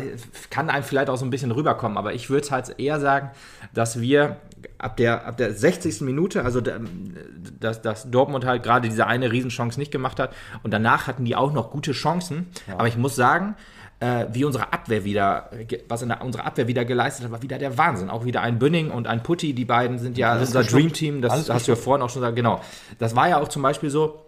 kann 0.50 0.70
einem 0.70 0.84
vielleicht 0.84 1.10
auch 1.10 1.16
so 1.16 1.24
ein 1.26 1.30
bisschen 1.30 1.52
rüberkommen, 1.52 1.98
aber 1.98 2.14
ich 2.14 2.30
würde 2.30 2.50
halt 2.52 2.78
eher 2.80 3.00
sagen, 3.00 3.30
dass 3.74 4.02
wir 4.02 4.36
ab 4.78 4.98
der, 4.98 5.26
ab 5.26 5.38
der 5.38 5.54
60. 5.54 6.02
Minute, 6.02 6.44
also 6.44 6.62
dass, 6.62 7.82
dass 7.82 8.10
Dortmund 8.10 8.46
halt 8.46 8.64
gerade 8.64 8.88
diese 8.90 9.08
eine 9.08 9.32
Riesenchance 9.32 9.80
nicht 9.80 9.92
gemacht 9.92 10.20
hat 10.20 10.34
und 10.64 10.74
danach 10.74 11.08
hatten 11.08 11.26
die 11.26 11.36
auch 11.36 11.54
noch 11.54 11.72
gute 11.72 11.92
Chancen, 11.92 12.48
aber 12.78 12.88
ich 12.88 12.98
muss 12.98 13.16
sagen, 13.16 13.56
äh, 14.00 14.26
wie 14.32 14.44
unsere 14.44 14.74
Abwehr 14.74 15.06
wieder, 15.06 15.50
was 15.88 16.02
in 16.02 16.10
der, 16.10 16.22
unsere 16.24 16.44
Abwehr 16.44 16.68
wieder 16.68 16.86
geleistet 16.86 17.26
hat, 17.26 17.32
war 17.32 17.42
wieder 17.42 17.58
der 17.58 17.78
Wahnsinn. 17.78 18.10
Auch 18.10 18.26
wieder 18.26 18.42
ein 18.42 18.60
Bünning 18.60 18.92
und 18.92 19.08
ein 19.08 19.24
Putti, 19.24 19.54
die 19.54 19.66
beiden 19.66 20.00
sind 20.00 20.18
ja 20.18 20.38
unser 20.38 20.64
geschluckt. 20.64 20.84
Dream 20.84 20.94
Team, 20.94 21.22
das 21.22 21.50
hast 21.50 21.68
du 21.68 21.72
ja 21.72 21.76
vorhin 21.76 22.04
auch 22.04 22.10
schon 22.10 22.22
gesagt, 22.22 22.36
genau. 22.36 22.62
Das 23.00 23.16
war 23.16 23.30
ja 23.30 23.40
auch 23.40 23.48
zum 23.48 23.62
Beispiel 23.62 23.90
so, 23.90 24.26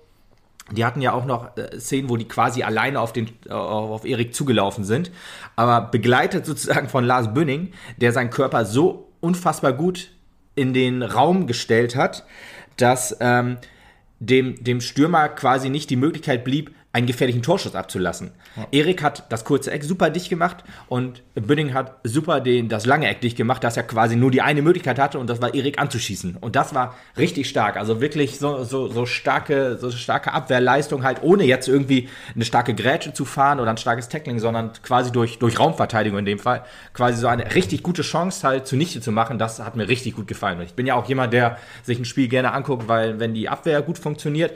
die 0.71 0.85
hatten 0.85 1.01
ja 1.01 1.13
auch 1.13 1.25
noch 1.25 1.57
äh, 1.57 1.79
Szenen, 1.79 2.09
wo 2.09 2.17
die 2.17 2.27
quasi 2.27 2.63
alleine 2.63 2.99
auf, 2.99 3.13
den, 3.13 3.29
äh, 3.47 3.51
auf 3.51 4.05
Erik 4.05 4.33
zugelaufen 4.33 4.83
sind, 4.83 5.11
aber 5.55 5.81
begleitet 5.81 6.45
sozusagen 6.45 6.89
von 6.89 7.03
Lars 7.05 7.33
Bünning, 7.33 7.71
der 7.97 8.11
seinen 8.13 8.29
Körper 8.29 8.65
so 8.65 9.09
unfassbar 9.19 9.73
gut 9.73 10.11
in 10.57 10.73
den 10.73 11.03
Raum 11.03 11.47
gestellt 11.47 11.95
hat, 11.95 12.25
dass 12.75 13.15
ähm, 13.21 13.57
dem, 14.19 14.63
dem 14.63 14.81
Stürmer 14.81 15.29
quasi 15.29 15.69
nicht 15.69 15.89
die 15.89 15.95
Möglichkeit 15.95 16.43
blieb, 16.43 16.75
einen 16.93 17.05
gefährlichen 17.05 17.43
Torschuss 17.43 17.75
abzulassen. 17.75 18.31
Erik 18.71 19.03
hat 19.03 19.31
das 19.31 19.43
kurze 19.43 19.71
Eck 19.71 19.83
super 19.83 20.09
dicht 20.09 20.29
gemacht 20.29 20.63
und 20.87 21.21
Bünning 21.35 21.73
hat 21.73 21.97
super 22.03 22.39
den, 22.39 22.69
das 22.69 22.87
lange 22.87 23.07
Eck 23.07 23.21
dicht 23.21 23.37
gemacht, 23.37 23.63
dass 23.63 23.77
er 23.77 23.83
quasi 23.83 24.15
nur 24.15 24.31
die 24.31 24.41
eine 24.41 24.63
Möglichkeit 24.63 24.97
hatte 24.97 25.19
und 25.19 25.29
das 25.29 25.39
war 25.41 25.53
Erik 25.53 25.79
anzuschießen. 25.79 26.37
Und 26.37 26.55
das 26.55 26.73
war 26.73 26.95
richtig 27.17 27.49
stark. 27.49 27.77
Also 27.77 28.01
wirklich 28.01 28.39
so, 28.39 28.63
so, 28.63 28.87
so, 28.87 29.05
starke, 29.05 29.77
so 29.77 29.91
starke 29.91 30.33
Abwehrleistung 30.33 31.03
halt, 31.03 31.21
ohne 31.21 31.43
jetzt 31.43 31.67
irgendwie 31.67 32.09
eine 32.33 32.45
starke 32.45 32.73
Grätsche 32.73 33.13
zu 33.13 33.25
fahren 33.25 33.59
oder 33.59 33.69
ein 33.69 33.77
starkes 33.77 34.09
Tackling, 34.09 34.39
sondern 34.39 34.71
quasi 34.81 35.11
durch, 35.11 35.37
durch 35.37 35.59
Raumverteidigung 35.59 36.17
in 36.17 36.25
dem 36.25 36.39
Fall, 36.39 36.63
quasi 36.93 37.19
so 37.19 37.27
eine 37.27 37.53
richtig 37.53 37.83
gute 37.83 38.01
Chance 38.01 38.47
halt 38.47 38.65
zunichte 38.65 39.01
zu 39.01 39.11
machen. 39.11 39.37
Das 39.37 39.59
hat 39.59 39.75
mir 39.75 39.87
richtig 39.87 40.15
gut 40.15 40.27
gefallen. 40.27 40.57
Und 40.57 40.65
ich 40.65 40.73
bin 40.73 40.87
ja 40.87 40.95
auch 40.95 41.07
jemand, 41.07 41.33
der 41.33 41.57
sich 41.83 41.99
ein 41.99 42.05
Spiel 42.05 42.27
gerne 42.27 42.53
anguckt, 42.53 42.87
weil 42.87 43.19
wenn 43.19 43.35
die 43.35 43.49
Abwehr 43.49 43.83
gut 43.83 43.99
funktioniert, 43.99 44.53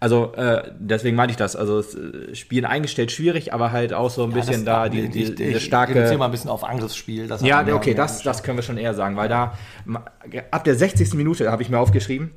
also 0.00 0.32
äh, 0.34 0.62
deswegen 0.78 1.14
meine 1.14 1.30
ich 1.30 1.36
das. 1.36 1.54
Also 1.54 1.69
das 1.76 1.94
äh, 1.94 2.34
Spielen 2.34 2.64
eingestellt 2.64 3.12
schwierig, 3.12 3.52
aber 3.52 3.72
halt 3.72 3.92
auch 3.92 4.10
so 4.10 4.24
ein 4.24 4.32
bisschen 4.32 4.64
da 4.64 4.88
die, 4.88 5.08
die, 5.08 5.22
ich, 5.22 5.34
diese 5.34 5.50
ich 5.58 5.64
starke. 5.64 5.94
reduziere 5.94 6.18
mal 6.18 6.26
ein 6.26 6.30
bisschen 6.30 6.50
auf 6.50 6.64
Angriffsspiel. 6.64 7.28
Ja, 7.42 7.66
okay, 7.74 7.94
das, 7.94 8.22
das 8.22 8.42
können 8.42 8.58
wir 8.58 8.62
schon 8.62 8.78
eher 8.78 8.94
sagen, 8.94 9.16
weil 9.16 9.28
da 9.28 9.58
ab 10.50 10.64
der 10.64 10.74
60. 10.74 11.14
Minute 11.14 11.50
habe 11.50 11.62
ich 11.62 11.70
mir 11.70 11.78
aufgeschrieben, 11.78 12.30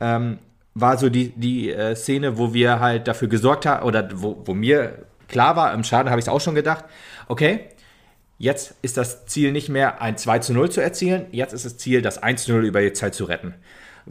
ähm, 0.00 0.38
war 0.74 0.98
so 0.98 1.08
die, 1.08 1.30
die 1.30 1.70
äh, 1.70 1.94
Szene, 1.96 2.38
wo 2.38 2.54
wir 2.54 2.80
halt 2.80 3.08
dafür 3.08 3.28
gesorgt 3.28 3.66
haben, 3.66 3.84
oder 3.86 4.08
wo, 4.14 4.42
wo 4.44 4.54
mir 4.54 5.06
klar 5.28 5.56
war, 5.56 5.72
im 5.74 5.84
Schaden 5.84 6.10
habe 6.10 6.20
ich 6.20 6.24
es 6.26 6.28
auch 6.28 6.40
schon 6.40 6.54
gedacht, 6.54 6.84
okay, 7.28 7.60
jetzt 8.38 8.74
ist 8.82 8.96
das 8.96 9.26
Ziel 9.26 9.52
nicht 9.52 9.68
mehr 9.68 10.00
ein 10.00 10.16
2 10.16 10.38
zu 10.40 10.52
0 10.52 10.70
zu 10.70 10.80
erzielen, 10.80 11.26
jetzt 11.30 11.52
ist 11.52 11.64
das 11.64 11.76
Ziel, 11.76 12.02
das 12.02 12.22
1 12.22 12.44
zu 12.44 12.52
0 12.52 12.64
über 12.64 12.80
die 12.80 12.92
Zeit 12.92 13.14
zu 13.14 13.24
retten. 13.24 13.54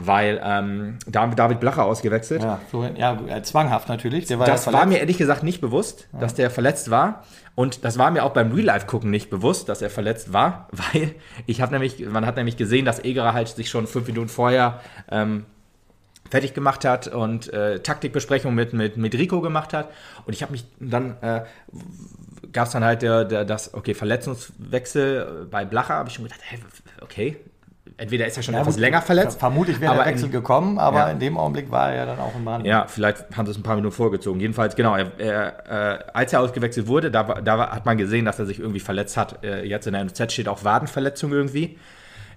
Weil 0.02 0.40
ähm, 0.44 0.98
da 1.08 1.22
haben 1.22 1.32
wir 1.32 1.36
David 1.36 1.60
Blacher 1.60 1.86
ausgewechselt. 1.86 2.42
Ja, 2.42 2.60
Florian, 2.70 2.96
ja, 2.96 3.20
äh, 3.28 3.44
zwanghaft 3.44 3.90
natürlich. 3.90 4.30
War 4.30 4.46
Das 4.46 4.66
ja 4.66 4.74
war 4.74 4.86
mir 4.86 5.00
ehrlich 5.00 5.18
gesagt 5.18 5.44
nicht 5.44 5.62
bewusst, 5.62 6.08
dass 6.18 6.36
der 6.36 6.50
verletzt 6.50 6.90
war. 6.90 7.24
Und 7.56 7.84
das 7.84 7.98
war 7.98 8.10
mir 8.10 8.24
auch 8.24 8.32
beim 8.32 8.54
Real-Life-Gucken 8.54 9.10
nicht 9.10 9.30
bewusst, 9.30 9.68
dass 9.68 9.82
er 9.82 9.90
verletzt 9.90 10.32
war, 10.32 10.70
weil 10.94 11.16
ich 11.46 11.62
habe 11.62 11.74
nämlich, 11.74 12.00
man 12.08 12.26
hat 12.26 12.38
nämlich 12.38 12.56
gesehen, 12.56 12.86
dass 12.86 13.04
Egerer 13.04 13.34
halt 13.34 13.50
sich 13.50 13.70
schon 13.70 13.88
fünf 13.88 14.08
Minuten 14.08 14.30
vorher 14.30 14.80
ähm, 15.12 15.46
fertig 16.30 16.54
gemacht 16.54 16.86
hat 16.86 17.08
und 17.08 17.52
äh, 17.52 17.80
Taktikbesprechung 17.80 18.54
mit, 18.56 18.74
mit, 18.74 18.98
mit 18.98 19.14
Rico 19.16 19.42
gemacht 19.42 19.74
hat. 19.74 19.90
Und 20.26 20.34
ich 20.34 20.42
habe 20.42 20.54
mich 20.54 20.66
dann, 20.80 21.18
äh, 21.22 21.44
gab 22.54 22.68
es 22.68 22.74
dann 22.74 22.84
halt 22.84 23.02
der, 23.02 23.26
der, 23.26 23.46
das, 23.46 23.74
okay, 23.74 23.94
Verletzungswechsel 23.94 25.48
bei 25.50 25.66
Blacher, 25.66 25.96
habe 25.96 26.10
ich 26.10 26.16
schon 26.16 26.26
gedacht, 26.26 26.42
hey, 26.44 26.60
okay, 27.02 27.38
entweder 28.00 28.26
ist 28.26 28.38
er 28.38 28.44
schon 28.44 28.54
Ja, 28.56 28.62
etwas 28.62 28.76
gut, 28.76 28.82
länger 28.82 29.02
verletzt. 29.02 29.40
Vermutlich 29.40 29.80
wäre 29.80 29.96
der 29.96 30.06
Wechsel 30.06 30.26
in- 30.26 30.32
gekommen, 30.32 30.80
aber 30.80 31.00
Ja. 31.00 31.10
in 31.10 31.20
dem 31.20 31.38
Augenblick 31.38 31.70
war 31.72 31.92
er 31.92 31.96
ja 31.98 32.06
dann 32.06 32.20
auch 32.20 32.34
im 32.36 32.46
Bahn. 32.46 32.66
Ja, 32.66 32.86
vielleicht 32.88 33.26
haben 33.36 33.46
sie 33.46 33.52
es 33.52 33.58
ein 33.58 33.64
paar 33.64 33.76
Minuten 33.76 33.94
vorgezogen. 33.96 34.40
Jedenfalls, 34.40 34.76
genau, 34.76 34.96
er, 34.96 35.12
er, 35.20 36.00
äh, 36.00 36.04
als 36.14 36.34
er 36.34 36.42
ausgewechselt 36.42 36.88
wurde, 36.88 37.12
da, 37.12 37.24
da 37.24 37.70
hat 37.72 37.86
man 37.86 37.98
gesehen, 37.98 38.26
dass 38.26 38.40
er 38.40 38.46
sich 38.46 38.60
irgendwie 38.60 38.80
verletzt 38.80 39.18
hat. 39.18 39.44
Äh, 39.44 39.64
jetzt 39.66 39.86
in 39.88 39.94
der 39.94 40.02
NZ 40.02 40.32
steht 40.32 40.48
auch 40.48 40.64
Wadenverletzung 40.64 41.32
irgendwie. 41.32 41.78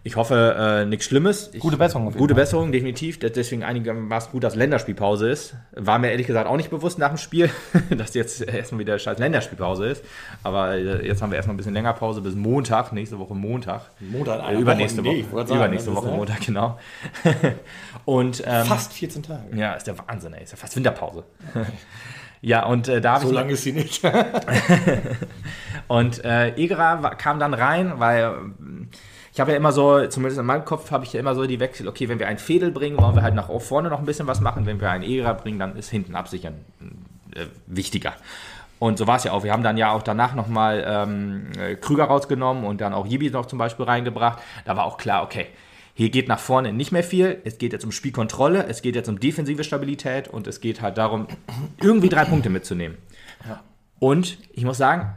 Ich 0.05 0.17
hoffe, 0.17 0.57
äh, 0.83 0.85
nichts 0.85 1.05
Schlimmes. 1.07 1.51
Ich, 1.53 1.61
Gute 1.61 1.77
Besserung 1.77 2.09
auf 2.09 2.15
jeden 2.15 2.19
Gute 2.19 2.35
Fall. 2.35 2.43
Besserung, 2.43 2.73
definitiv. 2.73 3.21
Deswegen 3.21 3.63
einigermaßen 3.63 4.33
gut, 4.33 4.43
dass 4.43 4.57
Länderspielpause 4.57 5.31
ist. 5.31 5.55
War 5.77 6.01
mir 6.01 6.11
ehrlich 6.11 6.27
gesagt 6.27 6.49
auch 6.49 6.57
nicht 6.57 6.71
bewusst 6.71 6.99
nach 6.99 7.11
dem 7.11 7.19
Spiel, 7.19 7.51
dass 7.91 8.13
jetzt 8.15 8.41
erstmal 8.43 8.81
wieder 8.81 8.99
scheiß 8.99 9.19
Länderspielpause 9.19 9.87
ist. 9.87 10.05
Aber 10.43 10.75
äh, 10.75 11.07
jetzt 11.07 11.23
haben 11.23 11.31
wir 11.31 11.37
erstmal 11.37 11.55
ein 11.55 11.57
bisschen 11.59 11.75
länger 11.75 11.93
Pause 11.93 12.21
bis 12.21 12.35
Montag, 12.35 12.93
nächste 12.93 13.19
Woche 13.21 13.35
Montag. 13.37 13.83
Montag, 14.01 14.49
Äh, 14.51 14.59
übernächste 14.59 15.05
Woche. 15.05 15.31
Woche. 15.31 15.47
Sagen, 15.47 15.61
übernächste 15.61 15.95
Woche 15.95 16.07
ne? 16.09 16.17
Montag, 16.17 16.41
genau. 16.41 16.81
Und 18.05 18.43
ähm, 18.45 18.65
Fast 18.67 18.93
14 18.95 19.23
Tage. 19.23 19.57
ja, 19.57 19.75
ist 19.75 19.87
der 19.87 19.97
Wahnsinn, 19.99 20.33
ey. 20.35 20.43
Ist 20.43 20.51
ja 20.51 20.57
fast 20.57 20.75
Winterpause. 20.75 21.23
ja, 22.41 22.67
und 22.67 22.89
äh, 22.89 23.01
da 23.01 23.13
habe 23.13 23.23
So 23.23 23.29
ich. 23.29 23.35
lange 23.37 23.53
ist 23.53 23.63
sie 23.63 23.73
nicht. 23.73 24.03
Und 25.87 26.25
äh, 26.25 26.49
Egerer 26.57 27.03
wa- 27.05 27.15
kam 27.15 27.39
dann 27.39 27.55
rein, 27.55 27.93
weil 27.99 28.35
ich 29.33 29.41
habe 29.41 29.53
ja 29.53 29.57
immer 29.57 29.73
so, 29.73 30.07
zumindest 30.09 30.39
in 30.39 30.47
meinem 30.47 30.65
Kopf 30.65 30.91
habe 30.91 31.05
ich 31.05 31.13
ja 31.15 31.21
immer 31.21 31.35
so 31.35 31.47
die 31.47 31.59
Wechsel, 31.59 31.89
okay, 31.89 32.09
wenn 32.09 32.19
wir 32.19 32.29
einen 32.29 32.39
Fädel 32.39 32.71
bringen, 32.71 32.99
wollen 32.99 33.15
wir 33.15 33.23
halt 33.23 33.35
nach 33.35 33.49
vorne 33.61 33.89
noch 33.89 33.99
ein 33.99 34.05
bisschen 34.05 34.27
was 34.27 34.41
machen. 34.41 34.67
Wenn 34.67 34.81
wir 34.81 34.91
einen 34.91 35.05
Egerer 35.05 35.35
bringen, 35.35 35.59
dann 35.59 35.77
ist 35.77 35.89
hinten 35.89 36.15
absichern 36.15 36.55
äh, 37.35 37.47
wichtiger. 37.67 38.13
Und 38.79 38.99
so 38.99 39.07
war 39.07 39.17
es 39.17 39.25
ja 39.25 39.33
auch. 39.33 39.43
Wir 39.43 39.53
haben 39.53 39.63
dann 39.63 39.79
ja 39.79 39.93
auch 39.93 40.03
danach 40.03 40.35
nochmal 40.35 40.85
ähm, 40.87 41.47
äh, 41.59 41.77
Krüger 41.77 42.05
rausgenommen 42.05 42.65
und 42.65 42.81
dann 42.81 42.93
auch 42.93 43.07
Jibi 43.07 43.31
noch 43.31 43.47
zum 43.47 43.59
Beispiel 43.59 43.87
reingebracht. 43.87 44.41
Da 44.65 44.77
war 44.77 44.85
auch 44.85 44.99
klar, 44.99 45.23
okay, 45.23 45.47
hier 45.95 46.11
geht 46.11 46.29
nach 46.29 46.41
vorne 46.41 46.73
nicht 46.73 46.93
mehr 46.93 47.05
viel. 47.05 47.41
Es 47.45 47.57
geht 47.57 47.73
jetzt 47.73 47.85
um 47.85 47.93
Spielkontrolle, 47.93 48.67
es 48.67 48.83
geht 48.83 48.97
jetzt 48.97 49.09
um 49.09 49.19
defensive 49.19 49.65
Stabilität 49.65 50.29
und 50.29 50.47
es 50.47 50.61
geht 50.61 50.83
halt 50.83 50.99
darum, 50.99 51.27
irgendwie 51.81 52.11
drei 52.11 52.25
Punkte 52.25 52.51
mitzunehmen. 52.51 52.99
Und 53.99 54.37
ich 54.53 54.65
muss 54.65 54.79
sagen, 54.79 55.17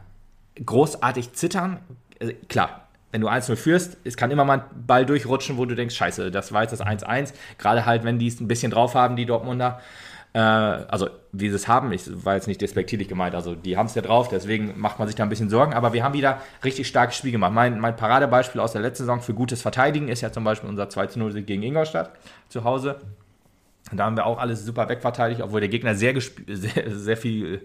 großartig 0.64 1.32
zittern, 1.32 1.80
äh, 2.18 2.34
klar, 2.48 2.85
wenn 3.16 3.22
du 3.22 3.30
1-0 3.30 3.56
führst, 3.56 3.96
es 4.04 4.18
kann 4.18 4.30
immer 4.30 4.44
mal 4.44 4.58
ein 4.58 4.86
Ball 4.86 5.06
durchrutschen, 5.06 5.56
wo 5.56 5.64
du 5.64 5.74
denkst, 5.74 5.94
scheiße, 5.94 6.30
das 6.30 6.52
war 6.52 6.60
jetzt 6.60 6.72
das 6.72 6.82
1-1. 6.82 7.32
Gerade 7.56 7.86
halt, 7.86 8.04
wenn 8.04 8.18
die 8.18 8.26
es 8.26 8.40
ein 8.40 8.46
bisschen 8.46 8.70
drauf 8.70 8.94
haben, 8.94 9.16
die 9.16 9.24
Dortmunder. 9.24 9.80
Äh, 10.34 10.38
also, 10.38 11.08
wie 11.32 11.48
sie 11.48 11.54
es 11.54 11.66
haben, 11.66 11.90
ich 11.92 12.02
war 12.26 12.34
jetzt 12.34 12.46
nicht 12.46 12.60
despektierlich 12.60 13.08
gemeint, 13.08 13.34
also 13.34 13.54
die 13.54 13.78
haben 13.78 13.86
es 13.86 13.94
ja 13.94 14.02
drauf, 14.02 14.28
deswegen 14.28 14.78
macht 14.78 14.98
man 14.98 15.08
sich 15.08 15.14
da 15.14 15.22
ein 15.22 15.30
bisschen 15.30 15.48
Sorgen, 15.48 15.72
aber 15.72 15.94
wir 15.94 16.04
haben 16.04 16.12
wieder 16.12 16.42
richtig 16.62 16.88
starkes 16.88 17.16
Spiel 17.16 17.32
gemacht. 17.32 17.52
Mein, 17.54 17.80
mein 17.80 17.96
Paradebeispiel 17.96 18.60
aus 18.60 18.72
der 18.72 18.82
letzten 18.82 19.04
Saison 19.04 19.22
für 19.22 19.32
gutes 19.32 19.62
Verteidigen 19.62 20.08
ist 20.08 20.20
ja 20.20 20.30
zum 20.30 20.44
Beispiel 20.44 20.68
unser 20.68 20.84
2-0-Sieg 20.84 21.46
gegen 21.46 21.62
Ingolstadt 21.62 22.10
zu 22.50 22.64
Hause. 22.64 22.96
Da 23.92 24.04
haben 24.04 24.16
wir 24.18 24.26
auch 24.26 24.38
alles 24.38 24.62
super 24.66 24.90
wegverteidigt, 24.90 25.40
obwohl 25.40 25.60
der 25.60 25.70
Gegner 25.70 25.94
sehr, 25.94 26.20
sehr, 26.46 26.90
sehr 26.90 27.16
viel 27.16 27.62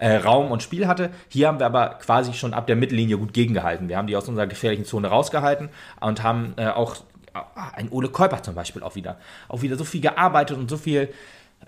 äh, 0.00 0.16
Raum 0.16 0.50
und 0.50 0.62
Spiel 0.62 0.88
hatte. 0.88 1.10
Hier 1.28 1.46
haben 1.46 1.60
wir 1.60 1.66
aber 1.66 1.98
quasi 2.00 2.32
schon 2.32 2.54
ab 2.54 2.66
der 2.66 2.76
Mittellinie 2.76 3.18
gut 3.18 3.32
gegengehalten. 3.32 3.88
Wir 3.88 3.96
haben 3.96 4.06
die 4.06 4.16
aus 4.16 4.28
unserer 4.28 4.46
gefährlichen 4.46 4.84
Zone 4.84 5.08
rausgehalten 5.08 5.68
und 6.00 6.22
haben 6.22 6.54
äh, 6.56 6.68
auch 6.68 6.96
äh, 7.34 7.40
ein 7.74 7.90
Ole 7.90 8.08
Käuper 8.08 8.42
zum 8.42 8.54
Beispiel 8.54 8.82
auch 8.82 8.96
wieder, 8.96 9.18
auch 9.48 9.62
wieder 9.62 9.76
so 9.76 9.84
viel 9.84 10.00
gearbeitet 10.00 10.56
und 10.56 10.68
so 10.68 10.78
viel 10.78 11.12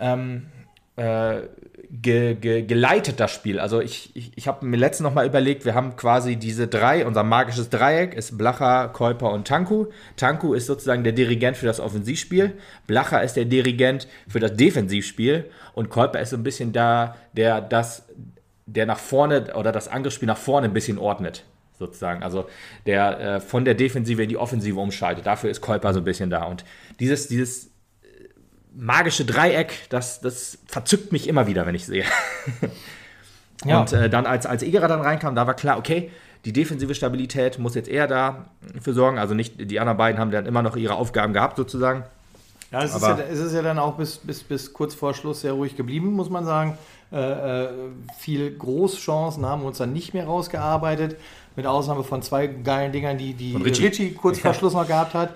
ähm, 0.01 0.47
äh, 0.97 1.43
ge, 1.93 2.35
ge, 2.35 2.63
geleitet 2.63 3.21
das 3.21 3.31
Spiel. 3.31 3.61
Also 3.61 3.81
ich, 3.81 4.17
ich, 4.17 4.33
ich 4.35 4.49
habe 4.49 4.65
mir 4.65 4.79
letztens 4.79 5.05
noch 5.05 5.15
mal 5.15 5.27
überlegt, 5.27 5.65
wir 5.67 5.75
haben 5.75 5.95
quasi 5.97 6.37
diese 6.37 6.67
drei, 6.67 7.07
unser 7.07 7.23
magisches 7.23 7.69
Dreieck 7.69 8.15
ist 8.15 8.39
Blacher, 8.39 8.89
Käuper 8.89 9.31
und 9.31 9.47
Tanku. 9.47 9.87
Tanku 10.17 10.55
ist 10.55 10.67
sozusagen 10.67 11.05
der 11.05 11.13
Dirigent 11.13 11.57
für 11.57 11.67
das 11.67 11.81
Offensivspiel, 11.81 12.55
Blacher 12.87 13.23
ist 13.23 13.35
der 13.35 13.45
Dirigent 13.45 14.09
für 14.27 14.41
das 14.41 14.55
Defensivspiel 14.55 15.51
und 15.75 15.91
Käuper 15.91 16.21
ist 16.21 16.31
so 16.31 16.37
ein 16.37 16.43
bisschen 16.43 16.73
da, 16.73 17.17
der 17.35 17.61
das, 17.61 18.05
der 18.65 18.87
nach 18.87 18.99
vorne 18.99 19.55
oder 19.55 19.71
das 19.71 19.89
Angriffsspiel 19.89 20.29
nach 20.29 20.39
vorne 20.39 20.69
ein 20.69 20.73
bisschen 20.73 20.99
ordnet. 20.99 21.45
Sozusagen, 21.79 22.23
also 22.23 22.47
der 22.87 23.21
äh, 23.21 23.41
von 23.41 23.65
der 23.65 23.75
Defensive 23.75 24.23
in 24.23 24.29
die 24.29 24.37
Offensive 24.37 24.79
umschaltet. 24.79 25.27
Dafür 25.27 25.51
ist 25.51 25.61
Käuper 25.61 25.93
so 25.93 26.01
ein 26.01 26.05
bisschen 26.05 26.31
da. 26.31 26.45
Und 26.45 26.65
dieses, 27.01 27.27
dieses 27.27 27.72
magische 28.75 29.25
Dreieck, 29.25 29.89
das, 29.91 30.21
das 30.21 30.59
verzückt 30.67 31.13
mich 31.13 31.29
immer 31.29 31.47
wieder, 31.47 31.67
wenn 31.67 31.75
ich 31.75 31.87
sehe. 31.87 32.05
ja. 33.65 33.81
Und 33.81 33.93
äh, 33.93 34.09
dann, 34.09 34.27
als, 34.27 34.47
als 34.47 34.63
Egerer 34.63 34.89
dann 34.89 35.01
reinkam, 35.01 35.35
da 35.35 35.47
war 35.47 35.55
klar, 35.55 35.79
okay, 35.79 36.11
die 36.45 36.53
defensive 36.53 36.95
Stabilität 36.95 37.59
muss 37.59 37.75
jetzt 37.75 37.89
eher 37.89 38.07
dafür 38.07 38.95
sorgen. 38.95 39.19
Also 39.19 39.35
nicht, 39.35 39.71
die 39.71 39.79
anderen 39.79 39.99
beiden 39.99 40.21
haben 40.21 40.31
dann 40.31 40.47
immer 40.47 40.63
noch 40.63 40.77
ihre 40.77 40.95
Aufgaben 40.95 41.33
gehabt, 41.33 41.57
sozusagen. 41.57 42.05
Ja, 42.73 42.83
es, 42.83 42.95
ist 42.95 43.03
ja, 43.03 43.19
es 43.31 43.39
ist 43.39 43.53
ja 43.53 43.63
dann 43.63 43.79
auch 43.79 43.97
bis, 43.97 44.17
bis, 44.17 44.43
bis 44.43 44.73
kurz 44.73 44.95
vor 44.95 45.15
Schluss 45.15 45.43
sehr 45.43 45.53
ruhig 45.53 45.77
geblieben, 45.77 46.13
muss 46.13 46.31
man 46.31 46.45
sagen. 46.45 46.79
Äh, 47.13 47.65
äh 47.65 47.69
viel 48.19 48.57
Großchancen 48.57 49.45
haben 49.45 49.63
wir 49.63 49.69
uns 49.69 49.79
dann 49.79 49.93
nicht 49.93 50.15
mehr 50.15 50.25
rausgearbeitet 50.25 51.17
mit 51.57 51.67
Ausnahme 51.67 52.05
von 52.05 52.23
zwei 52.23 52.47
geilen 52.47 52.93
Dingern, 52.93 53.19
die, 53.19 53.35
die 53.35 53.57
Richie. 53.57 53.87
Richie. 53.87 54.13
kurz 54.13 54.39
vor 54.39 54.55
Schluss 54.55 54.75
noch 54.75 54.87
gehabt 54.87 55.15
hat, 55.15 55.35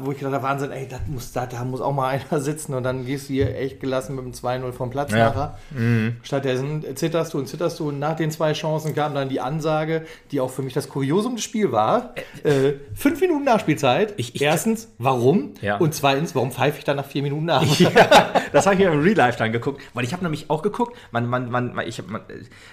wo 0.00 0.12
ich 0.12 0.18
gedacht 0.18 0.34
habe, 0.34 0.42
Wahnsinn, 0.42 0.70
ey, 0.70 0.88
muss, 1.06 1.32
da, 1.32 1.46
da 1.46 1.64
muss 1.64 1.80
auch 1.80 1.92
mal 1.92 2.08
einer 2.08 2.40
sitzen 2.40 2.74
und 2.74 2.82
dann 2.82 3.06
gehst 3.06 3.28
du 3.28 3.34
hier 3.34 3.56
echt 3.56 3.80
gelassen 3.80 4.16
mit 4.16 4.24
dem 4.24 4.32
2-0 4.32 4.72
vom 4.72 4.90
Platz 4.90 5.12
ja. 5.12 5.28
nachher. 5.28 5.58
Mhm. 5.70 6.16
Stattdessen 6.22 6.84
zitterst 6.94 7.34
du 7.34 7.38
und 7.38 7.46
zitterst 7.46 7.78
du 7.80 7.88
und 7.88 7.98
nach 7.98 8.16
den 8.16 8.30
zwei 8.30 8.52
Chancen 8.52 8.94
kam 8.94 9.14
dann 9.14 9.28
die 9.28 9.40
Ansage, 9.40 10.06
die 10.30 10.40
auch 10.40 10.50
für 10.50 10.62
mich 10.62 10.74
das 10.74 10.88
Kuriosum 10.88 11.36
des 11.36 11.44
Spiels 11.44 11.72
war. 11.72 12.14
Äh, 12.42 12.74
fünf 12.94 13.20
Minuten 13.20 13.44
Nachspielzeit. 13.44 14.14
Ich, 14.16 14.34
ich, 14.34 14.42
Erstens, 14.42 14.88
warum? 14.98 15.54
Ja. 15.60 15.76
Und 15.76 15.94
zweitens, 15.94 16.34
warum 16.34 16.50
pfeife 16.52 16.78
ich 16.78 16.84
dann 16.84 16.96
nach 16.96 17.04
vier 17.04 17.22
Minuten 17.22 17.44
nach? 17.46 17.60
Ja, 17.80 18.30
das 18.52 18.66
habe 18.66 18.74
ich 18.74 18.80
mir 18.80 18.92
im 18.92 19.00
Real 19.00 19.16
Life 19.16 19.38
dann 19.38 19.52
geguckt, 19.52 19.80
weil 19.94 20.04
ich 20.04 20.12
habe 20.12 20.22
nämlich 20.22 20.50
auch 20.50 20.62
geguckt, 20.62 20.96
man, 21.12 21.26
man, 21.26 21.50
man, 21.50 21.78
ich, 21.86 22.06
man, 22.06 22.22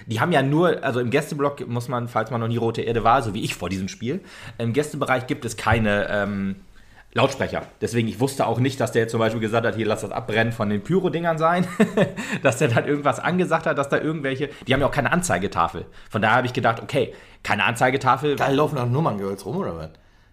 die 0.06 0.20
haben 0.20 0.32
ja 0.32 0.42
nur, 0.42 0.84
also 0.84 1.00
im 1.00 1.10
Gästeblock 1.10 1.66
muss 1.66 1.88
man, 1.88 2.08
falls 2.08 2.30
man 2.30 2.40
noch 2.40 2.48
nie 2.48 2.56
rote 2.56 2.77
rote 2.78 2.82
Erde 2.82 3.04
war, 3.04 3.22
so 3.22 3.34
wie 3.34 3.44
ich 3.44 3.54
vor 3.54 3.68
diesem 3.68 3.88
Spiel. 3.88 4.20
Im 4.58 4.72
Gästebereich 4.72 5.26
gibt 5.26 5.44
es 5.44 5.56
keine 5.56 6.08
ähm, 6.10 6.56
Lautsprecher. 7.14 7.62
Deswegen, 7.80 8.08
ich 8.08 8.20
wusste 8.20 8.46
auch 8.46 8.60
nicht, 8.60 8.80
dass 8.80 8.92
der 8.92 9.08
zum 9.08 9.18
Beispiel 9.18 9.40
gesagt 9.40 9.66
hat, 9.66 9.74
hier 9.74 9.86
lass 9.86 10.02
das 10.02 10.12
abbrennen 10.12 10.52
von 10.52 10.68
den 10.68 10.82
Pyro-Dingern 10.82 11.38
sein. 11.38 11.66
dass 12.42 12.58
der 12.58 12.68
dann 12.68 12.86
irgendwas 12.86 13.18
angesagt 13.18 13.66
hat, 13.66 13.78
dass 13.78 13.88
da 13.88 13.98
irgendwelche. 13.98 14.50
Die 14.66 14.74
haben 14.74 14.80
ja 14.80 14.86
auch 14.86 14.92
keine 14.92 15.12
Anzeigetafel. 15.12 15.86
Von 16.10 16.22
daher 16.22 16.36
habe 16.36 16.46
ich 16.46 16.52
gedacht, 16.52 16.82
okay, 16.82 17.12
keine 17.42 17.64
Anzeigetafel. 17.64 18.36
Da 18.36 18.48
laufen 18.48 18.76
noch 18.76 18.88
Nummerngehölz 18.88 19.44
rum, 19.44 19.56
oder 19.56 19.76
was? 19.76 19.90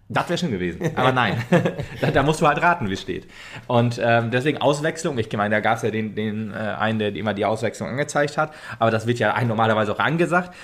Das 0.08 0.28
wäre 0.28 0.38
schon 0.38 0.52
gewesen. 0.52 0.92
Aber 0.94 1.10
nein, 1.10 1.42
da, 2.00 2.10
da, 2.12 2.22
musst 2.22 2.40
du 2.40 2.46
halt 2.46 2.62
raten, 2.62 2.88
wie 2.88 2.96
steht. 2.96 3.26
Und 3.66 4.00
ähm, 4.00 4.30
deswegen 4.30 4.58
Auswechslung. 4.58 5.18
Ich 5.18 5.32
meine, 5.32 5.56
da 5.56 5.60
gab 5.60 5.78
es 5.78 5.82
ja 5.82 5.90
den, 5.90 6.14
den 6.14 6.52
äh, 6.52 6.56
einen, 6.56 7.00
der 7.00 7.16
immer 7.16 7.34
die 7.34 7.44
Auswechslung 7.44 7.88
angezeigt 7.88 8.38
hat. 8.38 8.52
Aber 8.78 8.92
das 8.92 9.06
wird 9.08 9.18
ja 9.18 9.42
normalerweise 9.42 9.92
auch 9.92 9.98
angesagt 9.98 10.54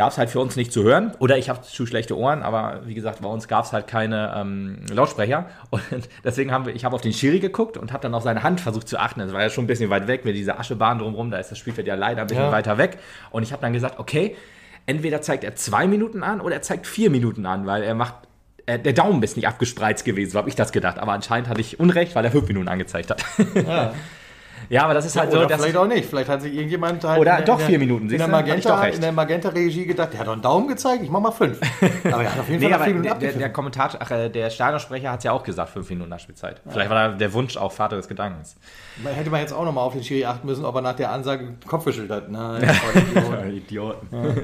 gab 0.00 0.12
es 0.12 0.16
halt 0.16 0.30
für 0.30 0.40
uns 0.40 0.56
nicht 0.56 0.72
zu 0.72 0.82
hören. 0.82 1.12
Oder 1.18 1.36
ich 1.36 1.50
habe 1.50 1.60
zu 1.60 1.84
schlechte 1.84 2.16
Ohren, 2.16 2.42
aber 2.42 2.80
wie 2.86 2.94
gesagt, 2.94 3.20
bei 3.20 3.28
uns 3.28 3.48
gab 3.48 3.66
es 3.66 3.74
halt 3.74 3.86
keine 3.86 4.32
ähm, 4.34 4.78
Lautsprecher. 4.90 5.44
Und 5.70 5.82
deswegen 6.24 6.52
haben 6.52 6.64
wir, 6.64 6.74
ich 6.74 6.86
habe 6.86 6.94
auf 6.94 7.02
den 7.02 7.12
Schiri 7.12 7.38
geguckt 7.38 7.76
und 7.76 7.92
habe 7.92 8.02
dann 8.04 8.14
auf 8.14 8.22
seine 8.22 8.42
Hand 8.42 8.62
versucht 8.62 8.88
zu 8.88 8.98
achten. 8.98 9.20
Das 9.20 9.34
war 9.34 9.42
ja 9.42 9.50
schon 9.50 9.64
ein 9.64 9.66
bisschen 9.66 9.90
weit 9.90 10.06
weg 10.06 10.24
mit 10.24 10.36
dieser 10.36 10.58
Aschebahn 10.58 11.00
drumherum, 11.00 11.30
da 11.30 11.36
ist 11.36 11.50
das 11.50 11.58
Spielfeld 11.58 11.86
ja 11.86 11.96
leider 11.96 12.22
ein 12.22 12.28
bisschen 12.28 12.44
ja. 12.44 12.50
weiter 12.50 12.78
weg. 12.78 12.96
Und 13.30 13.42
ich 13.42 13.52
habe 13.52 13.60
dann 13.60 13.74
gesagt, 13.74 13.98
okay, 13.98 14.36
entweder 14.86 15.20
zeigt 15.20 15.44
er 15.44 15.54
zwei 15.54 15.86
Minuten 15.86 16.22
an 16.22 16.40
oder 16.40 16.54
er 16.54 16.62
zeigt 16.62 16.86
vier 16.86 17.10
Minuten 17.10 17.44
an, 17.44 17.66
weil 17.66 17.82
er 17.82 17.94
macht 17.94 18.14
äh, 18.64 18.78
der 18.78 18.94
Daumen 18.94 19.22
ist 19.22 19.36
nicht 19.36 19.48
abgespreizt 19.48 20.06
gewesen, 20.06 20.30
so 20.30 20.38
habe 20.38 20.48
ich 20.48 20.56
das 20.56 20.72
gedacht. 20.72 20.98
Aber 20.98 21.12
anscheinend 21.12 21.50
hatte 21.50 21.60
ich 21.60 21.78
Unrecht, 21.78 22.14
weil 22.14 22.24
er 22.24 22.30
fünf 22.30 22.48
Minuten 22.48 22.68
angezeigt 22.68 23.10
hat. 23.10 23.22
Ja. 23.54 23.92
Ja, 24.70 24.84
aber 24.84 24.94
das 24.94 25.04
ist 25.04 25.16
halt 25.16 25.32
ja, 25.32 25.40
so. 25.40 25.44
Oder 25.44 25.58
vielleicht 25.58 25.76
auch 25.76 25.86
nicht. 25.88 26.08
Vielleicht 26.08 26.28
hat 26.28 26.42
sich 26.42 26.54
irgendjemand 26.54 27.02
halt. 27.02 27.20
Oder 27.20 27.40
doch 27.42 27.58
vier 27.60 27.80
Minuten. 27.80 28.08
In 28.08 28.18
der, 28.18 28.28
Magenta, 28.28 28.84
in 28.84 29.00
der 29.00 29.10
Magenta-Regie 29.10 29.84
gedacht, 29.84 30.12
der 30.12 30.20
hat 30.20 30.28
doch 30.28 30.32
einen 30.32 30.42
Daumen 30.42 30.68
gezeigt, 30.68 31.02
ich 31.02 31.10
mach 31.10 31.18
mal 31.18 31.32
fünf. 31.32 31.58
aber 32.04 32.22
er 32.22 32.32
hat 32.32 32.38
auf 32.38 32.48
jeden 32.48 32.62
Fall 32.62 32.78
nee, 32.78 32.84
vier 32.84 32.94
Minuten 32.94 33.18
der, 33.18 33.32
der, 33.32 33.52
Kommentator, 33.52 34.00
ach, 34.00 34.12
äh, 34.12 34.28
der 34.28 34.48
Stadionsprecher 34.48 35.10
hat 35.10 35.18
es 35.18 35.24
ja 35.24 35.32
auch 35.32 35.42
gesagt, 35.42 35.70
fünf 35.70 35.90
Minuten 35.90 36.08
Nachspielzeit. 36.08 36.62
Ja. 36.64 36.70
Vielleicht 36.70 36.88
war 36.88 37.08
da 37.08 37.16
der 37.16 37.32
Wunsch 37.32 37.56
auch 37.56 37.72
Vater 37.72 37.96
des 37.96 38.06
Gedankens. 38.06 38.54
Man 39.02 39.12
hätte 39.12 39.28
man 39.28 39.40
jetzt 39.40 39.52
auch 39.52 39.64
nochmal 39.64 39.84
auf 39.84 39.92
den 39.92 40.04
Schiri 40.04 40.24
achten 40.24 40.46
müssen, 40.46 40.64
ob 40.64 40.76
er 40.76 40.82
nach 40.82 40.94
der 40.94 41.10
Ansage 41.10 41.52
Kopf 41.66 41.84
geschüttelt 41.84 42.12
hat. 42.12 42.28
Nein, 42.30 42.62
Idioten. 42.62 43.50
Idioten. 43.50 44.08
Ja. 44.12 44.42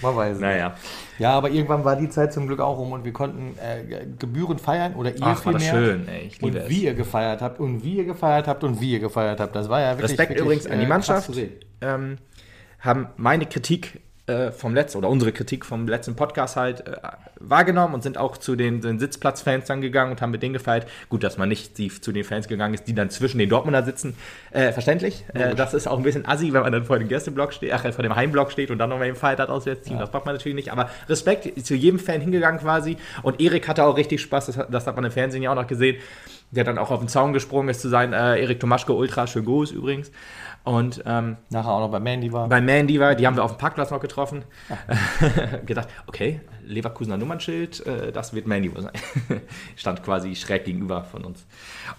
Man 0.00 0.16
weiß 0.16 0.38
naja. 0.38 0.74
Ja, 1.18 1.32
aber 1.32 1.50
irgendwann 1.50 1.84
war 1.84 1.96
die 1.96 2.08
Zeit 2.08 2.32
zum 2.32 2.46
Glück 2.46 2.60
auch 2.60 2.78
rum 2.78 2.92
und 2.92 3.04
wir 3.04 3.12
konnten 3.12 3.54
äh, 3.58 4.06
Gebühren 4.18 4.58
feiern 4.58 4.94
oder 4.94 5.14
ihr 5.14 5.22
Ach, 5.22 5.42
vielmehr. 5.42 5.60
schön, 5.60 6.08
ey, 6.08 6.26
ich 6.26 6.40
liebe 6.40 6.58
und 6.58 6.64
es. 6.64 6.68
wie 6.68 6.84
ihr 6.84 6.94
gefeiert 6.94 7.42
habt 7.42 7.58
und 7.60 7.82
wie 7.84 7.96
ihr 7.96 8.04
gefeiert 8.04 8.46
habt 8.48 8.64
und 8.64 8.80
wie 8.80 8.92
ihr 8.92 9.00
gefeiert 9.00 9.40
habt. 9.40 9.54
Das 9.56 9.68
war 9.68 9.80
ja 9.80 9.92
wirklich. 9.92 10.10
Respekt 10.10 10.30
wirklich, 10.30 10.44
übrigens 10.44 10.66
an 10.66 10.78
die 10.78 10.84
äh, 10.84 10.88
Mannschaft. 10.88 11.30
Ähm, 11.80 12.18
haben 12.80 13.08
meine 13.16 13.46
Kritik 13.46 14.00
äh, 14.26 14.50
vom 14.50 14.74
letzten 14.74 14.98
oder 14.98 15.08
unsere 15.08 15.32
Kritik 15.32 15.64
vom 15.64 15.86
letzten 15.86 16.16
Podcast 16.16 16.56
halt 16.56 16.86
äh, 16.86 16.96
wahrgenommen 17.38 17.94
und 17.94 18.02
sind 18.02 18.18
auch 18.18 18.36
zu 18.36 18.56
den, 18.56 18.80
den 18.80 18.98
Sitzplatzfans 18.98 19.66
dann 19.66 19.80
gegangen 19.80 20.12
und 20.12 20.20
haben 20.20 20.30
mit 20.30 20.42
denen 20.42 20.52
gefeiert. 20.52 20.86
Gut, 21.08 21.22
dass 21.22 21.38
man 21.38 21.48
nicht 21.48 21.78
die, 21.78 21.88
zu 21.88 22.12
den 22.12 22.24
Fans 22.24 22.48
gegangen 22.48 22.74
ist, 22.74 22.84
die 22.88 22.94
dann 22.94 23.10
zwischen 23.10 23.38
den 23.38 23.48
Dortmunder 23.48 23.84
sitzen. 23.84 24.16
Äh, 24.50 24.72
verständlich. 24.72 25.24
Äh, 25.34 25.54
das 25.54 25.74
ist 25.74 25.86
auch 25.86 25.96
ein 25.96 26.02
bisschen 26.02 26.26
assi, 26.26 26.52
wenn 26.52 26.62
man 26.62 26.72
dann 26.72 26.84
vor 26.84 26.98
dem 26.98 27.08
Gästeblock 27.08 27.52
steht, 27.52 27.72
ach, 27.72 27.82
vor 27.92 28.02
dem 28.02 28.16
Heimblock 28.16 28.50
steht 28.50 28.70
und 28.70 28.78
dann 28.78 28.90
nochmal 28.90 29.08
im 29.08 29.16
Fight 29.16 29.38
hat 29.38 29.48
Auswärtsteam. 29.48 29.94
Ja. 29.94 30.00
Das 30.00 30.12
macht 30.12 30.26
man 30.26 30.34
natürlich 30.34 30.56
nicht. 30.56 30.72
Aber 30.72 30.90
Respekt 31.08 31.64
zu 31.64 31.74
jedem 31.74 31.98
Fan 31.98 32.20
hingegangen 32.20 32.60
quasi. 32.60 32.96
Und 33.22 33.40
Erik 33.40 33.68
hatte 33.68 33.84
auch 33.84 33.96
richtig 33.96 34.20
Spaß, 34.20 34.46
das, 34.46 34.66
das 34.70 34.86
hat 34.86 34.96
man 34.96 35.04
im 35.04 35.12
Fernsehen 35.12 35.42
ja 35.42 35.50
auch 35.50 35.54
noch 35.54 35.66
gesehen. 35.66 35.96
Der 36.50 36.64
dann 36.64 36.78
auch 36.78 36.90
auf 36.90 37.00
den 37.00 37.08
Zaun 37.08 37.32
gesprungen 37.32 37.68
ist 37.68 37.80
zu 37.80 37.88
sein. 37.88 38.12
Äh, 38.12 38.40
Erik 38.40 38.60
Tomaschke, 38.60 38.92
Ultra, 38.92 39.26
schön 39.26 39.44
groß 39.44 39.72
übrigens. 39.72 40.10
Und 40.64 41.02
ähm, 41.06 41.36
nachher 41.50 41.70
auch 41.70 41.80
noch 41.80 41.90
bei 41.90 42.00
Mandy 42.00 42.32
war. 42.32 42.48
Bei 42.48 42.60
Mandy 42.60 42.98
war, 42.98 43.14
die 43.14 43.26
haben 43.26 43.36
wir 43.36 43.44
auf 43.44 43.52
dem 43.52 43.58
Parkplatz 43.58 43.90
noch 43.90 44.00
getroffen. 44.00 44.44
Gedacht, 45.66 45.88
okay, 46.06 46.40
Leverkusener 46.66 47.16
Nummernschild, 47.16 47.86
äh, 47.86 48.12
das 48.12 48.34
wird 48.34 48.46
Mandy 48.46 48.70
sein. 48.76 48.90
Stand 49.76 50.02
quasi 50.02 50.34
schräg 50.34 50.64
gegenüber 50.64 51.04
von 51.04 51.24
uns. 51.24 51.46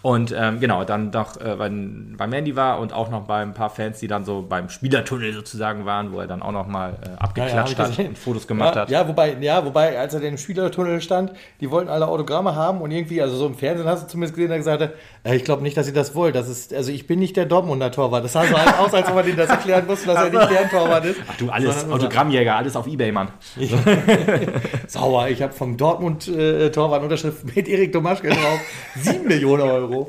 Und 0.02 0.34
ähm, 0.38 0.60
genau, 0.60 0.84
dann 0.84 1.10
noch 1.10 1.38
äh, 1.38 1.56
bei, 1.58 1.70
bei 1.70 2.28
Mandy 2.28 2.56
war 2.56 2.80
und 2.80 2.94
auch 2.94 3.10
noch 3.10 3.26
bei 3.26 3.42
ein 3.42 3.54
paar 3.54 3.70
Fans, 3.70 4.00
die 4.00 4.08
dann 4.08 4.26
so 4.26 4.46
beim 4.48 4.70
Spielertunnel 4.70 5.34
sozusagen 5.34 5.86
waren, 5.86 6.12
wo 6.12 6.20
er 6.20 6.28
dann 6.28 6.42
auch 6.42 6.52
noch 6.52 6.68
mal 6.68 6.98
äh, 7.02 7.22
abgeklatscht 7.22 7.78
ja, 7.78 7.86
ja, 7.86 7.92
hat 7.92 8.00
und 8.00 8.18
Fotos 8.18 8.48
gemacht 8.48 8.76
ja, 8.76 8.82
hat. 8.82 8.90
Ja, 8.90 9.08
wobei, 9.08 9.38
ja, 9.40 9.66
wobei, 9.66 9.98
als 9.98 10.14
er 10.14 10.22
im 10.22 10.38
Spielertunnel 10.38 11.02
stand, 11.02 11.32
die 11.62 11.72
wollten 11.72 11.90
alle 11.90 12.08
Autogramme 12.08 12.56
haben 12.56 12.82
und 12.82 12.92
irgendwie, 12.92 13.22
also 13.22 13.36
so 13.38 13.48
im 13.48 13.56
Fernsehen 13.56 13.88
hast 13.88 14.04
du 14.04 14.08
zumindest 14.08 14.36
gesehen, 14.36 14.52
er 14.52 14.58
gesagt 14.58 14.82
hat, 14.82 14.94
äh, 15.24 15.36
ich 15.36 15.44
glaube 15.44 15.64
nicht, 15.64 15.78
dass 15.78 15.88
ihr 15.88 15.94
das 15.94 16.16
wollt. 16.16 16.36
Das 16.36 16.50
ist, 16.50 16.74
also 16.74 16.92
ich 16.92 17.08
bin 17.08 17.20
nicht 17.20 17.38
der 17.38 17.46
Dortmunder 17.46 17.92
Torwart. 17.92 18.24
Das 18.24 18.34
sah 18.34 18.46
so 18.46 18.58
halt 18.58 18.78
aus, 18.80 18.94
als 18.94 19.08
ob 19.08 19.16
man 19.16 19.26
denen 19.26 19.38
das 19.38 19.50
erklären 19.50 19.86
musste, 19.88 20.08
dass 20.08 20.24
er 20.24 20.30
nicht 20.30 20.52
der 20.52 20.70
Torwart 20.70 21.06
ist. 21.06 21.20
Ach 21.28 21.38
du, 21.38 21.50
alles 21.50 21.90
Autogrammjäger, 21.90 22.56
alles 22.56 22.76
auf 22.76 22.88
Ebay, 22.88 23.12
Mann. 23.12 23.30
Sauer, 24.88 25.28
ich 25.30 25.42
habe 25.42 25.54
vom 25.54 25.78
Dortmund-Torwart 25.78 27.02
äh, 27.02 27.04
Unterschrift 27.04 27.56
mit 27.56 27.68
Erik 27.68 27.92
Domaschke 27.92 28.30
drauf 28.30 28.60
7 29.02 29.28
Millionen 29.28 29.64
Euro. 29.64 30.08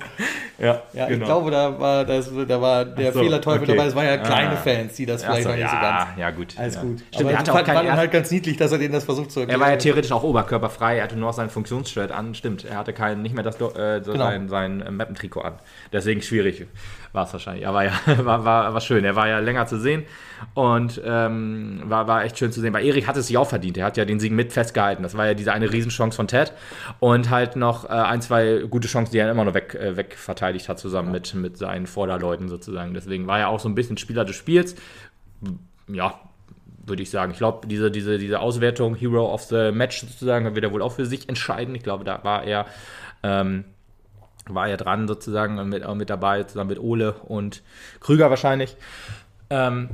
Ja, 0.59 0.83
ja 0.93 1.07
genau. 1.07 1.21
ich 1.21 1.25
glaube, 1.25 1.51
da 1.51 1.79
war, 1.79 2.05
das, 2.05 2.31
da 2.49 2.61
war 2.61 2.85
der 2.85 3.13
so, 3.13 3.21
Fehlerteufel 3.21 3.63
okay. 3.63 3.77
dabei. 3.77 3.89
Es 3.89 3.95
waren 3.95 4.07
ja 4.07 4.17
kleine 4.17 4.51
ah. 4.51 4.57
Fans, 4.57 4.95
die 4.95 5.07
das 5.07 5.23
vielleicht 5.23 5.45
so, 5.45 5.49
noch 5.51 5.57
nicht 5.57 5.65
ja, 5.65 5.71
so 5.71 5.77
ganz. 5.77 6.19
Ja, 6.19 6.31
gut. 6.31 6.55
Alles 6.59 6.75
ja. 6.75 6.81
gut. 6.83 6.99
Stimmt, 7.15 7.31
Aber 7.31 7.41
es 7.41 7.49
fand, 7.49 7.93
halt 7.97 8.11
ganz 8.11 8.31
niedlich, 8.31 8.57
dass 8.57 8.73
er 8.73 8.79
denen 8.79 8.93
das 8.93 9.05
versucht 9.05 9.31
zu 9.31 9.41
erklären. 9.41 9.61
Er 9.61 9.65
war 9.65 9.71
ja 9.73 9.77
theoretisch 9.77 10.11
auch 10.13 10.25
oberkörperfrei. 10.25 10.99
Er 10.99 11.05
hatte 11.05 11.17
nur 11.17 11.29
noch 11.29 11.35
sein 11.35 11.51
Funktionsshirt 11.51 12.11
an. 12.11 12.35
Stimmt, 12.35 12.65
er 12.65 12.77
hatte 12.77 12.93
kein, 12.93 13.23
nicht 13.23 13.35
mehr 13.35 13.45
das, 13.45 13.57
äh, 13.57 14.01
Genau. 14.01 14.17
sein, 14.17 14.49
sein 14.49 14.97
Mappentrikot 14.97 15.41
an. 15.41 15.55
Deswegen 15.93 16.23
schwierig 16.23 16.67
war 17.13 17.25
es 17.25 17.33
wahrscheinlich. 17.33 17.67
Aber 17.67 17.85
ja, 17.85 17.93
war, 18.25 18.45
war, 18.45 18.75
war 18.75 18.81
schön. 18.81 19.05
Er 19.05 19.17
war 19.17 19.29
ja 19.29 19.39
länger 19.39 19.67
zu 19.67 19.79
sehen 19.79 20.05
und 20.55 21.01
ähm, 21.05 21.83
war, 21.85 22.07
war 22.07 22.25
echt 22.25 22.39
schön 22.39 22.53
zu 22.53 22.61
sehen. 22.61 22.73
Weil 22.73 22.85
Erik 22.85 23.07
hat 23.07 23.17
es 23.17 23.27
sich 23.27 23.37
auch 23.37 23.49
verdient. 23.49 23.77
Er 23.77 23.87
hat 23.87 23.97
ja 23.97 24.05
den 24.05 24.21
Sieg 24.21 24.33
mit 24.33 24.53
festgehalten. 24.53 25.03
Das 25.03 25.17
war 25.17 25.27
ja 25.27 25.35
diese 25.35 25.53
eine 25.53 25.73
Riesenchance 25.73 26.17
von 26.17 26.29
Ted 26.29 26.53
und 27.01 27.31
halt 27.31 27.57
noch 27.57 27.85
äh, 27.85 27.89
ein, 27.89 28.21
zwei 28.21 28.65
gute 28.69 28.89
Chancen, 28.89 29.13
die 29.13 29.19
er 29.19 29.31
immer 29.31 29.45
noch 29.45 29.55
weg, 29.55 29.75
äh, 29.75 29.97
wegverteidigt 29.97 30.69
hat, 30.69 30.79
zusammen 30.79 31.11
mit, 31.11 31.35
mit 31.35 31.57
seinen 31.57 31.87
Vorderleuten 31.87 32.49
sozusagen. 32.49 32.95
Deswegen 32.95 33.27
war 33.27 33.39
er 33.39 33.49
auch 33.49 33.61
so 33.61 33.69
ein 33.69 33.75
bisschen 33.75 33.97
Spieler 33.97 34.25
des 34.25 34.37
Spiels. 34.37 34.77
Ja, 35.89 36.15
würde 36.89 37.03
ich 37.03 37.11
sagen. 37.11 37.33
Ich 37.33 37.39
glaube, 37.39 37.67
diese, 37.67 37.91
diese, 37.91 38.19
diese 38.19 38.41
Auswertung 38.41 38.95
Hero 38.95 39.33
of 39.33 39.43
the 39.43 39.71
Match 39.73 40.01
sozusagen 40.01 40.55
wird 40.55 40.65
er 40.65 40.73
wohl 40.73 40.83
auch 40.83 40.93
für 40.93 41.07
sich 41.07 41.29
entscheiden. 41.29 41.75
Ich 41.75 41.83
glaube, 41.83 42.05
da 42.05 42.25
war 42.25 42.45
er, 42.45 42.67
ähm, 43.23 43.65
war 44.55 44.69
er 44.69 44.77
dran 44.77 45.09
sozusagen 45.09 45.69
mit, 45.69 45.87
mit 45.95 46.11
dabei, 46.11 46.43
zusammen 46.45 46.71
mit 46.71 46.79
Ole 46.81 47.13
und 47.13 47.63
Krüger 48.01 48.31
wahrscheinlich. 48.31 48.77
Ähm, 49.51 49.89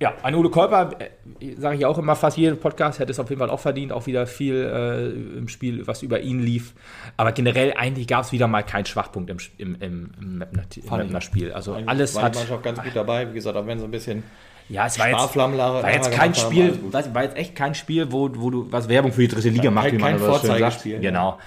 ja, 0.00 0.14
ein 0.24 0.34
Ole 0.34 0.50
Kolper, 0.50 0.90
äh, 0.98 1.54
sage 1.56 1.76
ich 1.76 1.86
auch 1.86 1.96
immer 1.96 2.16
fast 2.16 2.36
jeden 2.36 2.58
Podcast, 2.58 2.98
hätte 2.98 3.12
es 3.12 3.20
auf 3.20 3.28
jeden 3.30 3.38
Fall 3.38 3.50
auch 3.50 3.60
verdient, 3.60 3.92
auch 3.92 4.06
wieder 4.06 4.26
viel 4.26 4.56
äh, 4.56 5.38
im 5.38 5.46
Spiel, 5.46 5.86
was 5.86 6.02
über 6.02 6.18
ihn 6.18 6.40
lief. 6.40 6.74
Aber 7.16 7.30
generell 7.30 7.74
eigentlich 7.76 8.08
gab 8.08 8.24
es 8.24 8.32
wieder 8.32 8.48
mal 8.48 8.62
keinen 8.64 8.84
Schwachpunkt 8.84 9.30
im, 9.30 9.36
im, 9.58 9.76
im, 9.80 10.10
im 10.20 10.38
Mapner-Spiel. 10.38 11.52
Also 11.52 11.74
Eigentlich 11.74 11.88
alles 11.88 12.14
war 12.16 12.24
hat... 12.24 12.34
die 12.34 12.38
Mannschaft 12.40 12.62
ganz 12.64 12.82
gut 12.82 12.96
dabei. 12.96 13.30
Wie 13.30 13.34
gesagt, 13.34 13.56
auch 13.56 13.66
wenn 13.66 13.78
so 13.78 13.84
ein 13.84 13.92
bisschen 13.92 14.24
Ja, 14.68 14.86
es 14.86 14.98
war 14.98 15.08
jetzt, 15.08 15.36
war 15.36 15.92
jetzt 15.92 16.10
kein 16.10 16.34
Spiel, 16.34 16.78
war, 16.90 17.14
war 17.14 17.22
jetzt 17.22 17.36
echt 17.36 17.54
kein 17.54 17.76
Spiel, 17.76 18.10
wo, 18.10 18.28
wo 18.34 18.50
du 18.50 18.72
was 18.72 18.88
Werbung 18.88 19.12
für 19.12 19.20
die 19.20 19.28
dritte 19.28 19.50
Liga 19.50 19.70
macht, 19.70 19.90
kein- 19.90 19.98
wie 19.98 20.02
man 20.02 20.10
kein 20.12 20.18
so 20.18 20.24
schön 20.24 20.32
sagt. 20.34 20.46
Vorzeigespiel, 20.46 20.94
ja. 20.94 21.00
Genau. 21.00 21.38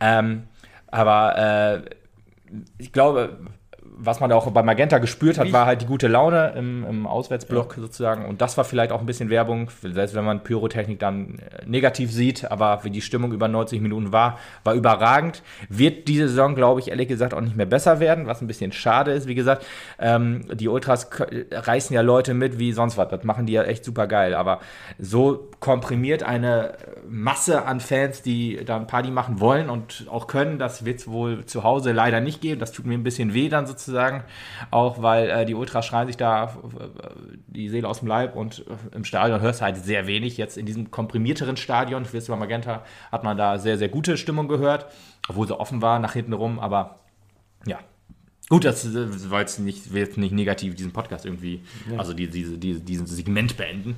Ähm, 0.00 0.44
aber 0.90 1.84
äh, 1.86 1.90
ich 2.78 2.92
glaube, 2.92 3.38
was 4.02 4.20
man 4.20 4.30
da 4.30 4.36
auch 4.36 4.50
bei 4.50 4.62
Magenta 4.62 4.98
gespürt 4.98 5.38
hat, 5.38 5.52
war 5.52 5.66
halt 5.66 5.82
die 5.82 5.86
gute 5.86 6.08
Laune 6.08 6.54
im, 6.56 6.84
im 6.84 7.06
Auswärtsblock 7.06 7.74
sozusagen. 7.78 8.24
Und 8.24 8.40
das 8.40 8.56
war 8.56 8.64
vielleicht 8.64 8.92
auch 8.92 9.00
ein 9.00 9.06
bisschen 9.06 9.30
Werbung, 9.30 9.68
selbst 9.82 10.14
wenn 10.14 10.24
man 10.24 10.42
Pyrotechnik 10.42 10.98
dann 10.98 11.38
äh, 11.38 11.64
negativ 11.66 12.10
sieht, 12.10 12.50
aber 12.50 12.80
wie 12.84 12.90
die 12.90 13.02
Stimmung 13.02 13.32
über 13.32 13.48
90 13.48 13.80
Minuten 13.80 14.12
war, 14.12 14.38
war 14.64 14.74
überragend. 14.74 15.42
Wird 15.68 16.08
diese 16.08 16.28
Saison, 16.28 16.54
glaube 16.54 16.80
ich, 16.80 16.88
ehrlich 16.88 17.08
gesagt 17.08 17.34
auch 17.34 17.40
nicht 17.40 17.56
mehr 17.56 17.66
besser 17.66 18.00
werden, 18.00 18.26
was 18.26 18.40
ein 18.40 18.46
bisschen 18.46 18.72
schade 18.72 19.12
ist. 19.12 19.28
Wie 19.28 19.34
gesagt, 19.34 19.64
ähm, 19.98 20.46
die 20.54 20.68
Ultras 20.68 21.10
k- 21.10 21.26
reißen 21.52 21.94
ja 21.94 22.00
Leute 22.00 22.32
mit 22.34 22.58
wie 22.58 22.72
sonst 22.72 22.96
was. 22.96 23.08
Das 23.08 23.24
machen 23.24 23.46
die 23.46 23.52
ja 23.52 23.64
echt 23.64 23.84
super 23.84 24.06
geil. 24.06 24.34
Aber 24.34 24.60
so 24.98 25.48
komprimiert 25.60 26.22
eine 26.22 26.74
Masse 27.08 27.66
an 27.66 27.80
Fans, 27.80 28.22
die 28.22 28.64
dann 28.64 28.86
Party 28.86 29.10
machen 29.10 29.40
wollen 29.40 29.68
und 29.68 30.06
auch 30.10 30.26
können, 30.26 30.58
das 30.58 30.84
wird 30.84 31.00
es 31.00 31.08
wohl 31.08 31.44
zu 31.44 31.64
Hause 31.64 31.92
leider 31.92 32.20
nicht 32.20 32.40
geben. 32.40 32.60
Das 32.60 32.72
tut 32.72 32.86
mir 32.86 32.94
ein 32.94 33.02
bisschen 33.02 33.34
weh 33.34 33.48
dann 33.48 33.66
sozusagen. 33.66 33.89
Auch 34.70 35.02
weil 35.02 35.30
äh, 35.30 35.46
die 35.46 35.54
Ultras 35.54 35.86
schreien 35.86 36.06
sich 36.06 36.16
da 36.16 36.44
äh, 36.44 36.48
die 37.46 37.68
Seele 37.68 37.88
aus 37.88 38.00
dem 38.00 38.08
Leib 38.08 38.36
und 38.36 38.60
äh, 38.60 38.96
im 38.96 39.04
Stadion 39.04 39.40
hörst 39.40 39.60
du 39.60 39.64
halt 39.64 39.76
sehr 39.76 40.06
wenig. 40.06 40.36
Jetzt 40.36 40.56
in 40.56 40.66
diesem 40.66 40.90
komprimierteren 40.90 41.56
Stadion, 41.56 42.04
für 42.04 42.20
bei 42.20 42.36
Magenta, 42.36 42.84
hat 43.10 43.24
man 43.24 43.36
da 43.36 43.58
sehr, 43.58 43.78
sehr 43.78 43.88
gute 43.88 44.16
Stimmung 44.16 44.48
gehört, 44.48 44.86
obwohl 45.28 45.46
sie 45.46 45.58
offen 45.58 45.82
war 45.82 45.98
nach 45.98 46.12
hinten 46.12 46.32
rum, 46.32 46.58
aber 46.58 47.00
ja. 47.66 47.78
Gut, 48.48 48.64
das 48.64 48.84
äh, 48.84 49.30
war 49.30 49.40
jetzt 49.40 49.60
nicht, 49.60 49.92
will 49.92 50.02
jetzt 50.02 50.18
nicht 50.18 50.32
negativ 50.32 50.74
diesen 50.74 50.92
Podcast 50.92 51.24
irgendwie, 51.24 51.62
also 51.96 52.12
die, 52.14 52.28
diese, 52.28 52.58
diese, 52.58 52.80
diesen 52.80 53.06
Segment 53.06 53.56
beenden. 53.56 53.96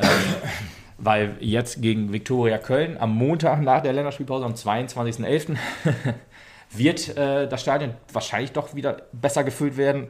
Ähm, 0.00 0.08
weil 0.98 1.36
jetzt 1.40 1.82
gegen 1.82 2.12
Viktoria 2.12 2.58
Köln 2.58 2.96
am 2.98 3.14
Montag 3.14 3.60
nach 3.62 3.82
der 3.82 3.92
Länderspielpause 3.92 4.44
am 4.44 4.54
22.11. 4.54 5.56
wird 6.76 7.16
äh, 7.16 7.48
das 7.48 7.60
Stadion 7.62 7.94
wahrscheinlich 8.12 8.52
doch 8.52 8.74
wieder 8.74 9.02
besser 9.12 9.44
gefüllt 9.44 9.76
werden 9.76 10.08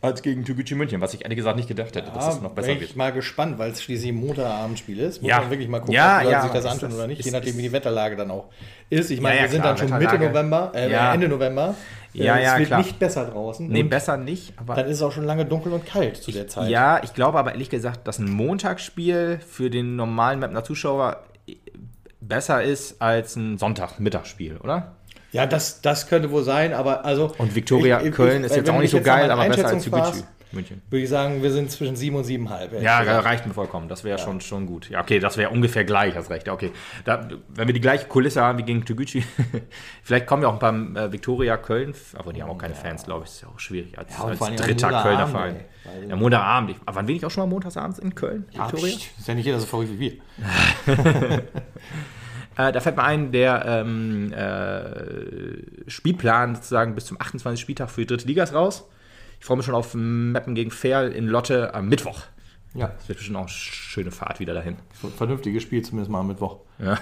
als 0.00 0.20
gegen 0.22 0.44
Türkgücü 0.44 0.74
München, 0.74 1.00
was 1.00 1.14
ich 1.14 1.22
ehrlich 1.22 1.36
gesagt 1.36 1.56
nicht 1.56 1.68
gedacht 1.68 1.94
hätte, 1.94 2.10
dass 2.10 2.24
Ja, 2.24 2.30
es 2.32 2.40
noch 2.40 2.50
besser 2.50 2.68
bin 2.68 2.80
wird. 2.80 2.90
ich 2.90 2.96
mal 2.96 3.12
gespannt, 3.12 3.56
weil 3.58 3.70
es 3.70 3.80
schließlich 3.82 4.10
ein 4.10 4.16
Montagabendspiel 4.16 4.98
ist. 4.98 5.22
Muss 5.22 5.30
Ja. 5.30 5.40
man 5.42 5.50
wirklich 5.50 5.68
mal 5.68 5.78
gucken, 5.78 5.94
Ja, 5.94 6.18
ob 6.24 6.28
ja, 6.28 6.42
sich 6.42 6.50
das 6.50 6.64
anschauen 6.66 6.88
das- 6.90 6.98
oder 6.98 7.06
nicht, 7.06 7.20
ist- 7.20 7.26
je 7.26 7.30
nachdem, 7.30 7.56
wie 7.56 7.62
die 7.62 7.70
Wetterlage 7.72 8.16
dann 8.16 8.32
auch 8.32 8.46
ist. 8.90 9.12
Ich 9.12 9.20
meine, 9.20 9.36
Ja, 9.36 9.42
ja, 9.42 9.46
wir 9.46 9.50
sind 9.52 9.60
klar, 9.62 9.74
dann 9.76 9.88
schon. 9.88 9.98
Mitte 9.98 10.18
November, 10.18 10.72
äh, 10.74 10.90
Ja. 10.90 11.14
Ende 11.14 11.28
November. 11.28 11.76
Äh, 12.14 12.18
Ja, 12.18 12.36
ja, 12.36 12.52
es 12.54 12.58
wird 12.58 12.66
klar. 12.66 12.78
nicht 12.80 12.98
besser 12.98 13.26
draußen. 13.26 13.68
Nee, 13.68 13.84
besser 13.84 14.16
nicht, 14.16 14.52
aber 14.56 14.74
Dann 14.74 14.86
ist 14.86 14.96
es 14.96 15.02
auch 15.02 15.12
schon 15.12 15.22
lange 15.24 15.46
dunkel 15.46 15.72
und 15.72 15.86
kalt 15.86 16.16
zu 16.16 16.32
der 16.32 16.48
Zeit. 16.48 16.68
Ja, 16.68 17.00
ich 17.04 17.14
glaube 17.14 17.38
aber 17.38 17.52
ehrlich 17.52 17.70
gesagt, 17.70 18.08
dass 18.08 18.18
ein 18.18 18.28
Montagsspiel 18.28 19.38
für 19.46 19.70
den 19.70 19.94
normalen 19.94 20.40
Mapner 20.40 20.64
Zuschauer 20.64 21.22
besser 22.20 22.62
ist 22.62 23.00
als 23.00 23.36
ein 23.36 23.56
Sonntagmittagsspiel, 23.58 24.56
oder? 24.58 24.96
Ja, 25.32 25.46
das, 25.46 25.80
das 25.80 26.06
könnte 26.08 26.30
wohl 26.30 26.42
sein, 26.44 26.72
aber 26.74 27.04
also. 27.04 27.32
Und 27.38 27.54
Viktoria 27.54 28.00
ich- 28.00 28.08
ich- 28.08 28.14
Köln 28.14 28.44
ist 28.44 28.54
jetzt 28.54 28.68
auch 28.70 28.78
nicht 28.78 28.90
so 28.90 29.00
geil, 29.00 29.30
aber 29.30 29.48
besser 29.48 29.66
als 29.68 29.86
fragst, 29.86 30.26
München. 30.54 30.82
Würde 30.90 31.02
ich 31.04 31.08
sagen, 31.08 31.42
wir 31.42 31.50
sind 31.50 31.70
zwischen 31.70 31.96
sieben 31.96 32.14
und 32.16 32.24
siebenhalb. 32.24 32.78
Ja, 32.82 33.00
gesagt. 33.00 33.24
reicht 33.24 33.46
mir 33.46 33.54
vollkommen. 33.54 33.88
Das 33.88 34.04
wäre 34.04 34.18
schon, 34.18 34.42
schon 34.42 34.66
gut. 34.66 34.90
Ja, 34.90 35.00
okay, 35.00 35.18
das 35.18 35.38
wäre 35.38 35.48
ungefähr 35.48 35.84
gleich, 35.84 36.14
hast 36.14 36.28
recht. 36.28 36.46
Ja, 36.46 36.52
Okay, 36.52 36.72
da, 37.06 37.26
wenn 37.48 37.68
wir 37.68 37.72
die 37.72 37.80
gleiche 37.80 38.06
Kulisse 38.06 38.42
haben 38.42 38.58
wie 38.58 38.62
gegen 38.62 38.84
Toguchi, 38.84 39.24
vielleicht 40.02 40.26
kommen 40.26 40.42
ja 40.42 40.48
auch 40.50 40.52
ein 40.52 40.58
paar 40.58 41.04
äh, 41.06 41.10
Viktoria 41.10 41.56
Köln, 41.56 41.94
aber 42.18 42.34
die 42.34 42.42
haben 42.42 42.50
auch 42.50 42.58
keine 42.58 42.74
Fans, 42.74 43.04
glaube 43.04 43.24
ich. 43.24 43.30
Ist 43.30 43.40
ja 43.40 43.48
auch 43.48 43.58
schwierig 43.58 43.98
als, 43.98 44.14
und 44.20 44.42
als 44.42 44.60
dritter 44.60 45.02
Kölner 45.02 45.26
Verein. 45.26 45.56
ey. 46.02 46.10
Ja, 46.10 46.16
Montagabend. 46.16 46.70
Ich, 46.72 46.76
aber 46.84 46.96
waren 46.96 47.08
wir 47.08 47.14
nicht 47.14 47.24
auch 47.24 47.30
schon 47.30 47.44
mal 47.44 47.48
montagsabends 47.50 47.98
in 47.98 48.14
Köln, 48.14 48.44
Ja, 48.50 48.70
Viktoria? 48.70 48.94
pst, 48.94 49.08
ist 49.18 49.28
ja 49.28 49.34
nicht 49.34 49.46
jeder 49.46 49.58
so 49.58 49.64
verrückt 49.64 49.90
wie 49.98 49.98
wir. 50.00 50.12
Äh, 52.56 52.72
da 52.72 52.80
fällt 52.80 52.96
mir 52.96 53.04
ein, 53.04 53.32
der 53.32 53.64
ähm, 53.66 54.32
äh, 54.32 55.90
Spielplan 55.90 56.54
sozusagen 56.56 56.94
bis 56.94 57.06
zum 57.06 57.20
28. 57.20 57.60
Spieltag 57.60 57.90
für 57.90 58.02
die 58.02 58.06
dritte 58.06 58.26
Liga 58.26 58.42
ist 58.42 58.54
raus. 58.54 58.88
Ich 59.40 59.46
freue 59.46 59.56
mich 59.56 59.66
schon 59.66 59.74
auf 59.74 59.94
Mappen 59.94 60.54
gegen 60.54 60.70
Ferl 60.70 61.12
in 61.12 61.26
Lotte 61.26 61.74
am 61.74 61.88
Mittwoch. 61.88 62.20
Ja, 62.74 62.92
Das 62.98 63.08
wird 63.08 63.18
bestimmt 63.18 63.36
auch 63.36 63.42
eine 63.42 63.48
schöne 63.50 64.10
Fahrt 64.10 64.40
wieder 64.40 64.54
dahin. 64.54 64.76
vernünftiges 65.18 65.62
Spiel 65.62 65.82
zumindest 65.82 66.10
mal 66.10 66.20
am 66.20 66.28
Mittwoch. 66.28 66.58
Ja. 66.78 66.98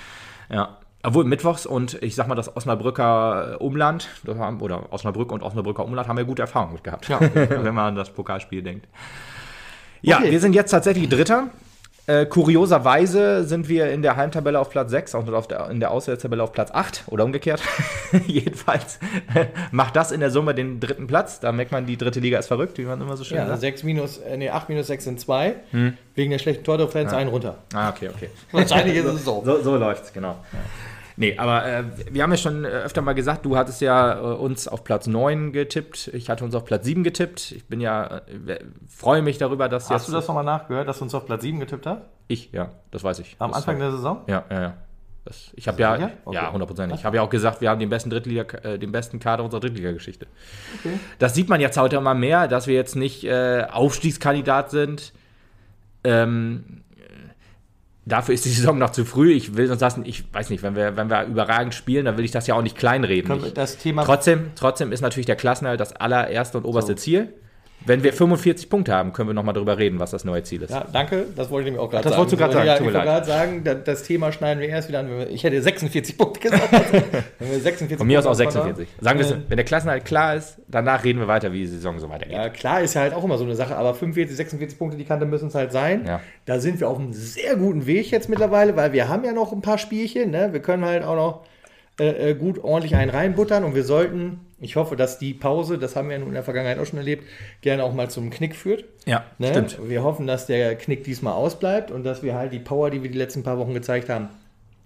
ja. 0.50 0.78
Obwohl 1.02 1.24
mittwochs 1.24 1.66
und 1.66 2.02
ich 2.02 2.14
sag 2.14 2.28
mal, 2.28 2.34
das 2.34 2.56
Osnabrücker 2.56 3.60
Umland 3.60 4.08
oder 4.26 4.90
Osnabrück 4.92 5.32
und 5.32 5.42
Osnabrücker 5.42 5.84
Umland 5.84 6.08
haben 6.08 6.16
ja 6.16 6.24
gute 6.24 6.42
Erfahrungen 6.42 6.72
mit 6.74 6.84
gehabt, 6.84 7.08
Ja. 7.08 7.20
wenn 7.34 7.74
man 7.74 7.88
an 7.88 7.94
das 7.94 8.10
Pokalspiel 8.10 8.62
denkt. 8.62 8.88
Ja, 10.02 10.18
Okay. 10.18 10.30
wir 10.30 10.40
sind 10.40 10.54
jetzt 10.54 10.70
tatsächlich 10.70 11.08
Dritter. 11.08 11.48
Äh, 12.06 12.26
kurioserweise 12.26 13.44
sind 13.44 13.68
wir 13.68 13.90
in 13.90 14.02
der 14.02 14.16
Heimtabelle 14.16 14.60
auf 14.60 14.68
Platz 14.68 14.90
6 14.90 15.14
und 15.14 15.32
auf 15.32 15.48
der, 15.48 15.70
in 15.70 15.80
der 15.80 15.90
Auswärtstabelle 15.90 16.42
auf 16.42 16.52
Platz 16.52 16.70
8 16.70 17.04
oder 17.06 17.24
umgekehrt. 17.24 17.62
Jedenfalls 18.26 18.98
macht 19.70 19.96
das 19.96 20.12
in 20.12 20.20
der 20.20 20.30
Summe 20.30 20.54
den 20.54 20.80
dritten 20.80 21.06
Platz. 21.06 21.40
Da 21.40 21.50
merkt 21.50 21.72
man, 21.72 21.86
die 21.86 21.96
dritte 21.96 22.20
Liga 22.20 22.38
ist 22.38 22.48
verrückt, 22.48 22.76
wie 22.76 22.82
man 22.82 23.00
immer 23.00 23.16
so 23.16 23.24
schön 23.24 23.38
Ja, 23.38 23.46
sagt. 23.46 23.60
6 23.60 23.84
minus, 23.84 24.18
äh, 24.18 24.36
nee, 24.36 24.50
8 24.50 24.68
minus 24.68 24.88
6 24.88 25.04
sind 25.04 25.20
2. 25.20 25.54
Hm. 25.70 25.96
Wegen 26.14 26.30
der 26.30 26.38
schlechten 26.38 26.62
Tordifferenz 26.62 27.12
einen 27.14 27.30
runter. 27.30 27.56
Ah, 27.72 27.88
okay, 27.88 28.10
okay. 28.14 28.28
Wahrscheinlich 28.52 28.96
ist 28.96 29.06
es 29.06 29.24
so. 29.24 29.42
So, 29.44 29.62
so 29.62 29.76
läuft's, 29.76 30.12
genau. 30.12 30.36
Nee, 31.16 31.36
aber 31.38 31.64
äh, 31.64 31.84
wir 32.10 32.22
haben 32.22 32.30
ja 32.30 32.36
schon 32.36 32.64
äh, 32.64 32.68
öfter 32.68 33.02
mal 33.02 33.14
gesagt, 33.14 33.44
du 33.44 33.56
hattest 33.56 33.80
ja 33.80 34.18
äh, 34.18 34.34
uns 34.34 34.66
auf 34.66 34.84
Platz 34.84 35.06
9 35.06 35.52
getippt, 35.52 36.08
ich 36.12 36.28
hatte 36.28 36.44
uns 36.44 36.54
auf 36.54 36.64
Platz 36.64 36.84
7 36.84 37.04
getippt. 37.04 37.52
Ich 37.52 37.66
bin 37.66 37.80
ja, 37.80 38.22
äh, 38.46 38.58
freue 38.88 39.22
mich 39.22 39.38
darüber, 39.38 39.68
dass 39.68 39.90
Hast 39.90 40.08
du 40.08 40.12
das 40.12 40.26
nochmal 40.26 40.44
nachgehört, 40.44 40.88
dass 40.88 40.98
du 40.98 41.04
uns 41.04 41.14
auf 41.14 41.26
Platz 41.26 41.42
7 41.42 41.60
getippt 41.60 41.86
hast? 41.86 42.02
Ich, 42.26 42.50
ja, 42.52 42.70
das 42.90 43.04
weiß 43.04 43.20
ich. 43.20 43.36
Am 43.38 43.50
das 43.50 43.58
Anfang 43.58 43.78
der 43.78 43.90
Saison? 43.92 44.22
Ja, 44.26 44.44
ja, 44.50 44.60
ja. 44.60 44.74
Das, 45.24 45.52
ich 45.54 45.66
habe 45.68 45.80
ja? 45.80 45.94
Okay. 46.24 46.34
ja, 46.34 46.52
hundertprozentig. 46.52 46.98
Ich 46.98 47.04
habe 47.06 47.16
ja 47.16 47.22
auch 47.22 47.30
gesagt, 47.30 47.62
wir 47.62 47.70
haben 47.70 47.80
den 47.80 47.88
besten 47.88 48.10
Drittliga, 48.10 48.44
äh, 48.58 48.78
den 48.78 48.92
besten 48.92 49.20
Kader 49.20 49.42
unserer 49.42 49.60
Drittliga-Geschichte. 49.60 50.26
Okay. 50.80 50.98
Das 51.18 51.34
sieht 51.34 51.48
man 51.48 51.60
jetzt 51.60 51.78
heute 51.78 51.96
immer 51.96 52.14
mehr, 52.14 52.46
dass 52.46 52.66
wir 52.66 52.74
jetzt 52.74 52.94
nicht 52.94 53.24
äh, 53.24 53.66
Aufstiegskandidat 53.70 54.70
sind. 54.70 55.14
Ähm, 56.02 56.64
äh, 56.66 56.83
dafür 58.06 58.34
ist 58.34 58.44
die 58.44 58.50
Saison 58.50 58.78
noch 58.78 58.90
zu 58.90 59.04
früh. 59.04 59.32
Ich 59.32 59.56
will 59.56 59.66
sonst 59.66 59.80
lassen, 59.80 60.04
ich 60.04 60.24
weiß 60.32 60.50
nicht, 60.50 60.62
wenn 60.62 60.76
wir, 60.76 60.96
wenn 60.96 61.10
wir 61.10 61.24
überragend 61.24 61.74
spielen, 61.74 62.04
dann 62.04 62.16
will 62.16 62.24
ich 62.24 62.30
das 62.30 62.46
ja 62.46 62.54
auch 62.54 62.62
nicht 62.62 62.76
kleinreden. 62.76 63.52
Das 63.54 63.78
Thema 63.78 64.04
trotzdem, 64.04 64.50
trotzdem 64.54 64.92
ist 64.92 65.00
natürlich 65.00 65.26
der 65.26 65.36
Klassenerhalt 65.36 65.80
das 65.80 65.94
allererste 65.94 66.58
und 66.58 66.64
oberste 66.64 66.96
Ziel. 66.96 67.32
Wenn 67.86 68.02
wir 68.02 68.12
45 68.12 68.70
Punkte 68.70 68.94
haben, 68.94 69.12
können 69.12 69.28
wir 69.28 69.34
nochmal 69.34 69.54
darüber 69.54 69.76
reden, 69.78 70.00
was 70.00 70.10
das 70.10 70.24
neue 70.24 70.42
Ziel 70.42 70.62
ist. 70.62 70.70
Ja, 70.70 70.86
danke, 70.92 71.26
das 71.36 71.50
wollte 71.50 71.68
ich 71.68 71.72
nämlich 71.72 71.80
auch 71.86 71.90
gerade 71.90 72.04
das 72.04 72.12
sagen. 72.12 72.20
wolltest 72.20 72.32
du 72.32 72.36
gerade 72.38 72.52
sagen, 72.54 72.66
Ja, 72.66 72.74
ich 72.76 72.80
wollte 72.84 72.98
gerade 72.98 73.26
sagen, 73.26 73.64
da- 73.64 73.74
das 73.74 74.02
Thema 74.04 74.32
schneiden 74.32 74.60
wir 74.60 74.68
erst 74.68 74.88
wieder 74.88 75.00
an. 75.00 75.26
Ich 75.30 75.44
hätte 75.44 75.60
46 75.60 76.16
Punkte 76.16 76.40
gesagt. 76.40 76.72
Wenn 77.38 77.50
wir 77.50 77.60
46 77.60 77.98
Von 77.98 78.06
mir 78.06 78.18
aus 78.18 78.26
auch 78.26 78.36
Punkte 78.38 78.58
haben. 78.58 78.68
46. 78.74 78.88
Sagen 79.04 79.18
wir 79.18 79.26
es, 79.26 79.32
Äh, 79.32 79.36
wenn 79.48 79.56
der 79.56 79.64
Klassenerhalt 79.64 80.04
klar 80.04 80.34
ist, 80.36 80.56
danach 80.68 81.04
reden 81.04 81.18
wir 81.18 81.28
weiter, 81.28 81.52
wie 81.52 81.58
die 81.60 81.66
Saison 81.66 81.98
so 81.98 82.08
weitergeht. 82.08 82.34
Ja, 82.36 82.48
klar 82.48 82.80
ist 82.80 82.94
ja 82.94 83.02
halt 83.02 83.12
auch 83.14 83.22
immer 83.24 83.36
so 83.38 83.44
eine 83.44 83.54
Sache, 83.54 83.76
aber 83.76 83.94
45, 83.94 84.36
46 84.36 84.78
Punkte 84.78 84.96
die 84.96 85.04
Kante 85.04 85.26
müssen 85.26 85.48
es 85.48 85.54
halt 85.54 85.72
sein. 85.72 86.04
Ja. 86.06 86.20
Da 86.46 86.58
sind 86.60 86.80
wir 86.80 86.88
auf 86.88 86.98
einem 86.98 87.12
sehr 87.12 87.56
guten 87.56 87.86
Weg 87.86 88.10
jetzt 88.10 88.28
mittlerweile, 88.28 88.76
weil 88.76 88.92
wir 88.92 89.08
haben 89.08 89.24
ja 89.24 89.32
noch 89.32 89.52
ein 89.52 89.60
paar 89.60 89.78
Spielchen. 89.78 90.30
Ne? 90.30 90.48
Wir 90.52 90.60
können 90.60 90.84
halt 90.84 91.04
auch 91.04 91.16
noch 91.16 91.40
äh, 92.00 92.30
äh, 92.30 92.34
gut 92.34 92.62
ordentlich 92.64 92.96
einen 92.96 93.10
reinbuttern 93.10 93.62
und 93.62 93.74
wir 93.74 93.84
sollten, 93.84 94.40
ich 94.64 94.76
hoffe, 94.76 94.96
dass 94.96 95.18
die 95.18 95.34
Pause, 95.34 95.78
das 95.78 95.94
haben 95.94 96.08
wir 96.08 96.16
in 96.16 96.32
der 96.32 96.42
Vergangenheit 96.42 96.78
auch 96.78 96.86
schon 96.86 96.98
erlebt, 96.98 97.24
gerne 97.60 97.84
auch 97.84 97.92
mal 97.94 98.10
zum 98.10 98.30
Knick 98.30 98.56
führt. 98.56 98.84
Ja, 99.04 99.24
Ne? 99.38 99.48
stimmt. 99.48 99.78
Wir 99.88 100.02
hoffen, 100.02 100.26
dass 100.26 100.46
der 100.46 100.74
Knick 100.76 101.04
diesmal 101.04 101.34
ausbleibt 101.34 101.90
und 101.90 102.04
dass 102.04 102.22
wir 102.22 102.34
halt 102.34 102.52
die 102.52 102.58
Power, 102.58 102.90
die 102.90 103.02
wir 103.02 103.10
die 103.10 103.18
letzten 103.18 103.42
paar 103.42 103.58
Wochen 103.58 103.74
gezeigt 103.74 104.08
haben, 104.08 104.28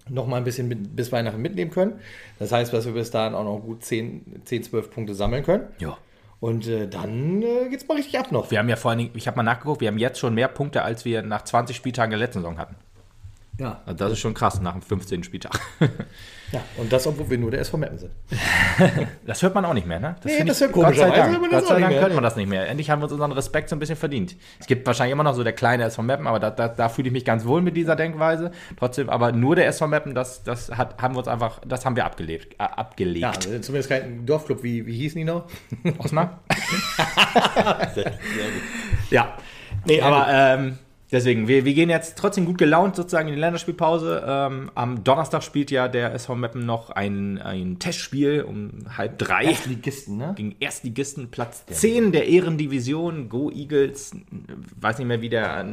noch 0.08 0.26
mal 0.26 0.36
ein 0.36 0.44
bisschen 0.44 0.68
mit, 0.68 0.96
bis 0.96 1.12
Weihnachten 1.12 1.40
mitnehmen 1.40 1.70
können. 1.70 2.00
Das 2.38 2.50
heißt, 2.52 2.72
dass 2.72 2.86
wir 2.86 2.92
bis 2.92 3.10
dahin 3.10 3.34
auch 3.34 3.44
noch 3.44 3.60
gut 3.60 3.84
10, 3.84 4.42
10 4.44 4.62
12 4.64 4.90
Punkte 4.90 5.14
sammeln 5.14 5.44
können. 5.44 5.64
Ja. 5.78 5.96
Und 6.40 6.66
äh, 6.68 6.86
dann 6.88 7.42
äh, 7.42 7.68
geht's 7.68 7.86
mal 7.88 7.96
richtig 7.96 8.18
ab 8.18 8.30
noch. 8.32 8.50
Wir 8.50 8.58
haben 8.60 8.68
ja 8.68 8.76
vor 8.76 8.90
allen 8.90 8.98
Dingen, 8.98 9.10
ich 9.14 9.26
habe 9.26 9.36
mal 9.36 9.42
nachgeguckt, 9.42 9.80
wir 9.80 9.88
haben 9.88 9.98
jetzt 9.98 10.18
schon 10.18 10.34
mehr 10.34 10.48
Punkte, 10.48 10.82
als 10.82 11.04
wir 11.04 11.22
nach 11.22 11.42
20 11.42 11.76
Spieltagen 11.76 12.10
der 12.10 12.18
letzten 12.18 12.40
Saison 12.40 12.58
hatten. 12.58 12.76
Ja. 13.58 13.82
Also 13.86 13.98
das 13.98 14.12
ist 14.12 14.20
schon 14.20 14.34
krass 14.34 14.60
nach 14.60 14.72
dem 14.72 14.82
15. 14.82 15.24
Spieltag. 15.24 15.58
ja. 16.52 16.60
Und 16.76 16.92
das, 16.92 17.06
obwohl 17.08 17.28
wir 17.28 17.38
nur 17.38 17.50
der 17.50 17.60
SV 17.60 17.76
Meppen 17.76 17.98
sind. 17.98 18.12
Das 19.26 19.42
hört 19.42 19.54
man 19.54 19.64
auch 19.64 19.74
nicht 19.74 19.86
mehr, 19.86 20.00
ne? 20.00 20.16
Nee, 20.24 20.38
find 20.38 20.48
das 20.48 20.60
hört 20.60 20.72
Gott 20.72 20.94
sei 20.94 21.10
Dank, 21.10 21.38
das 21.50 21.50
Gott 21.50 21.66
sei 21.66 21.74
Dank 21.74 21.80
nicht 21.80 21.88
mehr. 21.90 22.00
hört 22.00 22.14
man 22.14 22.22
das 22.22 22.36
nicht 22.36 22.48
mehr. 22.48 22.68
Endlich 22.68 22.88
haben 22.88 23.00
wir 23.00 23.04
uns 23.04 23.12
unseren 23.12 23.32
Respekt 23.32 23.68
so 23.68 23.76
ein 23.76 23.78
bisschen 23.78 23.96
verdient. 23.96 24.36
Es 24.58 24.66
gibt 24.66 24.86
wahrscheinlich 24.86 25.12
immer 25.12 25.24
noch 25.24 25.34
so 25.34 25.44
der 25.44 25.52
kleine 25.52 25.84
SV 25.84 26.02
Meppen, 26.02 26.26
aber 26.26 26.38
da, 26.38 26.50
da, 26.50 26.68
da 26.68 26.88
fühle 26.88 27.08
ich 27.08 27.12
mich 27.12 27.24
ganz 27.24 27.44
wohl 27.44 27.60
mit 27.60 27.76
dieser 27.76 27.96
Denkweise. 27.96 28.52
Trotzdem, 28.78 29.10
aber 29.10 29.32
nur 29.32 29.56
der 29.56 29.66
SV 29.66 29.88
Meppen, 29.88 30.14
das, 30.14 30.44
das 30.44 30.70
hat, 30.70 31.02
haben 31.02 31.14
wir 31.14 31.18
uns 31.18 31.28
einfach, 31.28 31.60
das 31.66 31.84
haben 31.84 31.96
wir 31.96 32.06
abgelebt, 32.06 32.54
äh, 32.54 32.62
abgelegt. 32.62 33.20
Ja, 33.20 33.30
also 33.30 33.58
zumindest 33.58 33.90
kein 33.90 34.24
Dorfclub, 34.24 34.62
wie, 34.62 34.86
wie 34.86 34.96
hießen 34.96 35.18
die 35.18 35.24
noch? 35.24 35.44
Osnabrück? 35.98 36.38
Ja. 39.10 39.36
Nee, 39.86 40.00
aber 40.00 40.26
ähm, 40.30 40.78
deswegen, 41.10 41.48
wir, 41.48 41.64
wir 41.64 41.74
gehen 41.74 41.90
jetzt 41.90 42.16
trotzdem 42.18 42.44
gut 42.44 42.58
gelaunt 42.58 42.96
sozusagen 42.96 43.28
in 43.28 43.34
die 43.34 43.40
Länderspielpause. 43.40 44.24
Ähm, 44.26 44.70
am 44.74 45.04
Donnerstag 45.04 45.42
spielt 45.42 45.70
ja 45.70 45.88
der 45.88 46.14
SV 46.14 46.36
Meppen 46.36 46.66
noch 46.66 46.90
ein, 46.90 47.38
ein 47.38 47.78
Testspiel 47.78 48.42
um 48.42 48.70
halb 48.96 49.18
drei. 49.18 49.44
Erstligisten, 49.44 50.16
ne? 50.16 50.34
Gegen 50.36 50.56
Erstligisten, 50.60 51.30
Platz 51.30 51.64
10 51.66 52.12
der 52.12 52.28
Ehrendivision, 52.28 53.28
Go 53.28 53.50
Eagles, 53.50 54.14
weiß 54.80 54.98
nicht 54.98 55.08
mehr, 55.08 55.20
wie 55.20 55.28
der, 55.28 55.66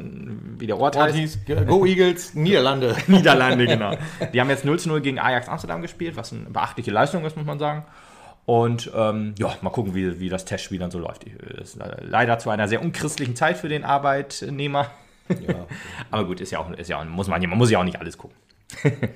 wie 0.57 0.67
der 0.67 0.79
Ort 0.79 0.95
Ort 0.95 1.07
heißt. 1.07 1.15
hieß 1.15 1.39
Go 1.67 1.85
Eagles, 1.85 2.33
Niederlande. 2.35 2.95
Niederlande, 3.07 3.65
genau. 3.65 3.95
Die 4.33 4.39
haben 4.39 4.49
jetzt 4.49 4.65
0 4.65 4.79
zu 4.79 4.89
0 4.89 5.01
gegen 5.01 5.19
Ajax 5.19 5.47
Amsterdam 5.47 5.81
gespielt, 5.81 6.15
was 6.15 6.31
eine 6.31 6.49
beachtliche 6.49 6.91
Leistung 6.91 7.25
ist, 7.25 7.35
muss 7.35 7.45
man 7.45 7.59
sagen. 7.59 7.85
Und 8.45 8.91
ähm, 8.95 9.33
ja, 9.39 9.55
mal 9.61 9.71
gucken, 9.71 9.95
wie, 9.95 10.19
wie 10.19 10.29
das 10.29 10.45
Testspiel 10.45 10.79
dann 10.79 10.91
so 10.91 10.99
läuft. 10.99 11.23
Ist 11.23 11.79
leider 12.01 12.37
zu 12.37 12.51
einer 12.51 12.67
sehr 12.67 12.81
unchristlichen 12.81 13.35
Zeit 13.35 13.57
für 13.57 13.69
den 13.69 13.83
Arbeitnehmer. 13.83 14.91
Ja. 15.29 15.65
Aber 16.11 16.25
gut, 16.25 16.41
ist 16.41 16.51
ja 16.51 16.59
auch, 16.59 16.71
ist 16.71 16.89
ja 16.89 16.99
auch, 16.99 17.05
muss 17.05 17.27
man, 17.27 17.41
man 17.41 17.57
muss 17.57 17.71
ja 17.71 17.79
auch 17.79 17.83
nicht 17.83 17.99
alles 17.99 18.17
gucken. 18.17 18.37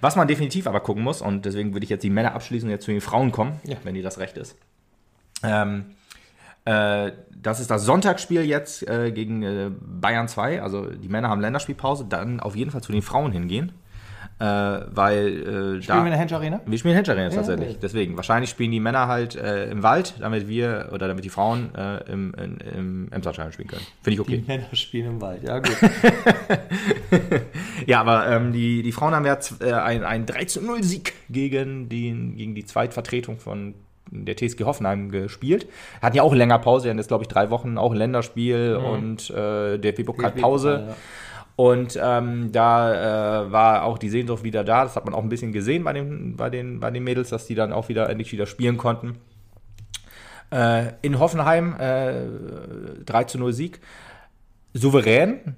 Was 0.00 0.16
man 0.16 0.28
definitiv 0.28 0.66
aber 0.66 0.80
gucken 0.80 1.02
muss, 1.02 1.22
und 1.22 1.46
deswegen 1.46 1.72
würde 1.72 1.84
ich 1.84 1.90
jetzt 1.90 2.02
die 2.02 2.10
Männer 2.10 2.34
abschließen 2.34 2.68
und 2.68 2.70
jetzt 2.72 2.84
zu 2.84 2.90
den 2.90 3.00
Frauen 3.00 3.32
kommen, 3.32 3.58
Ja. 3.64 3.76
wenn 3.84 3.94
die 3.94 4.02
das 4.02 4.18
recht 4.18 4.36
ist. 4.36 4.54
Ähm, 5.42 5.86
äh, 6.66 7.12
das 7.34 7.58
ist 7.58 7.70
das 7.70 7.84
Sonntagsspiel 7.84 8.42
jetzt 8.42 8.86
äh, 8.86 9.10
gegen 9.12 9.42
äh, 9.42 9.70
Bayern 9.80 10.28
2. 10.28 10.60
Also 10.62 10.90
die 10.90 11.08
Männer 11.08 11.30
haben 11.30 11.40
Länderspielpause, 11.40 12.04
dann 12.06 12.38
auf 12.40 12.54
jeden 12.54 12.70
Fall 12.70 12.82
zu 12.82 12.92
den 12.92 13.00
Frauen 13.00 13.32
hingehen. 13.32 13.72
Äh, 14.40 14.44
weil 14.44 15.26
äh, 15.26 15.82
Spielen 15.82 15.82
da. 15.86 15.94
wir 15.96 16.04
in 16.04 16.10
der 16.10 16.18
Hensch 16.18 16.32
Arena? 16.32 16.60
Wir 16.64 16.78
spielen 16.78 16.94
Hedge 16.94 17.10
Arena 17.10 17.30
tatsächlich. 17.30 17.72
ja. 17.72 17.78
Deswegen. 17.82 18.16
Wahrscheinlich 18.16 18.50
spielen 18.50 18.70
die 18.70 18.78
Männer 18.80 19.08
halt 19.08 19.34
äh, 19.34 19.70
im 19.70 19.82
Wald, 19.82 20.14
damit 20.20 20.46
wir 20.46 20.90
oder 20.92 21.08
damit 21.08 21.24
die 21.24 21.28
Frauen 21.28 21.74
äh, 21.74 22.10
im, 22.10 22.34
in, 22.34 22.58
im 22.58 23.08
Emslandstadion 23.10 23.52
spielen 23.52 23.68
können. 23.68 23.86
Finde 24.02 24.14
ich 24.14 24.20
okay. 24.20 24.38
Die 24.38 24.46
Männer 24.46 24.66
spielen 24.74 25.06
im 25.06 25.20
Wald, 25.20 25.42
ja 25.42 25.58
gut. 25.58 25.76
Ja, 27.86 28.00
aber 28.00 28.28
ähm, 28.28 28.52
die, 28.52 28.82
die 28.82 28.92
Frauen 28.92 29.14
haben 29.14 29.24
ja 29.24 29.38
äh, 29.60 29.72
ein, 29.72 30.04
ein 30.04 30.26
3 30.26 30.44
zu 30.44 30.60
0 30.64 30.82
Sieg 30.82 31.14
gegen 31.30 31.88
die, 31.88 32.10
gegen 32.36 32.54
die 32.54 32.64
Zweitvertretung 32.64 33.38
von 33.38 33.74
der 34.10 34.36
TSG 34.36 34.64
Hoffenheim 34.64 35.10
gespielt. 35.10 35.66
Hatten 36.02 36.16
ja 36.16 36.22
auch 36.22 36.34
länger 36.34 36.58
Pause, 36.58 36.84
die 36.84 36.90
hatten 36.90 36.98
jetzt, 36.98 37.08
glaube 37.08 37.24
ich, 37.24 37.28
drei 37.28 37.48
Wochen 37.50 37.78
auch 37.78 37.92
ein 37.92 37.96
Länderspiel 37.96 38.76
und 38.76 39.30
äh, 39.30 39.78
DFB-Pokal 39.78 40.32
Pause. 40.32 40.86
ja. 40.88 40.96
Und 41.58 41.98
ähm, 42.00 42.52
da 42.52 43.42
äh, 43.42 43.50
war 43.50 43.82
auch 43.82 43.98
die 43.98 44.10
Sehnsucht 44.10 44.44
wieder 44.44 44.62
da. 44.62 44.84
Das 44.84 44.94
hat 44.94 45.04
man 45.04 45.12
auch 45.12 45.24
ein 45.24 45.28
bisschen 45.28 45.50
gesehen 45.50 45.82
bei 45.82 45.92
den, 45.92 46.36
bei 46.36 46.50
den, 46.50 46.78
bei 46.78 46.92
den 46.92 47.02
Mädels, 47.02 47.30
dass 47.30 47.48
die 47.48 47.56
dann 47.56 47.72
auch 47.72 47.88
wieder 47.88 48.08
endlich 48.08 48.30
wieder 48.30 48.46
spielen 48.46 48.76
konnten. 48.76 49.16
Äh, 50.52 50.92
in 51.02 51.18
Hoffenheim 51.18 51.74
äh, 51.80 53.02
3 53.04 53.24
zu 53.24 53.38
0 53.38 53.52
Sieg. 53.52 53.80
Souverän, 54.72 55.56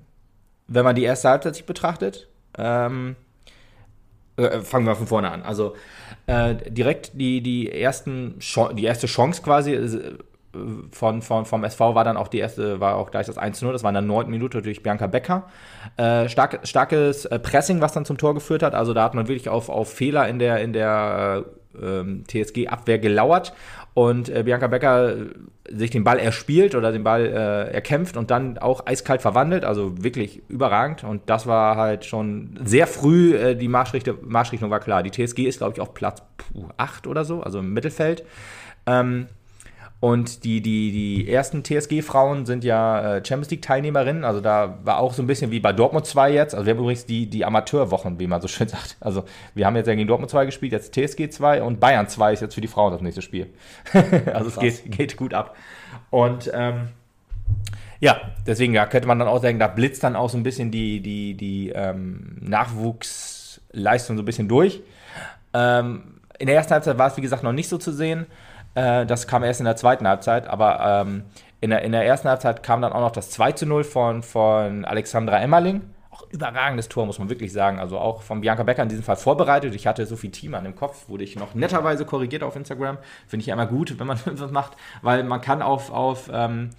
wenn 0.69 0.85
man 0.85 0.97
die 0.97 1.03
erste 1.03 1.29
Halbzeit 1.29 1.57
sich 1.57 1.67
betrachtet. 1.67 2.29
Ähm, 2.57 3.17
äh, 4.39 4.63
fangen 4.63 4.87
wir 4.87 4.97
von 4.97 5.07
vorne 5.07 5.31
an. 5.31 5.43
Also 5.43 5.77
äh, 6.27 6.55
direkt 6.55 7.11
die, 7.13 7.43
die, 7.43 7.71
ersten 7.71 8.39
die 8.73 8.85
erste 8.85 9.07
Chance 9.07 9.43
quasi 9.43 9.75
äh, 9.75 10.17
von, 10.91 11.23
von, 11.23 11.45
vom 11.45 11.65
SV 11.65 11.95
war 11.95 12.05
dann 12.05 12.17
auch 12.17 12.29
die 12.29 12.39
erste, 12.39 12.81
war 12.81 12.97
auch 12.97 13.11
gleich 13.11 13.27
das 13.27 13.39
1-0, 13.39 13.73
das 13.73 13.83
war 13.83 13.91
in 13.91 13.95
der 13.95 14.03
neunten 14.03 14.31
Minute 14.31 14.63
durch 14.63 14.83
Bianca 14.83 15.07
Becker. 15.07 15.45
Äh, 15.97 16.29
stark, 16.29 16.61
starkes 16.65 17.25
äh, 17.25 17.39
Pressing, 17.39 17.81
was 17.81 17.93
dann 17.93 18.05
zum 18.05 18.19
Tor 18.19 18.35
geführt 18.35 18.63
hat. 18.63 18.75
Also 18.75 18.93
da 18.93 19.05
hat 19.05 19.15
man 19.15 19.29
wirklich 19.29 19.49
auf, 19.49 19.69
auf 19.69 19.93
Fehler 19.93 20.29
in 20.29 20.39
der, 20.39 20.61
in 20.61 20.73
der 20.73 21.45
äh, 21.47 21.61
ähm, 21.83 22.25
TSG-Abwehr 22.27 22.99
gelauert 22.99 23.53
und 23.95 24.29
äh, 24.29 24.43
Bianca 24.43 24.67
Becker 24.67 25.17
äh, 25.17 25.27
sich 25.73 25.91
den 25.91 26.03
Ball 26.05 26.19
erspielt 26.19 26.75
oder 26.75 26.91
den 26.91 27.05
Ball 27.05 27.27
äh, 27.27 27.73
erkämpft 27.73 28.17
und 28.17 28.31
dann 28.31 28.59
auch 28.59 28.87
eiskalt 28.87 29.23
verwandelt, 29.23 29.65
also 29.65 30.03
wirklich 30.03 30.43
überragend. 30.49 31.05
Und 31.05 31.23
das 31.31 31.47
war 31.47 31.77
halt 31.77 32.05
schon 32.05 32.59
sehr 32.65 32.87
früh, 32.87 33.37
äh, 33.37 33.55
die 33.55 33.69
Marschrichtung, 33.69 34.17
Marschrichtung 34.23 34.71
war 34.71 34.81
klar. 34.81 35.03
Die 35.03 35.11
TSG 35.11 35.47
ist, 35.47 35.59
glaube 35.59 35.75
ich, 35.75 35.81
auf 35.81 35.95
Platz 35.95 36.23
8 36.77 37.07
oder 37.07 37.25
so, 37.25 37.43
also 37.43 37.61
im 37.61 37.73
Mittelfeld. 37.73 38.25
Ähm, 38.87 39.29
und 40.01 40.45
die, 40.45 40.63
die, 40.63 40.93
die 40.93 41.31
ersten 41.31 41.63
TSG-Frauen 41.63 42.47
sind 42.47 42.65
ja 42.65 43.17
äh, 43.17 43.25
Champions 43.25 43.51
League-Teilnehmerinnen. 43.51 44.25
Also 44.25 44.41
da 44.41 44.79
war 44.83 44.99
auch 44.99 45.13
so 45.13 45.23
ein 45.23 45.27
bisschen 45.27 45.51
wie 45.51 45.61
bei 45.61 45.75
Dortmund 45.75 46.07
2 46.07 46.33
jetzt. 46.33 46.55
Also 46.55 46.65
wir 46.65 46.73
haben 46.73 46.81
übrigens 46.81 47.05
die, 47.05 47.27
die 47.27 47.45
Amateurwochen, 47.45 48.19
wie 48.19 48.27
man 48.27 48.41
so 48.41 48.49
schön 48.49 48.67
sagt. 48.69 48.97
Also 49.01 49.25
wir 49.55 49.67
haben 49.67 49.77
jetzt 49.77 49.89
ja 49.89 49.95
gegen 49.95 50.09
Dortmund 50.09 50.31
2 50.31 50.47
gespielt, 50.47 50.73
jetzt 50.73 50.95
TSG 50.95 51.29
2 51.29 51.63
und 51.63 51.81
Bayern 51.81 52.09
2 52.09 52.33
ist 52.33 52.41
jetzt 52.41 52.55
für 52.55 52.63
die 52.63 52.69
Frauen 52.69 52.93
das 52.93 53.03
nächste 53.03 53.21
Spiel. 53.21 53.49
also 54.33 54.49
es 54.49 54.59
geht, 54.59 54.91
geht 54.91 55.17
gut 55.19 55.35
ab. 55.35 55.55
Und 56.09 56.51
ähm, 56.55 56.89
ja, 58.01 58.19
deswegen 58.47 58.73
ja, 58.73 58.87
könnte 58.87 59.07
man 59.07 59.19
dann 59.19 59.29
auch 59.29 59.43
sagen, 59.43 59.59
da 59.59 59.67
blitzt 59.67 60.03
dann 60.03 60.17
auch 60.17 60.31
so 60.31 60.39
ein 60.39 60.43
bisschen 60.43 60.71
die, 60.71 61.01
die, 61.01 61.35
die 61.35 61.73
ähm, 61.75 62.39
Nachwuchsleistung 62.41 64.17
so 64.17 64.23
ein 64.23 64.27
bisschen 64.27 64.49
durch. 64.49 64.81
Ähm, 65.53 66.21
in 66.39 66.47
der 66.47 66.57
ersten 66.57 66.73
Halbzeit 66.73 66.97
war 66.97 67.09
es, 67.09 67.19
wie 67.19 67.21
gesagt, 67.21 67.43
noch 67.43 67.53
nicht 67.53 67.69
so 67.69 67.77
zu 67.77 67.93
sehen. 67.93 68.25
Äh, 68.75 69.07
das 69.07 69.27
kam 69.27 69.43
erst 69.43 69.61
in 69.61 69.67
der 69.67 69.77
zweiten 69.77 70.07
Halbzeit, 70.07 70.47
aber 70.47 71.05
ähm, 71.07 71.25
in, 71.61 71.71
der, 71.71 71.83
in 71.83 71.93
der 71.93 72.07
ersten 72.07 72.29
Halbzeit 72.29 72.63
kam 72.63 72.83
dann 72.83 72.93
auch 72.93 73.01
noch 73.01 73.11
das 73.11 73.31
2 73.31 73.53
zu 73.53 73.67
0 73.67 73.85
von, 73.85 74.23
von 74.23 74.85
Alexandra 74.85 75.39
Emmerling. 75.41 75.83
Auch 76.11 76.23
überragendes 76.31 76.89
Tor, 76.89 77.07
muss 77.07 77.19
man 77.19 77.29
wirklich 77.29 77.53
sagen. 77.53 77.79
Also 77.79 77.99
auch 77.99 78.23
von 78.23 78.41
Bianca 78.41 78.63
Becker 78.63 78.83
in 78.83 78.89
diesem 78.89 79.05
Fall 79.05 79.17
vorbereitet. 79.17 79.75
Ich 79.75 79.87
hatte 79.87 80.07
Sophie 80.07 80.31
Thiemann 80.31 80.65
im 80.67 80.75
Kopf, 80.75 81.09
wurde 81.09 81.25
ich 81.25 81.37
noch 81.37 81.55
netterweise 81.55 82.05
korrigiert 82.05 82.43
auf 82.43 82.57
Instagram. 82.57 82.99
Finde 83.27 83.43
ich 83.43 83.49
immer 83.49 83.67
gut, 83.67 83.99
wenn 83.99 84.07
man 84.07 84.19
das 84.25 84.51
macht, 84.51 84.77
weil 85.03 85.25
man 85.25 85.41
kann 85.41 85.63
auf, 85.63 85.91
auf 85.91 86.31
ähm, 86.33 86.71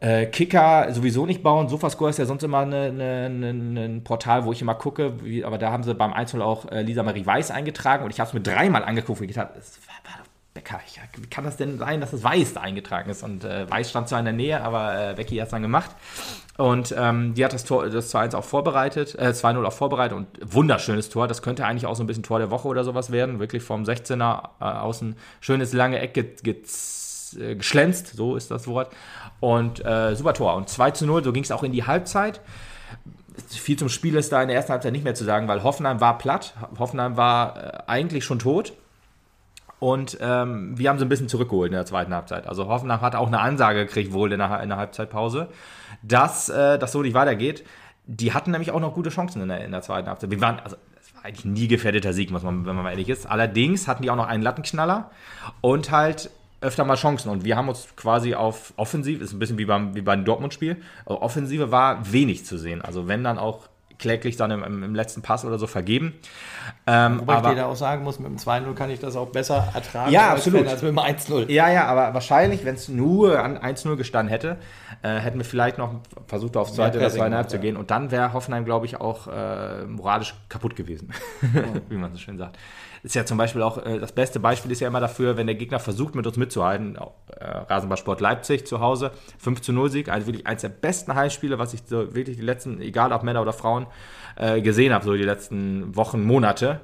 äh, 0.00 0.26
Kicker 0.26 0.92
sowieso 0.92 1.26
nicht 1.26 1.42
bauen. 1.42 1.68
Sofascore 1.68 2.10
ist 2.10 2.18
ja 2.18 2.26
sonst 2.26 2.42
immer 2.42 2.58
eine, 2.58 2.84
eine, 2.84 3.26
eine, 3.26 3.80
ein 3.84 4.04
Portal, 4.04 4.44
wo 4.44 4.52
ich 4.52 4.60
immer 4.60 4.74
gucke. 4.74 5.24
Wie, 5.24 5.44
aber 5.44 5.58
da 5.58 5.72
haben 5.72 5.82
sie 5.82 5.94
beim 5.94 6.12
1 6.12 6.34
auch 6.36 6.70
äh, 6.70 6.82
Lisa 6.82 7.02
Marie 7.02 7.24
Weiß 7.24 7.50
eingetragen 7.50 8.04
und 8.04 8.10
ich 8.10 8.20
habe 8.20 8.28
es 8.28 8.34
mir 8.34 8.40
dreimal 8.40 8.84
angeguckt 8.84 9.20
und 9.20 9.28
ich 9.28 9.34
dachte, 9.34 9.58
es 9.58 9.80
war, 9.86 10.12
war 10.12 10.25
Ich, 10.86 11.00
wie 11.22 11.28
kann 11.28 11.44
das 11.44 11.56
denn 11.56 11.78
sein, 11.78 12.00
dass 12.00 12.12
es 12.12 12.24
Weiß 12.24 12.54
da 12.54 12.60
eingetragen 12.60 13.10
ist? 13.10 13.22
Und 13.22 13.44
äh, 13.44 13.70
Weiß 13.70 13.90
stand 13.90 14.08
zwar 14.08 14.18
in 14.18 14.24
der 14.24 14.34
Nähe, 14.34 14.60
aber 14.62 15.10
äh, 15.10 15.14
Becky 15.14 15.36
hat 15.36 15.46
es 15.46 15.50
dann 15.50 15.62
gemacht. 15.62 15.90
Und 16.56 16.94
ähm, 16.96 17.34
die 17.34 17.44
hat 17.44 17.52
das 17.52 17.64
Tor, 17.64 17.88
das 17.88 18.14
2-1 18.14 18.34
auch 18.34 18.44
vorbereitet, 18.44 19.14
äh, 19.16 19.28
2-0 19.28 19.64
auch 19.64 19.72
vorbereitet 19.72 20.16
und 20.16 20.26
wunderschönes 20.42 21.10
Tor. 21.10 21.28
Das 21.28 21.42
könnte 21.42 21.66
eigentlich 21.66 21.86
auch 21.86 21.94
so 21.94 22.02
ein 22.02 22.06
bisschen 22.06 22.22
Tor 22.22 22.38
der 22.38 22.50
Woche 22.50 22.68
oder 22.68 22.82
sowas 22.82 23.12
werden. 23.12 23.38
Wirklich 23.38 23.62
vom 23.62 23.84
16er 23.84 24.48
äh, 24.60 24.64
außen 24.64 25.16
schönes 25.40 25.72
lange 25.72 25.98
Eck 25.98 26.14
ge 26.14 26.24
ge 26.42 26.56
äh, 27.38 27.56
geschlänzt, 27.56 28.16
so 28.16 28.36
ist 28.36 28.50
das 28.50 28.66
Wort. 28.66 28.92
Und 29.40 29.84
äh, 29.84 30.14
super 30.14 30.32
Tor. 30.32 30.54
Und 30.54 30.68
2 30.68 30.90
zu 30.92 31.06
0, 31.06 31.24
so 31.24 31.32
ging 31.32 31.42
es 31.42 31.52
auch 31.52 31.62
in 31.62 31.72
die 31.72 31.84
Halbzeit. 31.84 32.40
Viel 33.48 33.78
zum 33.78 33.90
Spiel 33.90 34.14
ist 34.16 34.32
da 34.32 34.40
in 34.40 34.48
der 34.48 34.56
ersten 34.56 34.72
Halbzeit 34.72 34.92
nicht 34.92 35.04
mehr 35.04 35.14
zu 35.14 35.24
sagen, 35.24 35.46
weil 35.46 35.62
Hoffenheim 35.62 36.00
war 36.00 36.16
platt. 36.16 36.54
Hoffenheim 36.78 37.16
war 37.16 37.56
äh, 37.56 37.78
eigentlich 37.86 38.24
schon 38.24 38.38
tot. 38.38 38.72
Und 39.78 40.16
ähm, 40.20 40.78
wir 40.78 40.88
haben 40.88 40.98
sie 40.98 41.04
ein 41.04 41.08
bisschen 41.08 41.28
zurückgeholt 41.28 41.70
in 41.70 41.74
der 41.74 41.84
zweiten 41.84 42.14
Halbzeit. 42.14 42.46
Also 42.46 42.66
Hoffenheim 42.66 43.00
hat 43.00 43.14
auch 43.14 43.26
eine 43.26 43.40
Ansage 43.40 43.84
gekriegt, 43.84 44.12
wohl 44.12 44.32
in 44.32 44.38
der, 44.38 44.62
in 44.62 44.70
der 44.70 44.78
Halbzeitpause, 44.78 45.48
dass 46.02 46.48
äh, 46.48 46.78
das 46.78 46.92
so 46.92 47.02
nicht 47.02 47.14
weitergeht. 47.14 47.64
Die 48.06 48.32
hatten 48.32 48.52
nämlich 48.52 48.70
auch 48.70 48.80
noch 48.80 48.94
gute 48.94 49.10
Chancen 49.10 49.42
in 49.42 49.48
der, 49.48 49.64
in 49.64 49.72
der 49.72 49.82
zweiten 49.82 50.08
Halbzeit. 50.08 50.30
Wir 50.30 50.40
waren, 50.40 50.60
also 50.60 50.76
es 50.98 51.14
war 51.14 51.24
eigentlich 51.24 51.44
nie 51.44 51.68
gefährdeter 51.68 52.12
Sieg, 52.12 52.30
muss 52.30 52.42
man, 52.42 52.64
wenn 52.64 52.74
man 52.74 52.84
mal 52.84 52.90
ehrlich 52.90 53.08
ist. 53.08 53.26
Allerdings 53.26 53.86
hatten 53.86 54.02
die 54.02 54.10
auch 54.10 54.16
noch 54.16 54.28
einen 54.28 54.42
Lattenknaller 54.42 55.10
und 55.60 55.90
halt 55.90 56.30
öfter 56.60 56.84
mal 56.84 56.96
Chancen. 56.96 57.28
Und 57.30 57.44
wir 57.44 57.56
haben 57.56 57.68
uns 57.68 57.88
quasi 57.96 58.34
auf 58.34 58.72
Offensive, 58.76 59.22
ist 59.22 59.32
ein 59.32 59.38
bisschen 59.38 59.58
wie 59.58 59.66
beim, 59.66 59.94
wie 59.94 60.00
beim 60.00 60.24
Dortmund-Spiel, 60.24 60.76
also 61.04 61.20
Offensive 61.20 61.70
war 61.70 62.12
wenig 62.12 62.46
zu 62.46 62.56
sehen. 62.56 62.80
Also 62.80 63.08
wenn 63.08 63.24
dann 63.24 63.38
auch 63.38 63.68
kläglich 63.98 64.36
dann 64.36 64.50
im, 64.50 64.82
im, 64.82 64.94
letzten 64.94 65.22
Pass 65.22 65.44
oder 65.44 65.58
so 65.58 65.66
vergeben. 65.66 66.14
Ähm, 66.86 67.20
Wobei 67.20 67.34
aber, 67.34 67.48
ich 67.48 67.54
dir 67.54 67.62
da 67.62 67.66
auch 67.66 67.76
sagen 67.76 68.04
muss, 68.04 68.18
mit 68.18 68.28
dem 68.28 68.36
2-0 68.36 68.74
kann 68.74 68.90
ich 68.90 69.00
das 69.00 69.16
auch 69.16 69.28
besser 69.28 69.68
ertragen 69.74 70.12
Ja, 70.12 70.30
als 70.30 70.46
absolut. 70.46 70.66
Als 70.66 70.82
mit 70.82 70.90
dem 70.90 70.98
1-0. 70.98 71.50
ja, 71.50 71.70
ja, 71.70 71.86
aber 71.86 72.14
wahrscheinlich, 72.14 72.64
wenn 72.64 72.74
es 72.74 72.88
nur 72.88 73.42
an 73.42 73.58
1-0 73.58 73.96
gestanden 73.96 74.30
hätte, 74.30 74.56
äh, 75.02 75.16
hätten 75.16 75.38
wir 75.38 75.44
vielleicht 75.44 75.78
noch 75.78 75.94
versucht, 76.26 76.56
aufs 76.56 76.74
zweite 76.74 76.98
oder 76.98 77.10
zweieinhalb 77.10 77.50
zu 77.50 77.58
gehen. 77.58 77.76
Und 77.76 77.90
dann 77.90 78.10
wäre 78.10 78.32
Hoffenheim, 78.32 78.64
glaube 78.64 78.86
ich, 78.86 79.00
auch 79.00 79.28
äh, 79.28 79.84
moralisch 79.86 80.34
kaputt 80.48 80.76
gewesen, 80.76 81.12
wie 81.88 81.96
man 81.96 82.12
so 82.12 82.18
schön 82.18 82.38
sagt. 82.38 82.58
Ist 83.02 83.14
ja 83.14 83.24
zum 83.24 83.38
Beispiel 83.38 83.62
auch, 83.62 83.84
äh, 83.84 83.98
das 83.98 84.12
beste 84.12 84.40
Beispiel 84.40 84.70
ist 84.72 84.80
ja 84.80 84.88
immer 84.88 85.00
dafür, 85.00 85.36
wenn 85.36 85.46
der 85.46 85.56
Gegner 85.56 85.78
versucht, 85.78 86.14
mit 86.14 86.26
uns 86.26 86.36
mitzuhalten. 86.36 86.96
Äh, 86.96 87.44
Rasenballsport 87.44 88.20
Leipzig 88.20 88.66
zu 88.66 88.80
Hause, 88.80 89.12
5 89.38 89.60
zu 89.60 89.72
0 89.72 89.90
Sieg, 89.90 90.08
also 90.08 90.26
wirklich 90.26 90.46
eines 90.46 90.62
der 90.62 90.68
besten 90.68 91.14
Heimspiele, 91.14 91.58
was 91.58 91.74
ich 91.74 91.82
so 91.86 92.14
wirklich 92.14 92.36
die 92.36 92.42
letzten, 92.42 92.80
egal 92.80 93.12
ob 93.12 93.22
Männer 93.22 93.42
oder 93.42 93.52
Frauen, 93.52 93.86
äh, 94.36 94.60
gesehen 94.60 94.92
habe, 94.92 95.04
so 95.04 95.14
die 95.14 95.22
letzten 95.22 95.94
Wochen, 95.96 96.22
Monate. 96.22 96.80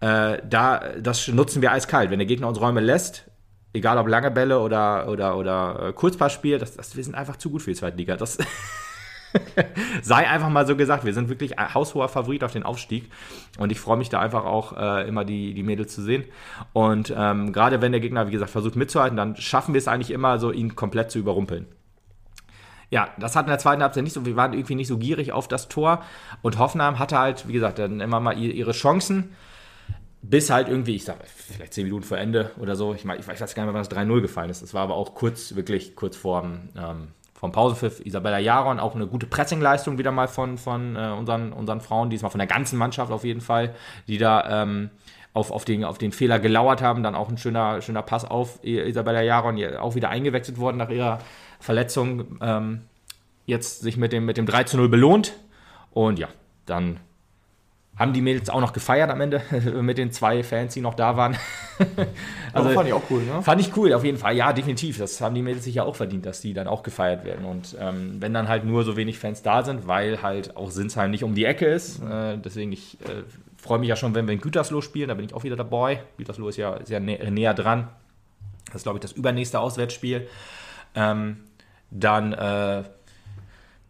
Da, 0.00 0.80
das 1.00 1.26
nutzen 1.26 1.60
wir 1.60 1.72
eiskalt. 1.72 2.12
Wenn 2.12 2.20
der 2.20 2.26
Gegner 2.26 2.46
uns 2.46 2.60
Räume 2.60 2.78
lässt, 2.78 3.28
egal 3.72 3.98
ob 3.98 4.06
lange 4.06 4.30
Bälle 4.30 4.60
oder, 4.60 5.08
oder, 5.08 5.36
oder 5.36 5.92
Kurzpassspiel, 5.92 6.60
das, 6.60 6.76
das, 6.76 6.94
wir 6.94 7.02
sind 7.02 7.16
einfach 7.16 7.34
zu 7.34 7.50
gut 7.50 7.62
für 7.62 7.70
die 7.70 7.76
zweite 7.76 7.96
Liga. 7.96 8.16
Das 8.16 8.38
sei 10.02 10.28
einfach 10.28 10.48
mal 10.48 10.66
so 10.66 10.76
gesagt, 10.76 11.04
wir 11.04 11.14
sind 11.14 11.28
wirklich 11.28 11.58
ein 11.58 11.74
haushoher 11.74 12.08
Favorit 12.08 12.44
auf 12.44 12.52
den 12.52 12.62
Aufstieg 12.62 13.10
und 13.58 13.72
ich 13.72 13.80
freue 13.80 13.96
mich 13.96 14.08
da 14.08 14.20
einfach 14.20 14.44
auch 14.44 14.76
äh, 14.76 15.08
immer 15.08 15.24
die, 15.24 15.54
die 15.54 15.62
Mädels 15.62 15.94
zu 15.94 16.02
sehen 16.02 16.24
und 16.72 17.12
ähm, 17.16 17.52
gerade 17.52 17.80
wenn 17.80 17.92
der 17.92 18.00
Gegner, 18.00 18.26
wie 18.26 18.32
gesagt, 18.32 18.50
versucht 18.50 18.76
mitzuhalten, 18.76 19.16
dann 19.16 19.36
schaffen 19.36 19.74
wir 19.74 19.78
es 19.78 19.88
eigentlich 19.88 20.10
immer 20.10 20.38
so, 20.38 20.52
ihn 20.52 20.76
komplett 20.76 21.10
zu 21.10 21.18
überrumpeln. 21.18 21.66
Ja, 22.90 23.10
das 23.18 23.36
hat 23.36 23.44
in 23.44 23.50
der 23.50 23.58
zweiten 23.58 23.82
Halbzeit 23.82 24.04
nicht 24.04 24.14
so, 24.14 24.24
wir 24.24 24.36
waren 24.36 24.54
irgendwie 24.54 24.74
nicht 24.74 24.88
so 24.88 24.96
gierig 24.96 25.32
auf 25.32 25.46
das 25.46 25.68
Tor 25.68 26.02
und 26.40 26.58
Hoffenheim 26.58 26.98
hatte 26.98 27.18
halt, 27.18 27.46
wie 27.46 27.52
gesagt, 27.52 27.78
dann 27.78 28.00
immer 28.00 28.20
mal 28.20 28.38
ihre 28.38 28.72
Chancen, 28.72 29.34
bis 30.22 30.50
halt 30.50 30.68
irgendwie, 30.68 30.96
ich 30.96 31.04
sag, 31.04 31.18
vielleicht 31.26 31.74
zehn 31.74 31.84
Minuten 31.84 32.04
vor 32.04 32.18
Ende 32.18 32.50
oder 32.58 32.76
so. 32.76 32.94
Ich, 32.94 33.04
mein, 33.04 33.20
ich 33.20 33.28
weiß 33.28 33.38
gar 33.38 33.46
nicht 33.46 33.56
mehr, 33.56 33.66
wann 33.68 33.88
das 33.88 33.90
3-0 33.90 34.20
gefallen 34.20 34.50
ist. 34.50 34.62
Das 34.62 34.74
war 34.74 34.82
aber 34.82 34.94
auch 34.94 35.14
kurz, 35.14 35.54
wirklich 35.54 35.94
kurz 35.96 36.16
vorm, 36.16 36.70
ähm, 36.76 37.08
vom 37.38 37.52
Pausenpfiff. 37.52 38.04
Isabella 38.04 38.38
Jaron, 38.38 38.80
auch 38.80 38.94
eine 38.94 39.06
gute 39.06 39.26
Pressingleistung 39.26 39.96
wieder 39.96 40.10
mal 40.10 40.28
von, 40.28 40.58
von 40.58 40.96
äh, 40.96 41.14
unseren, 41.16 41.52
unseren 41.52 41.80
Frauen, 41.80 42.10
diesmal 42.10 42.30
von 42.30 42.38
der 42.38 42.48
ganzen 42.48 42.78
Mannschaft 42.78 43.12
auf 43.12 43.24
jeden 43.24 43.40
Fall, 43.40 43.74
die 44.08 44.18
da 44.18 44.62
ähm, 44.62 44.90
auf, 45.32 45.52
auf, 45.52 45.64
den, 45.64 45.84
auf 45.84 45.98
den 45.98 46.10
Fehler 46.10 46.40
gelauert 46.40 46.82
haben. 46.82 47.02
Dann 47.02 47.14
auch 47.14 47.28
ein 47.28 47.38
schöner, 47.38 47.80
schöner 47.80 48.02
Pass 48.02 48.24
auf 48.24 48.62
Isabella 48.64 49.22
Jaron, 49.22 49.62
auch 49.76 49.94
wieder 49.94 50.10
eingewechselt 50.10 50.58
worden 50.58 50.78
nach 50.78 50.90
ihrer 50.90 51.18
Verletzung. 51.60 52.38
Ähm, 52.40 52.82
jetzt 53.46 53.80
sich 53.82 53.96
mit 53.96 54.12
dem, 54.12 54.24
mit 54.24 54.36
dem 54.36 54.46
3 54.46 54.64
zu 54.64 54.76
0 54.76 54.88
belohnt. 54.88 55.34
Und 55.92 56.18
ja, 56.18 56.28
dann 56.66 56.98
haben 57.98 58.12
die 58.12 58.20
Mädels 58.22 58.48
auch 58.48 58.60
noch 58.60 58.72
gefeiert 58.72 59.10
am 59.10 59.20
Ende 59.20 59.42
mit 59.82 59.98
den 59.98 60.12
zwei 60.12 60.42
Fans, 60.42 60.74
die 60.74 60.80
noch 60.80 60.94
da 60.94 61.16
waren. 61.16 61.36
Also, 62.52 62.70
fand 62.70 62.88
ich 62.88 62.94
auch 62.94 63.02
cool, 63.10 63.22
ne? 63.22 63.42
Fand 63.42 63.60
ich 63.60 63.76
cool, 63.76 63.92
auf 63.92 64.02
jeden 64.02 64.16
Fall. 64.16 64.34
Ja, 64.34 64.52
definitiv. 64.52 64.98
Das 64.98 65.20
haben 65.20 65.34
die 65.34 65.42
Mädels 65.42 65.64
sich 65.64 65.76
ja 65.76 65.84
auch 65.84 65.94
verdient, 65.94 66.26
dass 66.26 66.40
die 66.40 66.54
dann 66.54 66.66
auch 66.66 66.82
gefeiert 66.82 67.24
werden. 67.24 67.44
Und 67.44 67.76
ähm, 67.78 68.16
wenn 68.20 68.34
dann 68.34 68.48
halt 68.48 68.64
nur 68.64 68.82
so 68.84 68.96
wenig 68.96 69.18
Fans 69.18 69.42
da 69.42 69.62
sind, 69.62 69.86
weil 69.86 70.22
halt 70.22 70.56
auch 70.56 70.70
Sinsheim 70.70 71.10
nicht 71.10 71.22
um 71.22 71.34
die 71.34 71.44
Ecke 71.44 71.66
ist. 71.66 72.02
Äh, 72.02 72.38
deswegen, 72.38 72.72
ich 72.72 72.98
äh, 73.02 73.22
freue 73.58 73.78
mich 73.78 73.88
ja 73.88 73.96
schon, 73.96 74.14
wenn 74.14 74.26
wir 74.26 74.32
in 74.32 74.40
Gütersloh 74.40 74.80
spielen. 74.80 75.08
Da 75.08 75.14
bin 75.14 75.26
ich 75.26 75.34
auch 75.34 75.44
wieder 75.44 75.56
dabei. 75.56 76.02
Gütersloh 76.16 76.48
ist 76.48 76.56
ja 76.56 76.84
sehr 76.84 77.00
nä 77.00 77.18
näher 77.30 77.54
dran. 77.54 77.88
Das 78.66 78.76
ist, 78.76 78.82
glaube 78.84 78.98
ich, 78.98 79.02
das 79.02 79.12
übernächste 79.12 79.60
Auswärtsspiel. 79.60 80.26
Ähm, 80.94 81.36
dann 81.90 82.32
äh, 82.32 82.82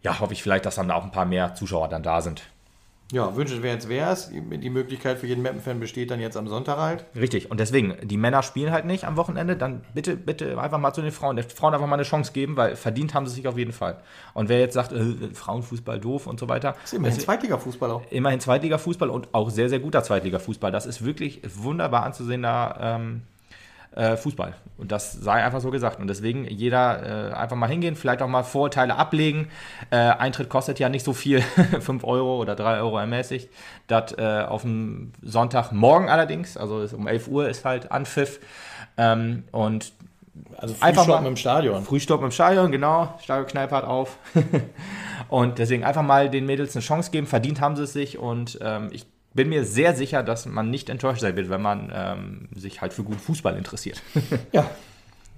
ja, 0.02 0.20
hoffe 0.20 0.32
ich 0.32 0.42
vielleicht, 0.42 0.66
dass 0.66 0.74
dann 0.74 0.90
auch 0.90 1.04
ein 1.04 1.10
paar 1.10 1.26
mehr 1.26 1.54
Zuschauer 1.54 1.88
dann 1.88 2.02
da 2.02 2.20
sind. 2.20 2.42
Ja, 3.10 3.34
wünschenswert 3.34 3.88
wäre 3.88 4.12
es. 4.12 4.30
Die 4.30 4.70
Möglichkeit 4.70 5.18
für 5.18 5.26
jeden 5.26 5.42
Mappen-Fan 5.42 5.80
besteht 5.80 6.10
dann 6.10 6.20
jetzt 6.20 6.36
am 6.36 6.46
Sonntag 6.46 6.76
halt. 6.76 7.06
Richtig. 7.16 7.50
Und 7.50 7.58
deswegen, 7.58 7.96
die 8.02 8.18
Männer 8.18 8.42
spielen 8.42 8.70
halt 8.70 8.84
nicht 8.84 9.04
am 9.04 9.16
Wochenende. 9.16 9.56
Dann 9.56 9.80
bitte, 9.94 10.14
bitte 10.16 10.60
einfach 10.60 10.78
mal 10.78 10.92
zu 10.92 11.00
den 11.00 11.10
Frauen, 11.10 11.36
den 11.36 11.48
Frauen 11.48 11.72
einfach 11.72 11.86
mal 11.86 11.94
eine 11.94 12.02
Chance 12.02 12.32
geben, 12.32 12.56
weil 12.58 12.76
verdient 12.76 13.14
haben 13.14 13.26
sie 13.26 13.34
sich 13.34 13.48
auf 13.48 13.56
jeden 13.56 13.72
Fall. 13.72 13.96
Und 14.34 14.50
wer 14.50 14.58
jetzt 14.60 14.74
sagt, 14.74 14.92
äh, 14.92 15.32
Frauenfußball 15.32 15.98
doof 15.98 16.26
und 16.26 16.38
so 16.38 16.48
weiter. 16.48 16.72
Das 16.72 16.92
ist 16.92 16.98
immerhin 16.98 17.18
Zweitliga-Fußball 17.18 17.90
auch. 17.90 18.02
Immerhin 18.10 18.40
Zweitliga-Fußball 18.40 19.08
und 19.08 19.32
auch 19.32 19.48
sehr, 19.48 19.70
sehr 19.70 19.78
guter 19.78 20.02
Zweitliga-Fußball. 20.02 20.70
Das 20.70 20.84
ist 20.84 21.02
wirklich 21.02 21.40
wunderbar 21.56 22.02
anzusehender 22.02 22.78
ähm, 22.80 23.22
äh, 23.98 24.16
Fußball. 24.16 24.54
Und 24.76 24.92
das 24.92 25.12
sei 25.12 25.44
einfach 25.44 25.60
so 25.60 25.70
gesagt. 25.70 25.98
Und 25.98 26.06
deswegen 26.06 26.44
jeder 26.44 27.30
äh, 27.30 27.34
einfach 27.34 27.56
mal 27.56 27.68
hingehen, 27.68 27.96
vielleicht 27.96 28.22
auch 28.22 28.28
mal 28.28 28.44
Vorurteile 28.44 28.94
ablegen. 28.94 29.48
Äh, 29.90 29.96
Eintritt 29.96 30.48
kostet 30.48 30.78
ja 30.78 30.88
nicht 30.88 31.04
so 31.04 31.12
viel, 31.12 31.40
5 31.80 32.04
Euro 32.04 32.38
oder 32.40 32.54
3 32.54 32.78
Euro 32.78 32.98
ermäßigt. 32.98 33.50
Das 33.88 34.12
äh, 34.16 34.44
auf 34.46 34.62
dem 34.62 35.12
Sonntagmorgen 35.22 36.08
allerdings, 36.08 36.56
also 36.56 36.86
um 36.96 37.08
11 37.08 37.26
Uhr 37.26 37.48
ist 37.48 37.64
halt 37.64 37.90
Anpfiff. 37.90 38.38
Ähm, 38.96 39.42
und 39.50 39.92
Also 40.58 40.74
Frühstoppen 40.74 41.26
im 41.26 41.36
Stadion. 41.36 41.82
Frühstopp 41.82 42.22
im 42.22 42.30
Stadion, 42.30 42.70
genau. 42.70 43.14
Stadionkneipe 43.20 43.74
hat 43.74 43.84
auf. 43.84 44.16
und 45.28 45.58
deswegen 45.58 45.82
einfach 45.82 46.02
mal 46.02 46.30
den 46.30 46.46
Mädels 46.46 46.76
eine 46.76 46.84
Chance 46.84 47.10
geben. 47.10 47.26
Verdient 47.26 47.60
haben 47.60 47.74
sie 47.74 47.82
es 47.82 47.92
sich. 47.92 48.16
Und 48.16 48.60
ähm, 48.62 48.90
ich 48.92 49.06
bin 49.38 49.48
mir 49.50 49.64
sehr 49.64 49.94
sicher, 49.94 50.24
dass 50.24 50.46
man 50.46 50.68
nicht 50.70 50.90
enttäuscht 50.90 51.20
sein 51.20 51.36
wird, 51.36 51.48
wenn 51.48 51.62
man 51.62 51.92
ähm, 51.94 52.48
sich 52.54 52.80
halt 52.80 52.92
für 52.92 53.04
guten 53.04 53.20
Fußball 53.20 53.56
interessiert. 53.56 54.02
Ja, 54.52 54.68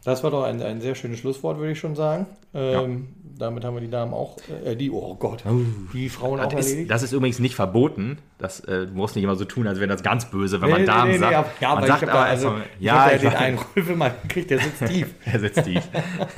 das 0.02 0.24
war 0.24 0.30
doch 0.30 0.44
ein, 0.44 0.62
ein 0.62 0.80
sehr 0.80 0.94
schönes 0.94 1.18
Schlusswort, 1.18 1.58
würde 1.58 1.72
ich 1.72 1.78
schon 1.78 1.94
sagen. 1.94 2.24
Ähm, 2.54 3.08
Damit 3.38 3.64
haben 3.66 3.74
wir 3.74 3.82
die 3.82 3.90
Damen 3.90 4.14
auch, 4.14 4.38
äh, 4.64 4.74
die, 4.74 4.90
oh 4.90 5.14
Gott, 5.16 5.44
die 5.92 6.08
Frauen 6.08 6.40
auch 6.40 6.48
Das 6.48 6.60
ist, 6.64 6.70
erledigt. 6.70 6.90
das 6.90 7.02
ist 7.02 7.12
übrigens 7.12 7.38
nicht 7.38 7.54
verboten. 7.54 8.16
Das 8.38 8.60
äh, 8.60 8.86
du 8.86 8.94
musst 8.94 9.14
nicht 9.14 9.24
immer 9.24 9.36
so 9.36 9.44
tun, 9.44 9.66
als 9.66 9.78
wäre 9.78 9.88
das 9.88 10.02
ganz 10.02 10.24
böse, 10.30 10.62
wenn 10.62 10.70
man 10.70 10.80
Nee, 10.80 10.86
nee, 10.86 10.92
Damen 10.92 11.10
nee, 11.10 11.18
sagt. 11.18 11.30
nee, 11.30 11.36
aber- 11.36 11.50
ja, 11.60 11.68
man 11.68 11.78
aber 11.78 11.86
sagt 11.86 12.02
ich 12.04 12.08
da, 12.08 12.22
also, 12.22 12.54
ja, 12.78 13.10
ich 13.12 13.20
den 13.20 13.34
einen 13.34 13.58
Rüffelmann 13.76 14.12
gekriegt, 14.22 14.50
der 14.50 14.60
sitzt 14.60 14.86
tief. 14.86 15.14
Er 15.26 15.38
sitzt 15.40 15.64
tief. 15.64 15.82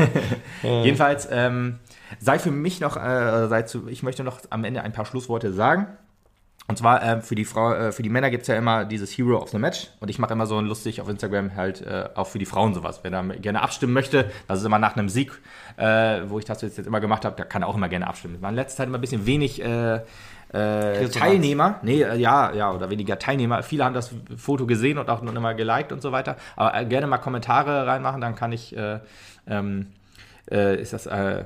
Jedenfalls 0.63 1.29
ähm, 1.31 1.79
sei 2.19 2.39
für 2.41 2.51
mich 2.51 2.81
noch, 2.81 2.97
äh, 2.97 3.47
sei 3.49 3.63
zu, 3.63 3.87
ich 3.89 4.03
möchte 4.03 4.25
noch 4.25 4.41
am 4.51 4.65
Ende 4.65 4.83
ein 4.83 4.93
paar 4.93 5.07
Schlussworte 5.07 5.53
sagen. 5.53 5.87
Und 6.69 6.79
zwar 6.79 7.03
ähm, 7.03 7.23
für 7.23 7.35
die 7.35 7.45
Frau, 7.45 7.73
äh, 7.73 7.93
für 7.93 8.03
die 8.03 8.09
Männer 8.09 8.31
gibt 8.31 8.43
es 8.43 8.49
ja 8.49 8.57
immer 8.57 8.85
dieses 8.85 9.11
Hero 9.11 9.37
of 9.39 9.51
the 9.51 9.59
Match 9.59 9.91
und 10.01 10.09
ich 10.09 10.19
mache 10.19 10.33
immer 10.33 10.47
so 10.47 10.59
ein 10.59 10.67
lustig 10.67 11.01
auf 11.01 11.09
Instagram 11.09 11.57
halt 11.57 11.83
äh, 11.83 12.09
auch 12.15 12.29
für 12.29 12.39
die 12.39 12.47
Frauen 12.47 12.73
sowas. 12.73 13.01
Wer 13.03 13.11
da 13.11 13.23
gerne 13.23 13.63
abstimmen 13.63 13.93
möchte, 13.93 14.31
das 14.49 14.61
ist 14.61 14.65
immer 14.65 14.79
nach 14.79 14.97
einem 14.97 15.09
Sieg, 15.09 15.33
äh, 15.77 16.21
wo 16.27 16.39
ich 16.39 16.45
das 16.45 16.63
jetzt, 16.63 16.79
jetzt 16.79 16.87
immer 16.87 17.01
gemacht 17.01 17.25
habe, 17.25 17.37
da 17.37 17.45
kann 17.45 17.63
er 17.63 17.69
auch 17.69 17.77
immer 17.77 17.89
gerne 17.89 18.07
abstimmen. 18.07 18.41
War 18.41 18.51
in 18.51 18.57
letzter 18.57 18.79
Zeit 18.79 18.89
immer 18.89 18.99
ein 18.99 19.01
bisschen 19.01 19.27
wenig 19.27 19.63
äh, 19.63 20.01
äh. 20.53 21.09
Teilnehmer, 21.09 21.81
nee, 21.83 22.03
äh, 22.03 22.17
ja, 22.17 22.53
ja, 22.53 22.73
oder 22.73 22.91
weniger 22.91 23.19
Teilnehmer. 23.19 23.63
Viele 23.63 23.85
haben 23.85 23.95
das 23.95 24.15
Foto 24.37 24.67
gesehen 24.67 24.99
und 24.99 25.09
auch 25.11 25.23
noch 25.23 25.35
immer 25.35 25.55
geliked 25.55 25.93
und 25.93 26.03
so 26.03 26.13
weiter. 26.13 26.37
Aber 26.57 26.75
äh, 26.79 26.85
gerne 26.85 27.07
mal 27.07 27.19
Kommentare 27.19 27.87
reinmachen, 27.87 28.21
dann 28.21 28.35
kann 28.35 28.53
ich, 28.53 28.77
äh, 28.77 29.01
ähm, 29.47 29.89
äh, 30.51 30.81
ist 30.81 30.93
das, 30.93 31.07
äh, 31.07 31.45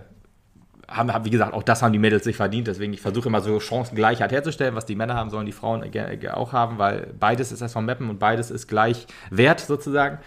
haben, 0.89 1.12
haben, 1.12 1.24
wie 1.24 1.30
gesagt, 1.30 1.53
auch 1.53 1.62
das 1.62 1.82
haben 1.82 1.93
die 1.93 1.99
Mädels 1.99 2.24
sich 2.24 2.37
verdient. 2.37 2.68
Deswegen, 2.68 2.93
ich 2.93 3.01
versuche 3.01 3.28
immer 3.28 3.41
so 3.41 3.59
Chancengleichheit 3.59 4.32
herzustellen. 4.32 4.74
Was 4.74 4.87
die 4.87 4.95
Männer 4.95 5.14
haben, 5.14 5.30
sollen 5.30 5.47
die 5.47 5.53
Frauen 5.53 5.91
ge- 5.91 6.28
auch 6.30 6.53
haben, 6.53 6.78
weil 6.78 7.14
beides 7.18 7.53
ist 7.53 7.61
erstmal 7.61 7.84
Mappen 7.84 8.09
und 8.09 8.18
beides 8.18 8.51
ist 8.51 8.68
gleich 8.68 9.07
wert 9.30 9.61
sozusagen. 9.61 10.18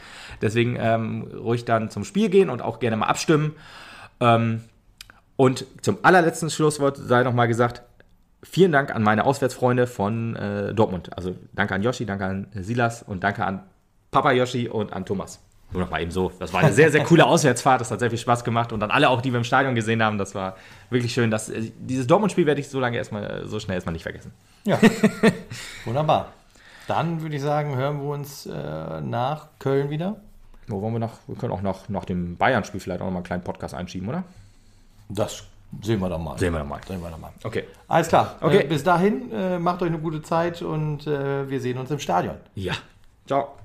Deswegen 0.41 0.77
ähm, 0.79 1.31
ruhig 1.33 1.65
dann 1.65 1.89
zum 1.89 2.03
Spiel 2.03 2.29
gehen 2.29 2.49
und 2.49 2.61
auch 2.61 2.79
gerne 2.79 2.97
mal 2.97 3.07
abstimmen. 3.07 3.55
Ähm, 4.19 4.61
und 5.37 5.65
zum 5.81 5.99
allerletzten 6.03 6.49
Schlusswort 6.49 6.97
sei 6.97 7.23
nochmal 7.23 7.47
gesagt, 7.47 7.83
vielen 8.43 8.71
Dank 8.71 8.93
an 8.93 9.03
meine 9.03 9.25
Auswärtsfreunde 9.25 9.87
von 9.87 10.35
äh, 10.35 10.73
Dortmund. 10.73 11.15
Also 11.15 11.35
danke 11.53 11.75
an 11.75 11.83
Yoshi, 11.83 12.05
danke 12.05 12.25
an 12.25 12.47
Silas 12.53 13.03
und 13.03 13.23
danke 13.23 13.45
an 13.45 13.63
Papa 14.11 14.31
Yoshi 14.31 14.67
und 14.67 14.91
an 14.91 15.05
Thomas. 15.05 15.39
Nur 15.71 15.83
noch 15.83 15.91
mal 15.91 16.01
eben 16.01 16.09
so. 16.09 16.31
Das 16.39 16.51
war 16.51 16.61
eine 16.61 16.73
sehr, 16.73 16.91
sehr 16.91 17.03
coole 17.03 17.25
Auswärtsfahrt. 17.25 17.79
Das 17.79 17.91
hat 17.91 17.99
sehr 17.99 18.09
viel 18.09 18.17
Spaß 18.17 18.43
gemacht. 18.43 18.73
Und 18.73 18.81
an 18.81 18.89
alle 18.89 19.09
auch, 19.09 19.21
die 19.21 19.31
wir 19.31 19.37
im 19.37 19.43
Stadion 19.43 19.75
gesehen 19.75 20.01
haben, 20.01 20.17
das 20.17 20.33
war 20.33 20.55
wirklich 20.89 21.13
schön. 21.13 21.29
Das, 21.29 21.49
äh, 21.49 21.71
dieses 21.77 22.07
Dortmund-Spiel 22.07 22.47
werde 22.47 22.59
ich 22.59 22.69
so 22.69 22.79
lange 22.79 22.97
erstmal, 22.97 23.45
so 23.45 23.59
schnell 23.59 23.75
erstmal 23.75 23.93
nicht 23.93 24.03
vergessen. 24.03 24.33
Ja, 24.65 24.79
wunderbar. 25.85 26.33
Dann 26.87 27.21
würde 27.21 27.35
ich 27.35 27.41
sagen, 27.41 27.75
hören 27.75 28.01
wir 28.01 28.09
uns 28.09 28.47
äh, 28.47 29.01
nach 29.01 29.47
Köln 29.59 29.91
wieder. 29.91 30.15
Wo 30.67 30.81
wollen 30.81 30.93
wir 30.93 30.99
noch? 30.99 31.19
Wir 31.27 31.35
können 31.35 31.53
auch 31.53 31.61
noch 31.61 31.87
nach 31.87 32.05
dem 32.05 32.35
Bayern-Spiel 32.35 32.79
vielleicht 32.79 33.01
auch 33.01 33.05
noch 33.05 33.11
mal 33.11 33.17
einen 33.19 33.25
kleinen 33.25 33.43
Podcast 33.43 33.75
einschieben, 33.75 34.09
oder? 34.09 34.23
Das 35.07 35.43
sehen 35.83 35.99
wir 35.99 36.09
dann 36.09 36.23
mal. 36.23 36.37
Sehen 36.39 36.51
wir 36.51 36.59
dann 36.59 36.67
mal. 36.67 36.79
Sehen 36.87 37.01
wir 37.01 37.11
dann 37.11 37.21
mal. 37.21 37.31
Okay. 37.43 37.65
Alles 37.87 38.07
klar. 38.07 38.37
Okay. 38.41 38.63
Äh, 38.63 38.67
bis 38.67 38.83
dahin, 38.83 39.31
äh, 39.31 39.59
macht 39.59 39.83
euch 39.83 39.89
eine 39.89 39.99
gute 39.99 40.23
Zeit 40.23 40.63
und 40.63 41.05
äh, 41.05 41.47
wir 41.47 41.61
sehen 41.61 41.77
uns 41.77 41.91
im 41.91 41.99
Stadion. 41.99 42.35
Ja. 42.55 42.73
Ciao. 43.27 43.58